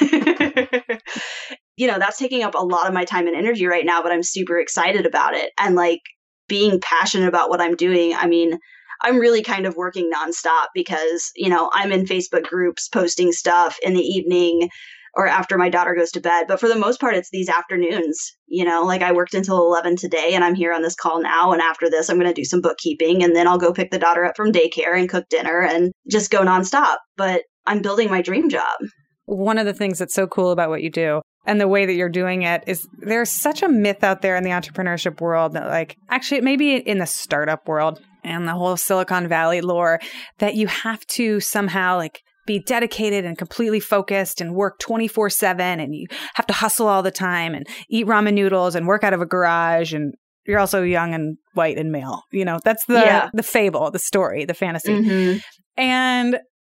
you 1.76 1.86
know, 1.86 1.98
that's 1.98 2.18
taking 2.18 2.42
up 2.42 2.54
a 2.54 2.64
lot 2.64 2.86
of 2.86 2.94
my 2.94 3.04
time 3.04 3.26
and 3.26 3.36
energy 3.36 3.66
right 3.66 3.84
now, 3.84 4.02
but 4.02 4.12
I'm 4.12 4.22
super 4.22 4.58
excited 4.58 5.04
about 5.04 5.34
it. 5.34 5.52
And 5.58 5.74
like 5.74 6.00
being 6.48 6.80
passionate 6.80 7.28
about 7.28 7.50
what 7.50 7.60
I'm 7.60 7.76
doing. 7.76 8.14
I 8.14 8.26
mean, 8.26 8.58
I'm 9.02 9.18
really 9.18 9.42
kind 9.42 9.66
of 9.66 9.76
working 9.76 10.10
nonstop 10.10 10.66
because, 10.74 11.30
you 11.36 11.48
know, 11.48 11.70
I'm 11.72 11.92
in 11.92 12.04
Facebook 12.04 12.44
groups 12.44 12.88
posting 12.88 13.32
stuff 13.32 13.76
in 13.82 13.94
the 13.94 14.02
evening 14.02 14.68
or 15.14 15.26
after 15.26 15.58
my 15.58 15.68
daughter 15.68 15.94
goes 15.94 16.12
to 16.12 16.20
bed. 16.20 16.46
But 16.46 16.60
for 16.60 16.68
the 16.68 16.78
most 16.78 17.00
part, 17.00 17.14
it's 17.14 17.30
these 17.30 17.48
afternoons. 17.48 18.36
You 18.46 18.64
know, 18.64 18.82
like 18.84 19.02
I 19.02 19.12
worked 19.12 19.34
until 19.34 19.58
11 19.58 19.96
today 19.96 20.32
and 20.34 20.44
I'm 20.44 20.54
here 20.54 20.72
on 20.72 20.82
this 20.82 20.94
call 20.94 21.20
now. 21.22 21.52
And 21.52 21.60
after 21.60 21.90
this, 21.90 22.08
I'm 22.08 22.18
going 22.18 22.28
to 22.28 22.34
do 22.34 22.44
some 22.44 22.60
bookkeeping 22.60 23.22
and 23.22 23.34
then 23.34 23.48
I'll 23.48 23.58
go 23.58 23.72
pick 23.72 23.90
the 23.90 23.98
daughter 23.98 24.24
up 24.24 24.36
from 24.36 24.52
daycare 24.52 24.98
and 24.98 25.08
cook 25.08 25.28
dinner 25.28 25.60
and 25.60 25.92
just 26.10 26.30
go 26.30 26.42
nonstop. 26.42 26.96
But 27.16 27.42
I'm 27.66 27.82
building 27.82 28.10
my 28.10 28.22
dream 28.22 28.48
job. 28.48 28.78
One 29.26 29.58
of 29.58 29.66
the 29.66 29.74
things 29.74 29.98
that's 29.98 30.14
so 30.14 30.26
cool 30.26 30.50
about 30.50 30.70
what 30.70 30.82
you 30.82 30.90
do 30.90 31.20
and 31.48 31.60
the 31.60 31.68
way 31.68 31.86
that 31.86 31.94
you're 31.94 32.08
doing 32.08 32.42
it 32.42 32.62
is 32.66 32.86
there's 32.98 33.30
such 33.30 33.62
a 33.62 33.68
myth 33.68 34.04
out 34.04 34.22
there 34.22 34.36
in 34.36 34.44
the 34.44 34.50
entrepreneurship 34.50 35.20
world 35.20 35.54
that 35.54 35.66
like 35.66 35.96
actually 36.10 36.42
maybe 36.42 36.76
in 36.76 36.98
the 36.98 37.06
startup 37.06 37.66
world 37.66 38.00
and 38.24 38.46
the 38.48 38.52
whole 38.52 38.76
Silicon 38.76 39.28
Valley 39.28 39.60
lore 39.60 40.00
that 40.38 40.54
you 40.54 40.66
have 40.66 41.06
to 41.08 41.40
somehow 41.40 41.96
like 41.96 42.20
be 42.46 42.58
dedicated 42.58 43.24
and 43.26 43.36
completely 43.36 43.80
focused 43.80 44.40
and 44.40 44.54
work 44.54 44.78
24 44.78 45.28
7 45.30 45.80
and 45.80 45.94
you 45.94 46.06
have 46.34 46.46
to 46.46 46.54
hustle 46.54 46.88
all 46.88 47.02
the 47.02 47.10
time 47.10 47.54
and 47.54 47.66
eat 47.90 48.06
ramen 48.06 48.32
noodles 48.34 48.74
and 48.74 48.86
work 48.86 49.04
out 49.04 49.12
of 49.12 49.20
a 49.20 49.26
garage 49.26 49.92
and 49.92 50.14
you're 50.46 50.58
also 50.58 50.82
young 50.82 51.12
and 51.12 51.36
white 51.52 51.76
and 51.76 51.92
male 51.92 52.22
you 52.32 52.46
know 52.46 52.58
that's 52.64 52.86
the 52.86 52.94
Yeah. 52.94 53.28
the 53.34 53.42
fable 53.42 53.90
the 53.90 53.98
story 53.98 54.46
the 54.46 54.54
fantasy 54.54 54.94
Mhm. 54.98 55.42
and 55.76 56.38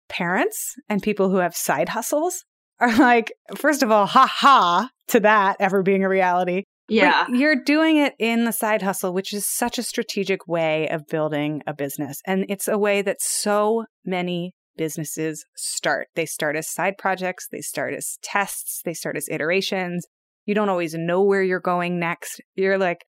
parents 0.09 0.73
and 0.89 1.03
people 1.03 1.29
who 1.29 1.37
have 1.37 1.55
side 1.55 1.89
hustles 1.89 2.43
are 2.79 2.95
like, 2.97 3.31
first 3.57 3.83
of 3.83 3.91
all, 3.91 4.05
ha 4.05 4.25
ha 4.25 4.89
to 5.09 5.19
that 5.19 5.57
ever 5.59 5.83
being 5.83 6.03
a 6.03 6.09
reality. 6.09 6.63
But 6.89 6.95
Yeah. 6.95 7.27
you're 7.29 7.63
doing 7.63 7.97
it 7.97 8.13
in 8.19 8.45
the 8.45 8.51
side 8.51 8.81
hustle, 8.81 9.13
which 9.13 9.33
is 9.33 9.45
such 9.45 9.77
a 9.77 9.83
strategic 9.83 10.47
way 10.47 10.87
of 10.89 11.07
building 11.07 11.61
a 11.67 11.73
business. 11.73 12.21
And 12.25 12.45
it's 12.49 12.67
a 12.67 12.77
way 12.77 13.01
that 13.01 13.21
so 13.21 13.85
many 14.03 14.53
businesses 14.75 15.45
start. 15.55 16.07
They 16.15 16.25
start 16.25 16.55
as 16.55 16.69
side 16.69 16.97
projects, 16.97 17.47
they 17.51 17.61
start 17.61 17.93
as 17.93 18.17
tests, 18.21 18.81
they 18.85 18.93
start 18.93 19.17
as 19.17 19.27
iterations. 19.29 20.05
You 20.45 20.55
don't 20.55 20.69
always 20.69 20.93
know 20.95 21.21
where 21.21 21.43
you're 21.43 21.59
going 21.59 21.99
next. 21.99 22.41
You're 22.55 22.77
like, 22.77 23.05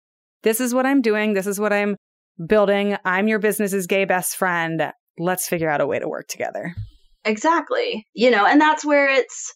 this 0.42 0.60
is 0.60 0.72
what 0.72 0.86
I'm 0.86 1.02
doing, 1.02 1.34
this 1.34 1.46
is 1.46 1.60
what 1.60 1.72
I'm 1.72 1.96
building. 2.46 2.96
I'm 3.04 3.28
your 3.28 3.38
business's 3.38 3.86
gay 3.86 4.04
best 4.04 4.36
friend. 4.36 4.92
Let's 5.18 5.48
figure 5.48 5.68
out 5.68 5.80
a 5.80 5.86
way 5.86 5.98
to 5.98 6.08
work 6.08 6.28
together. 6.28 6.74
Exactly. 7.24 8.06
You 8.14 8.30
know, 8.30 8.46
and 8.46 8.60
that's 8.60 8.84
where 8.84 9.08
it's 9.08 9.52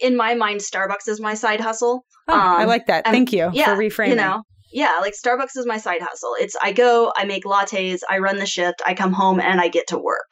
in 0.00 0.16
my 0.16 0.34
mind 0.34 0.60
Starbucks 0.60 1.08
is 1.08 1.20
my 1.20 1.34
side 1.34 1.60
hustle. 1.60 2.04
Oh, 2.28 2.34
I 2.34 2.62
Um, 2.62 2.68
like 2.68 2.86
that. 2.86 3.04
Thank 3.04 3.32
you 3.32 3.50
yeah, 3.52 3.66
for 3.66 3.76
reframing. 3.80 4.08
You 4.10 4.16
know, 4.16 4.42
yeah, 4.72 4.98
like 5.00 5.14
Starbucks 5.14 5.56
is 5.56 5.66
my 5.66 5.78
side 5.78 6.02
hustle. 6.02 6.34
It's 6.38 6.56
I 6.60 6.72
go, 6.72 7.12
I 7.16 7.24
make 7.24 7.44
lattes, 7.44 8.00
I 8.08 8.18
run 8.18 8.36
the 8.36 8.46
shift, 8.46 8.82
I 8.84 8.94
come 8.94 9.12
home 9.12 9.40
and 9.40 9.60
I 9.60 9.68
get 9.68 9.86
to 9.88 9.98
work. 9.98 10.30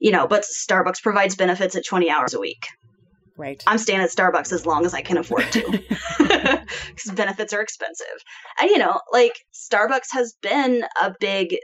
You 0.00 0.10
know, 0.10 0.26
but 0.26 0.42
Starbucks 0.44 1.00
provides 1.02 1.36
benefits 1.36 1.76
at 1.76 1.86
20 1.86 2.10
hours 2.10 2.34
a 2.34 2.40
week. 2.40 2.66
right. 3.36 3.62
I'm 3.66 3.78
staying 3.78 4.00
at 4.00 4.10
Starbucks 4.10 4.52
as 4.52 4.66
long 4.66 4.84
as 4.84 4.94
I 4.94 5.00
can 5.02 5.16
afford 5.16 5.50
to. 5.52 5.82
Because 6.88 7.10
benefits 7.12 7.52
are 7.52 7.60
expensive. 7.60 8.06
And 8.60 8.70
you 8.70 8.78
know, 8.78 9.00
like 9.12 9.34
Starbucks 9.54 10.08
has 10.12 10.34
been 10.42 10.84
a 11.00 11.12
big 11.20 11.56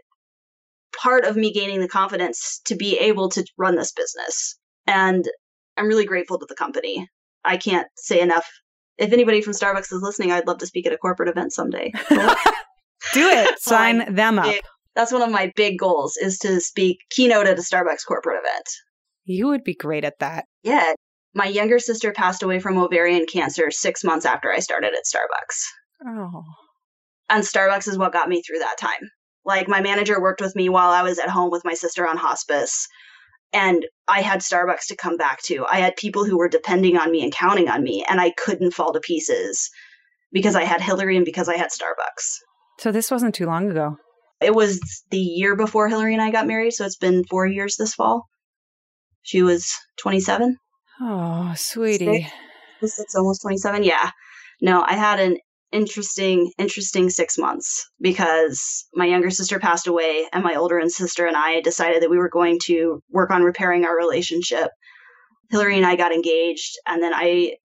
part 0.97 1.25
of 1.25 1.37
me 1.37 1.53
gaining 1.53 1.81
the 1.81 1.89
confidence 1.89 2.61
to 2.67 2.75
be 2.77 2.99
able 2.99 3.29
to 3.31 3.45
run 3.57 3.77
this 3.77 3.93
business. 3.93 4.59
And 4.87 5.25
I'm 5.77 5.87
really 5.87 6.05
grateful 6.07 6.39
to 6.39 6.47
the 6.49 6.55
company. 6.55 7.09
I 7.49 7.57
can't 7.57 7.89
say 7.97 8.21
enough. 8.21 8.47
If 8.99 9.13
anybody 9.13 9.41
from 9.41 9.55
Starbucks 9.55 9.93
is 9.93 10.03
listening, 10.03 10.33
I'd 10.33 10.47
love 10.47 10.59
to 10.59 10.67
speak 10.67 10.87
at 10.87 10.93
a 10.93 10.99
corporate 10.99 11.31
event 11.31 11.53
someday. 11.53 11.93
Do 12.11 13.29
it. 13.29 13.59
Sign 13.61 14.15
them 14.15 14.39
up. 14.39 14.55
That's 14.95 15.13
one 15.13 15.23
of 15.23 15.31
my 15.31 15.51
big 15.57 15.79
goals 15.79 16.17
is 16.17 16.39
to 16.41 16.61
speak 16.61 16.99
keynote 17.11 17.47
at 17.47 17.59
a 17.59 17.63
Starbucks 17.63 18.05
corporate 18.07 18.39
event. 18.45 18.69
You 19.25 19.47
would 19.49 19.65
be 19.65 19.75
great 19.75 20.05
at 20.05 20.19
that. 20.19 20.45
Yeah. 20.63 20.93
My 21.35 21.47
younger 21.47 21.79
sister 21.79 22.13
passed 22.13 22.43
away 22.43 22.59
from 22.59 22.77
ovarian 22.77 23.25
cancer 23.27 23.71
six 23.71 24.05
months 24.05 24.27
after 24.27 24.53
I 24.53 24.59
started 24.59 24.93
at 24.95 25.05
Starbucks. 25.07 26.09
Oh. 26.09 26.43
And 27.31 27.45
Starbucks 27.45 27.89
is 27.89 27.97
what 27.97 28.13
got 28.13 28.29
me 28.29 28.43
through 28.43 28.59
that 28.59 28.77
time. 28.79 29.11
Like 29.45 29.69
my 29.69 29.81
manager 29.81 30.21
worked 30.21 30.41
with 30.41 30.57
me 30.57 30.69
while 30.69 30.91
I 30.91 31.03
was 31.03 31.19
at 31.19 31.31
home 31.31 31.51
with 31.51 31.65
my 31.65 31.75
sister 31.75 32.07
on 32.07 32.17
hospice. 32.17 32.87
And 33.53 33.87
I 34.07 34.21
had 34.21 34.41
Starbucks 34.41 34.87
to 34.89 34.97
come 34.97 35.17
back 35.17 35.43
to. 35.45 35.65
I 35.71 35.79
had 35.81 35.97
people 35.97 36.25
who 36.25 36.37
were 36.37 36.49
depending 36.49 36.99
on 36.99 37.11
me 37.11 37.23
and 37.23 37.33
counting 37.33 37.69
on 37.69 37.83
me, 37.83 38.05
and 38.09 38.21
I 38.21 38.31
couldn't 38.31 38.75
fall 38.75 38.93
to 38.93 39.01
pieces 39.01 39.71
because 40.33 40.55
I 40.55 40.65
had 40.65 40.81
Hillary 40.81 41.17
and 41.17 41.25
because 41.25 41.49
I 41.49 41.57
had 41.57 41.71
Starbucks. 41.71 42.37
So 42.79 42.93
this 42.93 43.11
wasn't 43.11 43.35
too 43.35 43.47
long 43.47 43.71
ago. 43.71 43.97
It 44.41 44.55
was 44.55 44.81
the 45.11 45.19
year 45.19 45.57
before 45.57 45.89
Hillary 45.89 46.13
and 46.13 46.23
I 46.23 46.31
got 46.31 46.47
married, 46.47 46.73
so 46.73 46.85
it's 46.85 46.97
been 46.97 47.25
four 47.25 47.47
years 47.47 47.77
this 47.77 47.95
fall. 47.95 48.29
She 49.23 49.43
was 49.43 49.75
27. 49.99 50.57
Oh, 51.01 51.53
sweetie. 51.57 52.29
Six, 52.81 52.99
it's 52.99 53.15
almost 53.15 53.43
27. 53.43 53.83
Yeah. 53.83 54.11
No, 54.61 54.85
I 54.87 54.95
had 54.95 55.21
an 55.21 55.39
interesting, 55.73 56.51
interesting 56.59 57.11
six 57.11 57.39
months 57.39 57.89
because 58.01 58.87
my 58.95 59.07
younger 59.07 59.31
sister 59.31 59.59
passed 59.59 59.87
away, 59.87 60.27
and 60.33 60.43
my 60.43 60.55
older 60.55 60.79
and 60.79 60.91
sister 60.91 61.27
and 61.27 61.37
I 61.37 61.61
decided 61.61 62.03
that 62.03 62.11
we 62.11 62.19
were 62.19 62.29
going 62.31 62.59
to 62.65 63.03
work 63.11 63.31
on 63.31 63.43
repairing 63.43 63.85
our 63.85 63.97
relationship. 63.97 64.71
Hillary 65.51 65.77
and 65.77 65.87
I 65.87 65.97
got 65.97 66.13
engaged, 66.13 66.77
and 66.87 67.03
then 67.03 67.13
I 67.15 67.57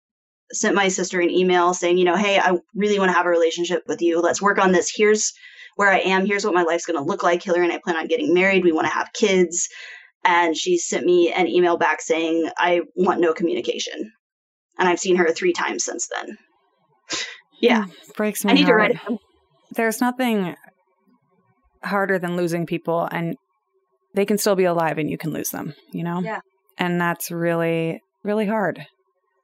sent 0.52 0.74
my 0.74 0.88
sister 0.88 1.20
an 1.20 1.30
email 1.30 1.74
saying, 1.74 1.98
you 1.98 2.04
know, 2.04 2.16
hey, 2.16 2.38
I 2.38 2.58
really 2.74 2.98
want 2.98 3.08
to 3.08 3.14
have 3.14 3.26
a 3.26 3.30
relationship 3.30 3.82
with 3.86 4.02
you. 4.02 4.20
Let's 4.20 4.42
work 4.42 4.58
on 4.58 4.72
this. 4.72 4.92
Here's 4.94 5.32
where 5.76 5.90
I 5.90 6.00
am. 6.00 6.26
Here's 6.26 6.44
what 6.44 6.54
my 6.54 6.62
life's 6.62 6.84
going 6.84 6.98
to 6.98 7.04
look 7.04 7.22
like. 7.22 7.42
Hillary 7.42 7.64
and 7.64 7.72
I 7.72 7.80
plan 7.82 7.96
on 7.96 8.06
getting 8.06 8.34
married. 8.34 8.64
We 8.64 8.72
want 8.72 8.86
to 8.86 8.92
have 8.92 9.12
kids. 9.14 9.68
And 10.24 10.56
she 10.56 10.78
sent 10.78 11.06
me 11.06 11.32
an 11.32 11.48
email 11.48 11.78
back 11.78 12.00
saying, 12.00 12.50
I 12.58 12.82
want 12.94 13.20
no 13.20 13.32
communication. 13.32 14.12
And 14.78 14.88
I've 14.88 15.00
seen 15.00 15.16
her 15.16 15.32
three 15.32 15.52
times 15.52 15.84
since 15.84 16.08
then. 16.14 16.36
Yeah. 17.62 17.84
Mm, 17.84 18.14
breaks 18.16 18.44
my 18.44 18.50
I 18.50 18.54
need 18.54 18.66
to 18.66 18.66
heart. 18.66 18.78
write 18.80 18.90
it. 19.08 19.18
There's 19.74 20.02
nothing 20.02 20.54
harder 21.82 22.18
than 22.18 22.36
losing 22.36 22.66
people 22.66 23.08
and 23.10 23.36
they 24.14 24.26
can 24.26 24.36
still 24.36 24.56
be 24.56 24.64
alive 24.64 24.98
and 24.98 25.08
you 25.08 25.16
can 25.16 25.32
lose 25.32 25.48
them, 25.48 25.74
you 25.92 26.04
know? 26.04 26.20
Yeah. 26.20 26.40
And 26.76 27.00
that's 27.00 27.30
really, 27.30 28.02
really 28.22 28.46
hard. 28.46 28.84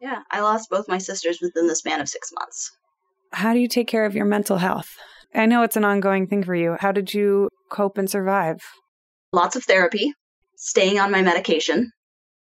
Yeah. 0.00 0.20
I 0.30 0.40
lost 0.40 0.68
both 0.68 0.88
my 0.88 0.98
sisters 0.98 1.38
within 1.40 1.66
the 1.66 1.74
span 1.76 2.00
of 2.00 2.08
six 2.08 2.30
months. 2.38 2.70
How 3.32 3.54
do 3.54 3.60
you 3.60 3.68
take 3.68 3.88
care 3.88 4.04
of 4.04 4.14
your 4.14 4.26
mental 4.26 4.58
health? 4.58 4.90
I 5.34 5.46
know 5.46 5.62
it's 5.62 5.76
an 5.76 5.84
ongoing 5.84 6.26
thing 6.26 6.42
for 6.42 6.54
you. 6.54 6.76
How 6.80 6.92
did 6.92 7.14
you 7.14 7.48
cope 7.70 7.98
and 7.98 8.10
survive? 8.10 8.58
Lots 9.32 9.56
of 9.56 9.64
therapy, 9.64 10.12
staying 10.56 10.98
on 10.98 11.10
my 11.10 11.22
medication. 11.22 11.90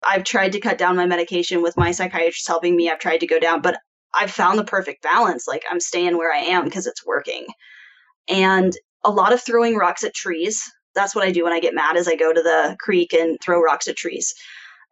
I've 0.06 0.24
tried 0.24 0.52
to 0.52 0.60
cut 0.60 0.76
down 0.76 0.96
my 0.96 1.06
medication 1.06 1.62
with 1.62 1.78
my 1.78 1.92
psychiatrist 1.92 2.46
helping 2.46 2.76
me. 2.76 2.90
I've 2.90 2.98
tried 2.98 3.20
to 3.20 3.26
go 3.26 3.38
down, 3.38 3.62
but 3.62 3.78
I've 4.18 4.30
found 4.30 4.58
the 4.58 4.64
perfect 4.64 5.02
balance. 5.02 5.46
Like 5.48 5.64
I'm 5.70 5.80
staying 5.80 6.16
where 6.16 6.32
I 6.32 6.38
am 6.38 6.64
because 6.64 6.86
it's 6.86 7.04
working. 7.06 7.46
And 8.28 8.72
a 9.04 9.10
lot 9.10 9.32
of 9.32 9.42
throwing 9.42 9.76
rocks 9.76 10.04
at 10.04 10.14
trees 10.14 10.62
That's 10.94 11.14
what 11.14 11.26
I 11.26 11.32
do 11.32 11.44
when 11.44 11.52
I 11.52 11.60
get 11.60 11.74
mad 11.74 11.96
is 11.96 12.08
I 12.08 12.16
go 12.16 12.32
to 12.32 12.42
the 12.42 12.76
creek 12.78 13.12
and 13.12 13.38
throw 13.40 13.60
rocks 13.60 13.88
at 13.88 13.96
trees. 13.96 14.32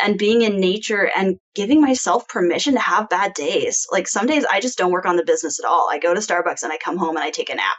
And 0.00 0.18
being 0.18 0.42
in 0.42 0.58
nature 0.58 1.10
and 1.14 1.36
giving 1.54 1.80
myself 1.80 2.26
permission 2.26 2.74
to 2.74 2.80
have 2.80 3.08
bad 3.08 3.34
days. 3.34 3.86
Like 3.92 4.08
some 4.08 4.26
days 4.26 4.44
I 4.50 4.60
just 4.60 4.76
don't 4.76 4.90
work 4.90 5.06
on 5.06 5.16
the 5.16 5.24
business 5.24 5.60
at 5.60 5.68
all. 5.68 5.88
I 5.90 5.98
go 5.98 6.12
to 6.12 6.20
Starbucks 6.20 6.62
and 6.62 6.72
I 6.72 6.78
come 6.78 6.96
home 6.96 7.16
and 7.16 7.24
I 7.24 7.30
take 7.30 7.50
a 7.50 7.54
nap. 7.54 7.78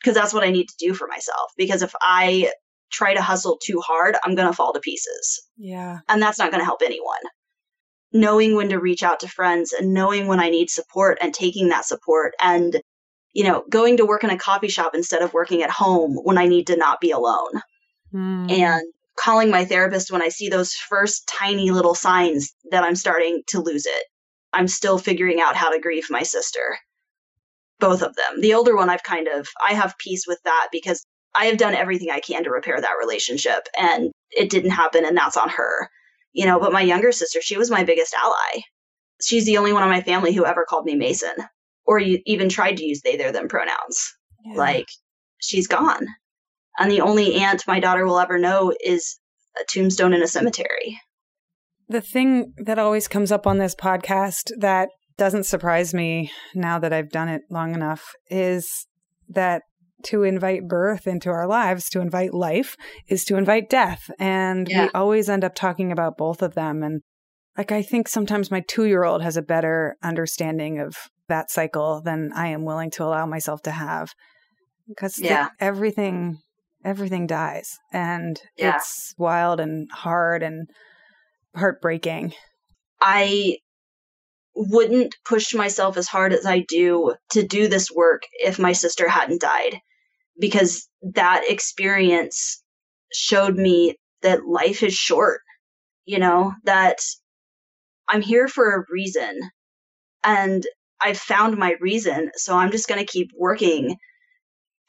Because 0.00 0.14
that's 0.14 0.32
what 0.32 0.44
I 0.44 0.50
need 0.50 0.68
to 0.68 0.74
do 0.78 0.94
for 0.94 1.06
myself. 1.08 1.52
Because 1.56 1.82
if 1.82 1.94
I 2.00 2.50
try 2.90 3.14
to 3.14 3.22
hustle 3.22 3.58
too 3.62 3.80
hard, 3.80 4.16
I'm 4.24 4.34
going 4.34 4.48
to 4.48 4.54
fall 4.54 4.72
to 4.72 4.80
pieces. 4.80 5.42
Yeah. 5.56 5.98
And 6.08 6.20
that's 6.22 6.38
not 6.38 6.50
going 6.50 6.60
to 6.60 6.64
help 6.64 6.82
anyone. 6.84 7.18
Knowing 8.12 8.56
when 8.56 8.70
to 8.70 8.78
reach 8.78 9.02
out 9.02 9.20
to 9.20 9.28
friends 9.28 9.72
and 9.72 9.92
knowing 9.92 10.26
when 10.26 10.40
I 10.40 10.48
need 10.48 10.70
support 10.70 11.18
and 11.20 11.34
taking 11.34 11.68
that 11.68 11.84
support 11.84 12.34
and 12.40 12.80
you 13.34 13.44
know, 13.44 13.64
going 13.68 13.98
to 13.98 14.06
work 14.06 14.24
in 14.24 14.30
a 14.30 14.38
coffee 14.38 14.68
shop 14.68 14.94
instead 14.94 15.22
of 15.22 15.32
working 15.32 15.62
at 15.62 15.70
home 15.70 16.16
when 16.24 16.38
I 16.38 16.46
need 16.46 16.66
to 16.68 16.76
not 16.76 17.00
be 17.00 17.10
alone. 17.10 17.62
Mm. 18.12 18.50
And 18.50 18.82
calling 19.16 19.50
my 19.50 19.64
therapist 19.64 20.10
when 20.10 20.22
I 20.22 20.28
see 20.28 20.48
those 20.48 20.74
first 20.74 21.28
tiny 21.28 21.70
little 21.70 21.94
signs 21.94 22.54
that 22.70 22.84
I'm 22.84 22.96
starting 22.96 23.42
to 23.48 23.60
lose 23.60 23.86
it. 23.86 24.04
I'm 24.52 24.68
still 24.68 24.98
figuring 24.98 25.40
out 25.40 25.56
how 25.56 25.70
to 25.70 25.80
grieve 25.80 26.06
my 26.10 26.22
sister. 26.22 26.78
Both 27.80 28.02
of 28.02 28.16
them. 28.16 28.40
The 28.40 28.54
older 28.54 28.74
one, 28.74 28.90
I've 28.90 29.02
kind 29.02 29.28
of, 29.28 29.46
I 29.64 29.74
have 29.74 29.98
peace 29.98 30.24
with 30.26 30.40
that 30.44 30.68
because 30.72 31.04
I 31.34 31.46
have 31.46 31.58
done 31.58 31.74
everything 31.74 32.10
I 32.10 32.20
can 32.20 32.44
to 32.44 32.50
repair 32.50 32.80
that 32.80 32.96
relationship 33.00 33.68
and 33.78 34.10
it 34.30 34.50
didn't 34.50 34.70
happen 34.70 35.04
and 35.04 35.16
that's 35.16 35.36
on 35.36 35.48
her. 35.50 35.90
You 36.32 36.46
know, 36.46 36.60
but 36.60 36.72
my 36.72 36.82
younger 36.82 37.12
sister, 37.12 37.40
she 37.40 37.56
was 37.56 37.70
my 37.70 37.84
biggest 37.84 38.14
ally. 38.14 38.62
She's 39.22 39.46
the 39.46 39.58
only 39.58 39.72
one 39.72 39.82
in 39.82 39.88
my 39.88 40.02
family 40.02 40.32
who 40.32 40.44
ever 40.44 40.64
called 40.68 40.84
me 40.84 40.94
Mason 40.94 41.34
or 41.84 41.98
even 41.98 42.48
tried 42.48 42.76
to 42.76 42.84
use 42.84 43.00
they, 43.00 43.16
their, 43.16 43.32
them 43.32 43.48
pronouns. 43.48 44.14
Yeah. 44.44 44.58
Like, 44.58 44.88
she's 45.40 45.66
gone. 45.66 46.06
And 46.78 46.90
the 46.90 47.00
only 47.00 47.36
aunt 47.36 47.66
my 47.66 47.80
daughter 47.80 48.06
will 48.06 48.20
ever 48.20 48.38
know 48.38 48.72
is 48.84 49.18
a 49.60 49.64
tombstone 49.64 50.12
in 50.12 50.22
a 50.22 50.28
cemetery. 50.28 51.00
The 51.88 52.02
thing 52.02 52.52
that 52.58 52.78
always 52.78 53.08
comes 53.08 53.32
up 53.32 53.46
on 53.46 53.58
this 53.58 53.74
podcast 53.74 54.50
that 54.58 54.90
doesn't 55.16 55.44
surprise 55.44 55.94
me 55.94 56.30
now 56.54 56.78
that 56.78 56.92
I've 56.92 57.10
done 57.10 57.28
it 57.28 57.42
long 57.50 57.74
enough 57.74 58.12
is 58.30 58.86
that 59.30 59.62
to 60.04 60.22
invite 60.22 60.68
birth 60.68 61.06
into 61.06 61.30
our 61.30 61.46
lives, 61.46 61.88
to 61.90 62.00
invite 62.00 62.32
life, 62.32 62.76
is 63.08 63.24
to 63.26 63.36
invite 63.36 63.68
death. 63.68 64.10
And 64.18 64.68
yeah. 64.68 64.84
we 64.84 64.90
always 64.94 65.28
end 65.28 65.44
up 65.44 65.54
talking 65.54 65.92
about 65.92 66.16
both 66.16 66.42
of 66.42 66.54
them. 66.54 66.82
And 66.82 67.02
like, 67.56 67.72
I 67.72 67.82
think 67.82 68.08
sometimes 68.08 68.50
my 68.50 68.60
two 68.60 68.84
year 68.84 69.04
old 69.04 69.22
has 69.22 69.36
a 69.36 69.42
better 69.42 69.96
understanding 70.02 70.78
of 70.78 70.96
that 71.28 71.50
cycle 71.50 72.00
than 72.00 72.32
I 72.34 72.48
am 72.48 72.64
willing 72.64 72.90
to 72.92 73.04
allow 73.04 73.26
myself 73.26 73.62
to 73.62 73.70
have 73.70 74.14
because 74.88 75.18
yeah. 75.18 75.48
the, 75.58 75.64
everything 75.64 76.38
everything 76.84 77.26
dies 77.26 77.76
and 77.92 78.40
yeah. 78.56 78.76
it's 78.76 79.12
wild 79.18 79.60
and 79.60 79.88
hard 79.92 80.42
and 80.42 80.68
heartbreaking. 81.54 82.32
I 83.00 83.58
wouldn't 84.54 85.16
push 85.24 85.54
myself 85.54 85.96
as 85.96 86.08
hard 86.08 86.32
as 86.32 86.46
I 86.46 86.60
do 86.60 87.14
to 87.30 87.46
do 87.46 87.68
this 87.68 87.90
work 87.90 88.22
if 88.32 88.58
my 88.58 88.72
sister 88.72 89.08
hadn't 89.08 89.40
died 89.40 89.80
because 90.38 90.88
that 91.14 91.42
experience 91.48 92.62
showed 93.12 93.56
me 93.56 93.96
that 94.22 94.46
life 94.46 94.82
is 94.82 94.94
short, 94.94 95.40
you 96.04 96.18
know, 96.18 96.52
that 96.64 96.98
I'm 98.08 98.22
here 98.22 98.48
for 98.48 98.74
a 98.74 98.84
reason. 98.90 99.38
And 100.24 100.64
I've 101.00 101.18
found 101.18 101.56
my 101.56 101.76
reason. 101.80 102.30
So 102.34 102.56
I'm 102.56 102.72
just 102.72 102.88
going 102.88 103.00
to 103.00 103.10
keep 103.10 103.30
working 103.38 103.96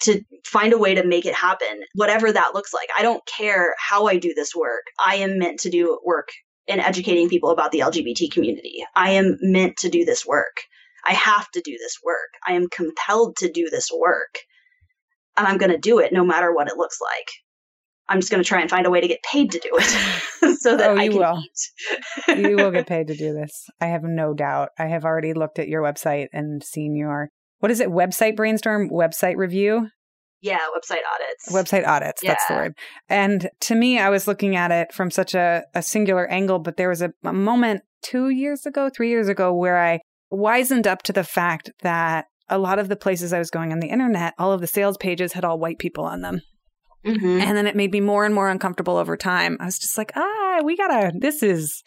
to 0.02 0.22
find 0.46 0.74
a 0.74 0.78
way 0.78 0.96
to 0.96 1.06
make 1.06 1.26
it 1.26 1.36
happen, 1.36 1.84
whatever 1.94 2.32
that 2.32 2.52
looks 2.54 2.74
like. 2.74 2.90
I 2.98 3.02
don't 3.02 3.26
care 3.26 3.76
how 3.78 4.08
I 4.08 4.18
do 4.18 4.34
this 4.34 4.56
work. 4.56 4.84
I 5.04 5.16
am 5.16 5.38
meant 5.38 5.60
to 5.62 5.70
do 5.70 6.00
work 6.06 6.30
in 6.68 6.80
educating 6.80 7.30
people 7.30 7.50
about 7.50 7.72
the 7.72 7.80
LGBT 7.80 8.32
community. 8.32 8.84
I 8.96 9.12
am 9.12 9.38
meant 9.42 9.78
to 9.78 9.90
do 9.90 10.06
this 10.06 10.26
work. 10.26 10.62
I 11.06 11.14
have 11.14 11.50
to 11.52 11.62
do 11.62 11.78
this 11.78 11.98
work. 12.04 12.30
I 12.48 12.54
am 12.54 12.70
compelled 12.70 13.36
to 13.38 13.52
do 13.52 13.70
this 13.70 13.90
work. 13.92 14.40
And 15.38 15.48
I'm 15.48 15.58
going 15.58 15.72
to 15.72 15.78
do 15.78 16.00
it 16.00 16.12
no 16.12 16.24
matter 16.24 16.54
what 16.54 16.68
it 16.68 16.78
looks 16.78 17.00
like. 17.02 17.30
I'm 18.10 18.20
just 18.20 18.32
going 18.32 18.42
to 18.44 18.48
try 18.48 18.60
and 18.60 18.70
find 18.70 18.88
a 18.88 18.90
way 18.90 19.02
to 19.02 19.08
get 19.08 19.22
paid 19.22 19.52
to 19.52 19.60
do 19.60 19.70
it 19.74 20.58
so 20.60 20.76
that 20.76 20.90
oh, 20.90 20.98
I 20.98 21.08
can 21.10 21.18
will. 21.18 21.44
eat. 21.44 22.40
you 22.40 22.56
will 22.56 22.72
get 22.72 22.88
paid 22.88 23.08
to 23.08 23.16
do 23.16 23.34
this. 23.34 23.68
I 23.80 23.88
have 23.88 24.04
no 24.04 24.34
doubt. 24.34 24.70
I 24.80 24.88
have 24.88 25.06
already 25.06 25.34
looked 25.34 25.60
at 25.60 25.68
your 25.68 25.84
website 25.84 26.28
and 26.34 26.64
seen 26.64 26.96
your 26.96 27.30
what 27.60 27.72
is 27.72 27.80
it? 27.82 27.90
Website 27.90 28.36
brainstorm, 28.36 28.90
website 28.90 29.36
review. 29.36 29.90
Yeah, 30.42 30.60
website 30.76 31.02
audits. 31.14 31.50
Website 31.52 31.86
audits. 31.86 32.24
Yeah. 32.24 32.32
That's 32.32 32.48
the 32.48 32.54
word. 32.54 32.74
And 33.10 33.50
to 33.62 33.76
me, 33.76 34.00
I 34.00 34.10
was 34.10 34.28
looking 34.28 34.56
at 34.56 34.72
it 34.72 34.94
from 34.94 35.12
such 35.12 35.36
a, 35.36 35.64
a 35.76 35.84
singular 35.84 36.26
angle, 36.28 36.60
but 36.60 36.78
there 36.78 36.88
was 36.88 37.02
a, 37.02 37.12
a 37.26 37.34
moment 37.34 37.82
two 38.02 38.30
years 38.30 38.66
ago, 38.66 38.90
three 38.90 39.10
years 39.10 39.28
ago, 39.28 39.54
where 39.54 39.78
I 39.78 40.00
wisened 40.32 40.88
up 40.88 41.04
to 41.04 41.14
the 41.14 41.26
fact 41.26 41.72
that 41.82 42.28
a 42.50 42.58
lot 42.58 42.80
of 42.80 42.90
the 42.90 42.96
places 42.96 43.34
I 43.34 43.40
was 43.40 43.50
going 43.50 43.72
on 43.72 43.80
the 43.80 43.90
internet, 43.90 44.34
all 44.38 44.52
of 44.52 44.62
the 44.62 44.68
sales 44.68 44.98
pages 44.98 45.34
had 45.34 45.46
all 45.46 45.60
white 45.60 45.80
people 45.80 46.06
on 46.06 46.22
them. 46.22 46.42
Mm-hmm. 47.06 47.42
And 47.42 47.58
then 47.58 47.68
it 47.68 47.76
made 47.76 47.92
me 47.92 48.02
more 48.02 48.26
and 48.26 48.36
more 48.36 48.50
uncomfortable 48.50 48.98
over 48.98 49.16
time. 49.16 49.58
I 49.60 49.66
was 49.66 49.80
just 49.80 49.98
like, 49.98 50.12
ah, 50.16 50.60
we 50.64 50.76
gotta, 50.76 51.14
this 51.18 51.42
is, 51.42 51.82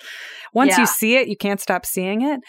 once 0.54 0.70
yeah. 0.70 0.80
you 0.80 0.86
see 0.86 1.16
it, 1.16 1.28
you 1.28 1.36
can't 1.36 1.60
stop 1.60 1.84
seeing 1.84 2.22
it. 2.22 2.40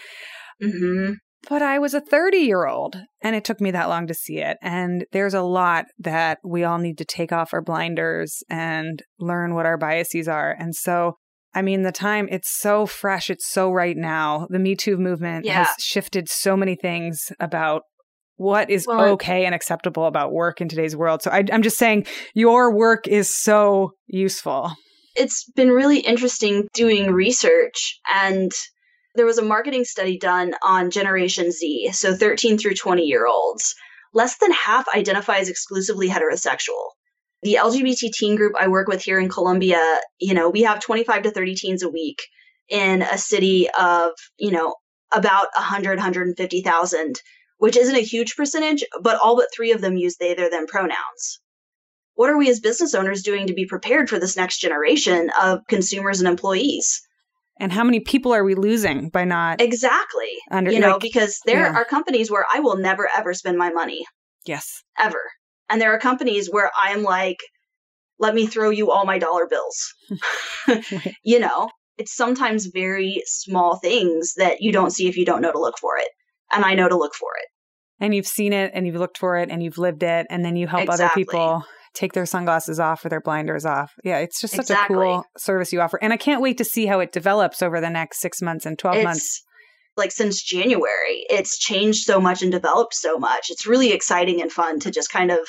Mm-hmm. 0.63 1.13
But 1.49 1.61
I 1.61 1.77
was 1.77 1.93
a 1.93 1.99
30 1.99 2.37
year 2.37 2.65
old 2.65 2.95
and 3.21 3.35
it 3.35 3.43
took 3.43 3.59
me 3.59 3.71
that 3.71 3.89
long 3.89 4.07
to 4.07 4.13
see 4.13 4.37
it. 4.37 4.57
And 4.61 5.05
there's 5.11 5.33
a 5.33 5.41
lot 5.41 5.85
that 5.99 6.39
we 6.43 6.63
all 6.63 6.77
need 6.77 6.97
to 6.99 7.05
take 7.05 7.33
off 7.33 7.53
our 7.53 7.61
blinders 7.61 8.43
and 8.49 9.03
learn 9.19 9.53
what 9.53 9.65
our 9.65 9.77
biases 9.77 10.29
are. 10.29 10.55
And 10.57 10.73
so, 10.73 11.17
I 11.53 11.61
mean, 11.61 11.83
the 11.83 11.91
time, 11.91 12.29
it's 12.31 12.49
so 12.49 12.85
fresh. 12.85 13.29
It's 13.29 13.47
so 13.47 13.71
right 13.71 13.97
now. 13.97 14.47
The 14.49 14.57
Me 14.57 14.75
Too 14.75 14.97
movement 14.97 15.45
yeah. 15.45 15.65
has 15.65 15.67
shifted 15.79 16.29
so 16.29 16.55
many 16.55 16.75
things 16.75 17.31
about 17.41 17.83
what 18.37 18.69
is 18.69 18.87
well, 18.87 19.01
okay 19.11 19.45
and 19.45 19.53
acceptable 19.53 20.05
about 20.05 20.31
work 20.31 20.61
in 20.61 20.67
today's 20.67 20.95
world. 20.95 21.21
So 21.21 21.31
I, 21.31 21.43
I'm 21.51 21.61
just 21.61 21.77
saying 21.77 22.05
your 22.33 22.73
work 22.73 23.07
is 23.07 23.33
so 23.33 23.93
useful. 24.07 24.71
It's 25.15 25.49
been 25.55 25.69
really 25.69 25.99
interesting 25.99 26.67
doing 26.73 27.11
research 27.11 27.99
and 28.11 28.51
there 29.15 29.25
was 29.25 29.37
a 29.37 29.43
marketing 29.43 29.85
study 29.85 30.17
done 30.17 30.53
on 30.63 30.89
Generation 30.89 31.51
Z, 31.51 31.91
so 31.93 32.15
13 32.15 32.57
through 32.57 32.75
20 32.75 33.03
year 33.03 33.27
olds. 33.27 33.75
Less 34.13 34.37
than 34.37 34.51
half 34.51 34.85
identify 34.95 35.37
as 35.37 35.49
exclusively 35.49 36.07
heterosexual. 36.07 36.91
The 37.41 37.57
LGBT 37.59 38.11
teen 38.11 38.35
group 38.35 38.53
I 38.59 38.67
work 38.67 38.87
with 38.87 39.03
here 39.03 39.19
in 39.19 39.27
Columbia, 39.27 39.81
you 40.19 40.33
know, 40.33 40.49
we 40.49 40.63
have 40.63 40.79
25 40.79 41.23
to 41.23 41.31
30 41.31 41.55
teens 41.55 41.83
a 41.83 41.89
week 41.89 42.21
in 42.69 43.01
a 43.01 43.17
city 43.17 43.69
of, 43.77 44.11
you 44.37 44.51
know, 44.51 44.75
about 45.11 45.47
100, 45.55 45.97
150,000 45.97 47.21
which 47.63 47.77
isn't 47.77 47.95
a 47.95 48.01
huge 48.01 48.35
percentage, 48.35 48.83
but 49.01 49.17
all 49.23 49.37
but 49.37 49.47
three 49.55 49.71
of 49.71 49.79
them 49.79 49.95
use 49.95 50.17
they, 50.17 50.33
their, 50.33 50.49
them 50.49 50.67
pronouns. 50.67 51.39
What 52.15 52.29
are 52.29 52.37
we 52.37 52.49
as 52.49 52.59
business 52.59 52.93
owners 52.93 53.23
doing 53.23 53.47
to 53.47 53.53
be 53.53 53.65
prepared 53.65 54.09
for 54.09 54.19
this 54.19 54.35
next 54.35 54.57
generation 54.57 55.31
of 55.41 55.65
consumers 55.69 56.19
and 56.19 56.27
employees? 56.27 57.01
And 57.61 57.71
how 57.71 57.85
many 57.85 58.01
people 58.01 58.33
are 58.33 58.43
we 58.43 58.53
losing 58.53 59.07
by 59.07 59.23
not 59.23 59.61
exactly? 59.61 60.27
Under, 60.51 60.73
you 60.73 60.81
know, 60.81 60.91
like, 60.91 60.99
because 60.99 61.39
there 61.45 61.61
yeah. 61.61 61.73
are 61.73 61.85
companies 61.85 62.29
where 62.29 62.45
I 62.53 62.59
will 62.59 62.75
never 62.75 63.09
ever 63.15 63.33
spend 63.33 63.57
my 63.57 63.69
money. 63.69 64.03
Yes, 64.45 64.83
ever. 64.99 65.21
And 65.69 65.79
there 65.79 65.93
are 65.93 65.99
companies 65.99 66.49
where 66.51 66.69
I'm 66.77 67.03
like, 67.03 67.37
let 68.19 68.35
me 68.35 68.45
throw 68.45 68.71
you 68.71 68.91
all 68.91 69.05
my 69.05 69.19
dollar 69.19 69.47
bills. 69.47 69.93
you 71.23 71.39
know, 71.39 71.69
it's 71.97 72.13
sometimes 72.13 72.65
very 72.65 73.23
small 73.25 73.77
things 73.77 74.33
that 74.33 74.59
you 74.59 74.73
don't 74.73 74.91
see 74.91 75.07
if 75.07 75.15
you 75.15 75.23
don't 75.23 75.41
know 75.41 75.53
to 75.53 75.61
look 75.61 75.77
for 75.79 75.97
it. 75.97 76.09
And 76.55 76.65
I 76.65 76.75
know 76.75 76.89
to 76.89 76.97
look 76.97 77.15
for 77.15 77.29
it 77.41 77.47
and 78.03 78.13
you've 78.13 78.27
seen 78.27 78.53
it 78.53 78.71
and 78.73 78.85
you've 78.85 78.95
looked 78.95 79.17
for 79.17 79.37
it 79.37 79.49
and 79.49 79.63
you've 79.63 79.77
lived 79.77 80.03
it 80.03 80.27
and 80.29 80.43
then 80.43 80.55
you 80.55 80.67
help 80.67 80.83
exactly. 80.83 81.05
other 81.05 81.13
people 81.15 81.63
take 81.93 82.13
their 82.13 82.25
sunglasses 82.25 82.79
off 82.79 83.05
or 83.05 83.09
their 83.09 83.21
blinders 83.21 83.65
off. 83.65 83.93
Yeah, 84.03 84.17
it's 84.17 84.41
just 84.41 84.55
such 84.55 84.63
exactly. 84.63 84.95
a 84.95 84.99
cool 84.99 85.25
service 85.37 85.71
you 85.71 85.79
offer. 85.79 85.99
And 86.01 86.11
I 86.11 86.17
can't 86.17 86.41
wait 86.41 86.57
to 86.57 86.65
see 86.65 86.85
how 86.85 86.99
it 86.99 87.11
develops 87.11 87.61
over 87.61 87.79
the 87.79 87.89
next 87.89 88.19
6 88.19 88.41
months 88.41 88.65
and 88.65 88.77
12 88.77 88.97
it's, 88.97 89.03
months. 89.03 89.43
Like 89.95 90.11
since 90.11 90.41
January, 90.41 91.23
it's 91.29 91.59
changed 91.59 92.03
so 92.03 92.19
much 92.19 92.41
and 92.41 92.51
developed 92.51 92.95
so 92.95 93.17
much. 93.17 93.47
It's 93.49 93.67
really 93.67 93.91
exciting 93.91 94.41
and 94.41 94.51
fun 94.51 94.79
to 94.79 94.91
just 94.91 95.11
kind 95.11 95.31
of 95.31 95.39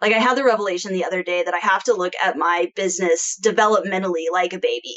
like 0.00 0.12
I 0.12 0.18
had 0.18 0.36
the 0.36 0.44
revelation 0.44 0.92
the 0.92 1.04
other 1.04 1.22
day 1.22 1.42
that 1.42 1.54
I 1.54 1.58
have 1.58 1.84
to 1.84 1.94
look 1.94 2.12
at 2.22 2.36
my 2.36 2.70
business 2.74 3.38
developmentally 3.42 4.24
like 4.32 4.52
a 4.52 4.58
baby. 4.58 4.94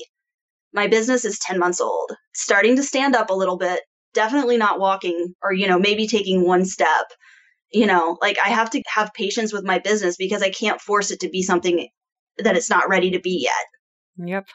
My 0.73 0.87
business 0.87 1.25
is 1.25 1.39
10 1.39 1.57
months 1.57 1.81
old, 1.81 2.11
starting 2.33 2.75
to 2.75 2.83
stand 2.83 3.15
up 3.15 3.29
a 3.29 3.35
little 3.35 3.57
bit, 3.57 3.81
definitely 4.15 4.57
not 4.57 4.79
walking 4.79 5.35
or, 5.43 5.53
you 5.53 5.67
know, 5.67 5.77
maybe 5.77 6.07
taking 6.07 6.43
one 6.43 6.65
step. 6.65 7.05
You 7.71 7.85
know, 7.85 8.17
like 8.21 8.37
I 8.43 8.49
have 8.49 8.71
to 8.71 8.81
have 8.87 9.13
patience 9.13 9.53
with 9.53 9.63
my 9.63 9.77
business 9.79 10.17
because 10.17 10.41
I 10.41 10.49
can't 10.49 10.81
force 10.81 11.11
it 11.11 11.19
to 11.19 11.29
be 11.29 11.43
something 11.43 11.87
that 12.39 12.57
it's 12.57 12.69
not 12.69 12.89
ready 12.89 13.11
to 13.11 13.19
be 13.19 13.43
yet. 13.43 14.27
Yep. 14.27 14.47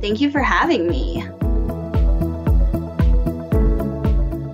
Thank 0.00 0.20
you 0.20 0.30
for 0.30 0.40
having 0.40 0.86
me. 0.86 1.26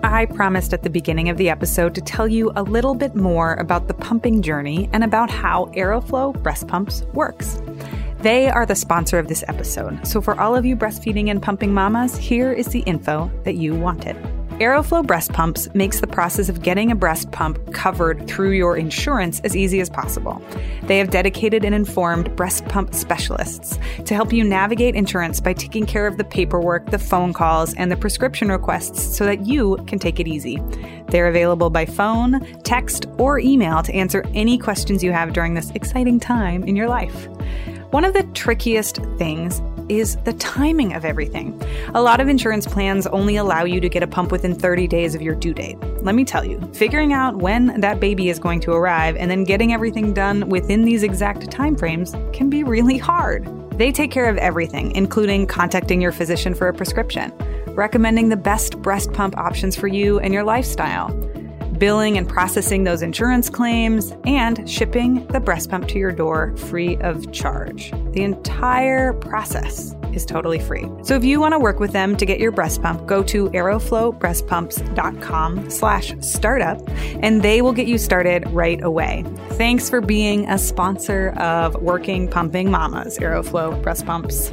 I 0.02 0.24
promised 0.24 0.72
at 0.72 0.82
the 0.82 0.88
beginning 0.88 1.28
of 1.28 1.36
the 1.36 1.50
episode 1.50 1.94
to 1.94 2.00
tell 2.00 2.26
you 2.26 2.50
a 2.56 2.62
little 2.62 2.94
bit 2.94 3.14
more 3.14 3.54
about 3.54 3.86
the 3.86 3.94
pumping 3.94 4.40
journey 4.40 4.88
and 4.92 5.04
about 5.04 5.30
how 5.30 5.66
Aeroflow 5.76 6.42
breast 6.42 6.66
pumps 6.66 7.02
works. 7.12 7.60
They 8.20 8.48
are 8.48 8.66
the 8.66 8.74
sponsor 8.74 9.18
of 9.18 9.28
this 9.28 9.44
episode. 9.46 10.06
So, 10.06 10.20
for 10.20 10.38
all 10.40 10.56
of 10.56 10.64
you 10.64 10.76
breastfeeding 10.76 11.30
and 11.30 11.42
pumping 11.42 11.72
mamas, 11.72 12.16
here 12.16 12.52
is 12.52 12.66
the 12.66 12.80
info 12.80 13.30
that 13.44 13.56
you 13.56 13.74
wanted. 13.74 14.16
Aeroflow 14.58 15.06
breast 15.06 15.34
pumps 15.34 15.68
makes 15.74 16.00
the 16.00 16.06
process 16.06 16.48
of 16.48 16.62
getting 16.62 16.90
a 16.90 16.94
breast 16.94 17.30
pump 17.30 17.74
covered 17.74 18.26
through 18.26 18.52
your 18.52 18.74
insurance 18.74 19.38
as 19.40 19.54
easy 19.54 19.80
as 19.80 19.90
possible. 19.90 20.40
They 20.84 20.96
have 20.96 21.10
dedicated 21.10 21.62
and 21.62 21.74
informed 21.74 22.34
breast 22.36 22.64
pump 22.64 22.94
specialists 22.94 23.78
to 24.06 24.14
help 24.14 24.32
you 24.32 24.42
navigate 24.42 24.94
insurance 24.94 25.42
by 25.42 25.52
taking 25.52 25.84
care 25.84 26.06
of 26.06 26.16
the 26.16 26.24
paperwork, 26.24 26.90
the 26.90 26.98
phone 26.98 27.34
calls, 27.34 27.74
and 27.74 27.92
the 27.92 27.98
prescription 27.98 28.48
requests 28.48 29.14
so 29.14 29.26
that 29.26 29.44
you 29.44 29.76
can 29.86 29.98
take 29.98 30.20
it 30.20 30.26
easy. 30.26 30.58
They're 31.08 31.28
available 31.28 31.68
by 31.68 31.84
phone, 31.84 32.40
text, 32.62 33.04
or 33.18 33.38
email 33.38 33.82
to 33.82 33.92
answer 33.92 34.24
any 34.32 34.56
questions 34.56 35.04
you 35.04 35.12
have 35.12 35.34
during 35.34 35.52
this 35.52 35.70
exciting 35.72 36.18
time 36.18 36.64
in 36.64 36.76
your 36.76 36.88
life. 36.88 37.28
One 37.90 38.04
of 38.04 38.14
the 38.14 38.24
trickiest 38.34 38.96
things 39.16 39.62
is 39.88 40.16
the 40.24 40.32
timing 40.32 40.92
of 40.94 41.04
everything. 41.04 41.60
A 41.94 42.02
lot 42.02 42.20
of 42.20 42.26
insurance 42.26 42.66
plans 42.66 43.06
only 43.06 43.36
allow 43.36 43.62
you 43.62 43.80
to 43.80 43.88
get 43.88 44.02
a 44.02 44.08
pump 44.08 44.32
within 44.32 44.56
30 44.56 44.88
days 44.88 45.14
of 45.14 45.22
your 45.22 45.36
due 45.36 45.54
date. 45.54 45.78
Let 46.02 46.16
me 46.16 46.24
tell 46.24 46.44
you, 46.44 46.60
figuring 46.74 47.12
out 47.12 47.36
when 47.36 47.80
that 47.80 48.00
baby 48.00 48.28
is 48.28 48.40
going 48.40 48.58
to 48.60 48.72
arrive 48.72 49.14
and 49.16 49.30
then 49.30 49.44
getting 49.44 49.72
everything 49.72 50.12
done 50.12 50.48
within 50.48 50.84
these 50.84 51.04
exact 51.04 51.48
timeframes 51.48 52.12
can 52.32 52.50
be 52.50 52.64
really 52.64 52.98
hard. 52.98 53.48
They 53.78 53.92
take 53.92 54.10
care 54.10 54.28
of 54.28 54.36
everything, 54.38 54.90
including 54.96 55.46
contacting 55.46 56.00
your 56.00 56.12
physician 56.12 56.54
for 56.54 56.66
a 56.66 56.74
prescription, 56.74 57.32
recommending 57.68 58.30
the 58.30 58.36
best 58.36 58.82
breast 58.82 59.12
pump 59.12 59.38
options 59.38 59.76
for 59.76 59.86
you 59.86 60.18
and 60.18 60.34
your 60.34 60.42
lifestyle 60.42 61.08
billing 61.78 62.18
and 62.18 62.28
processing 62.28 62.84
those 62.84 63.02
insurance 63.02 63.50
claims, 63.50 64.12
and 64.24 64.68
shipping 64.68 65.26
the 65.28 65.40
breast 65.40 65.70
pump 65.70 65.88
to 65.88 65.98
your 65.98 66.12
door 66.12 66.56
free 66.56 66.96
of 66.98 67.32
charge. 67.32 67.90
The 68.12 68.22
entire 68.22 69.12
process 69.14 69.96
is 70.16 70.24
totally 70.24 70.58
free. 70.58 70.88
So 71.02 71.14
if 71.14 71.24
you 71.24 71.38
want 71.38 71.52
to 71.52 71.58
work 71.58 71.78
with 71.78 71.92
them 71.92 72.16
to 72.16 72.24
get 72.26 72.40
your 72.40 72.50
breast 72.50 72.82
pump, 72.82 73.06
go 73.06 73.22
to 73.24 73.50
aeroflowbreastpumps.com 73.50 75.70
slash 75.70 76.14
startup 76.20 76.80
and 77.22 77.42
they 77.42 77.60
will 77.62 77.72
get 77.72 77.86
you 77.86 77.98
started 77.98 78.48
right 78.50 78.82
away. 78.82 79.24
Thanks 79.50 79.88
for 79.90 80.00
being 80.00 80.48
a 80.48 80.58
sponsor 80.58 81.28
of 81.36 81.80
Working 81.82 82.28
Pumping 82.28 82.70
Mamas, 82.70 83.18
Aeroflow 83.18 83.82
Breast 83.82 84.06
Pumps. 84.06 84.52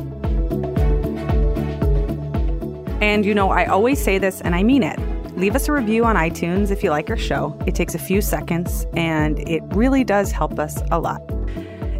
And 3.02 3.26
you 3.26 3.34
know, 3.34 3.50
I 3.50 3.66
always 3.66 4.00
say 4.02 4.18
this 4.18 4.40
and 4.42 4.56
I 4.56 4.64
mean 4.64 4.84
it. 4.84 5.00
Leave 5.36 5.56
us 5.56 5.68
a 5.68 5.72
review 5.72 6.06
on 6.06 6.16
iTunes 6.16 6.70
if 6.70 6.84
you 6.84 6.92
like 6.92 7.10
our 7.10 7.18
show. 7.18 7.58
It 7.66 7.74
takes 7.74 7.96
a 7.96 8.00
few 8.00 8.22
seconds 8.22 8.86
and 8.94 9.40
it 9.40 9.64
really 9.70 10.04
does 10.04 10.32
help 10.32 10.60
us 10.60 10.82
a 10.92 11.00
lot. 11.00 11.22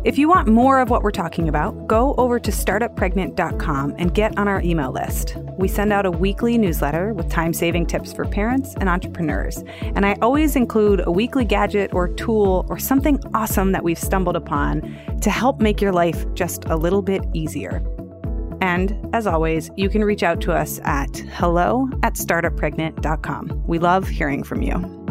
If 0.04 0.18
you 0.18 0.28
want 0.28 0.50
more 0.50 0.80
of 0.80 0.90
what 0.90 1.02
we're 1.02 1.12
talking 1.12 1.48
about, 1.48 1.88
go 1.88 2.14
over 2.18 2.38
to 2.38 2.52
startuppregnant.com 2.52 3.96
and 3.98 4.14
get 4.14 4.38
on 4.38 4.50
our 4.50 4.62
email 4.62 4.92
list. 4.92 5.38
We 5.58 5.68
send 5.68 5.94
out 5.94 6.06
a 6.06 6.12
weekly 6.12 6.58
newsletter 6.58 7.14
with 7.14 7.30
time 7.30 7.54
saving 7.54 7.86
tips 7.88 8.12
for 8.12 8.26
parents 8.26 8.76
and 8.80 8.90
entrepreneurs. 8.90 9.64
And 9.82 10.06
I 10.06 10.18
always 10.22 10.56
include 10.58 11.02
a 11.06 11.12
weekly 11.12 11.46
gadget 11.46 11.94
or 11.94 12.10
tool 12.10 12.66
or 12.70 12.78
something 12.78 13.18
awesome 13.34 13.72
that 13.72 13.84
we've 13.84 13.98
stumbled 13.98 14.36
upon 14.36 14.82
to 15.22 15.30
help 15.30 15.62
make 15.62 15.82
your 15.82 15.94
life 15.94 16.26
just 16.34 16.66
a 16.66 16.76
little 16.76 17.02
bit 17.02 17.24
easier. 17.34 17.82
And 18.64 19.10
as 19.14 19.28
always, 19.28 19.70
you 19.76 19.90
can 19.90 20.06
reach 20.06 20.24
out 20.24 20.40
to 20.42 20.54
us 20.54 20.80
at 20.86 21.18
hello 21.18 21.90
at 22.02 22.14
startuppregnant.com. 22.14 23.64
We 23.68 23.78
love 23.78 24.08
hearing 24.08 24.42
from 24.42 24.62
you. 24.62 25.03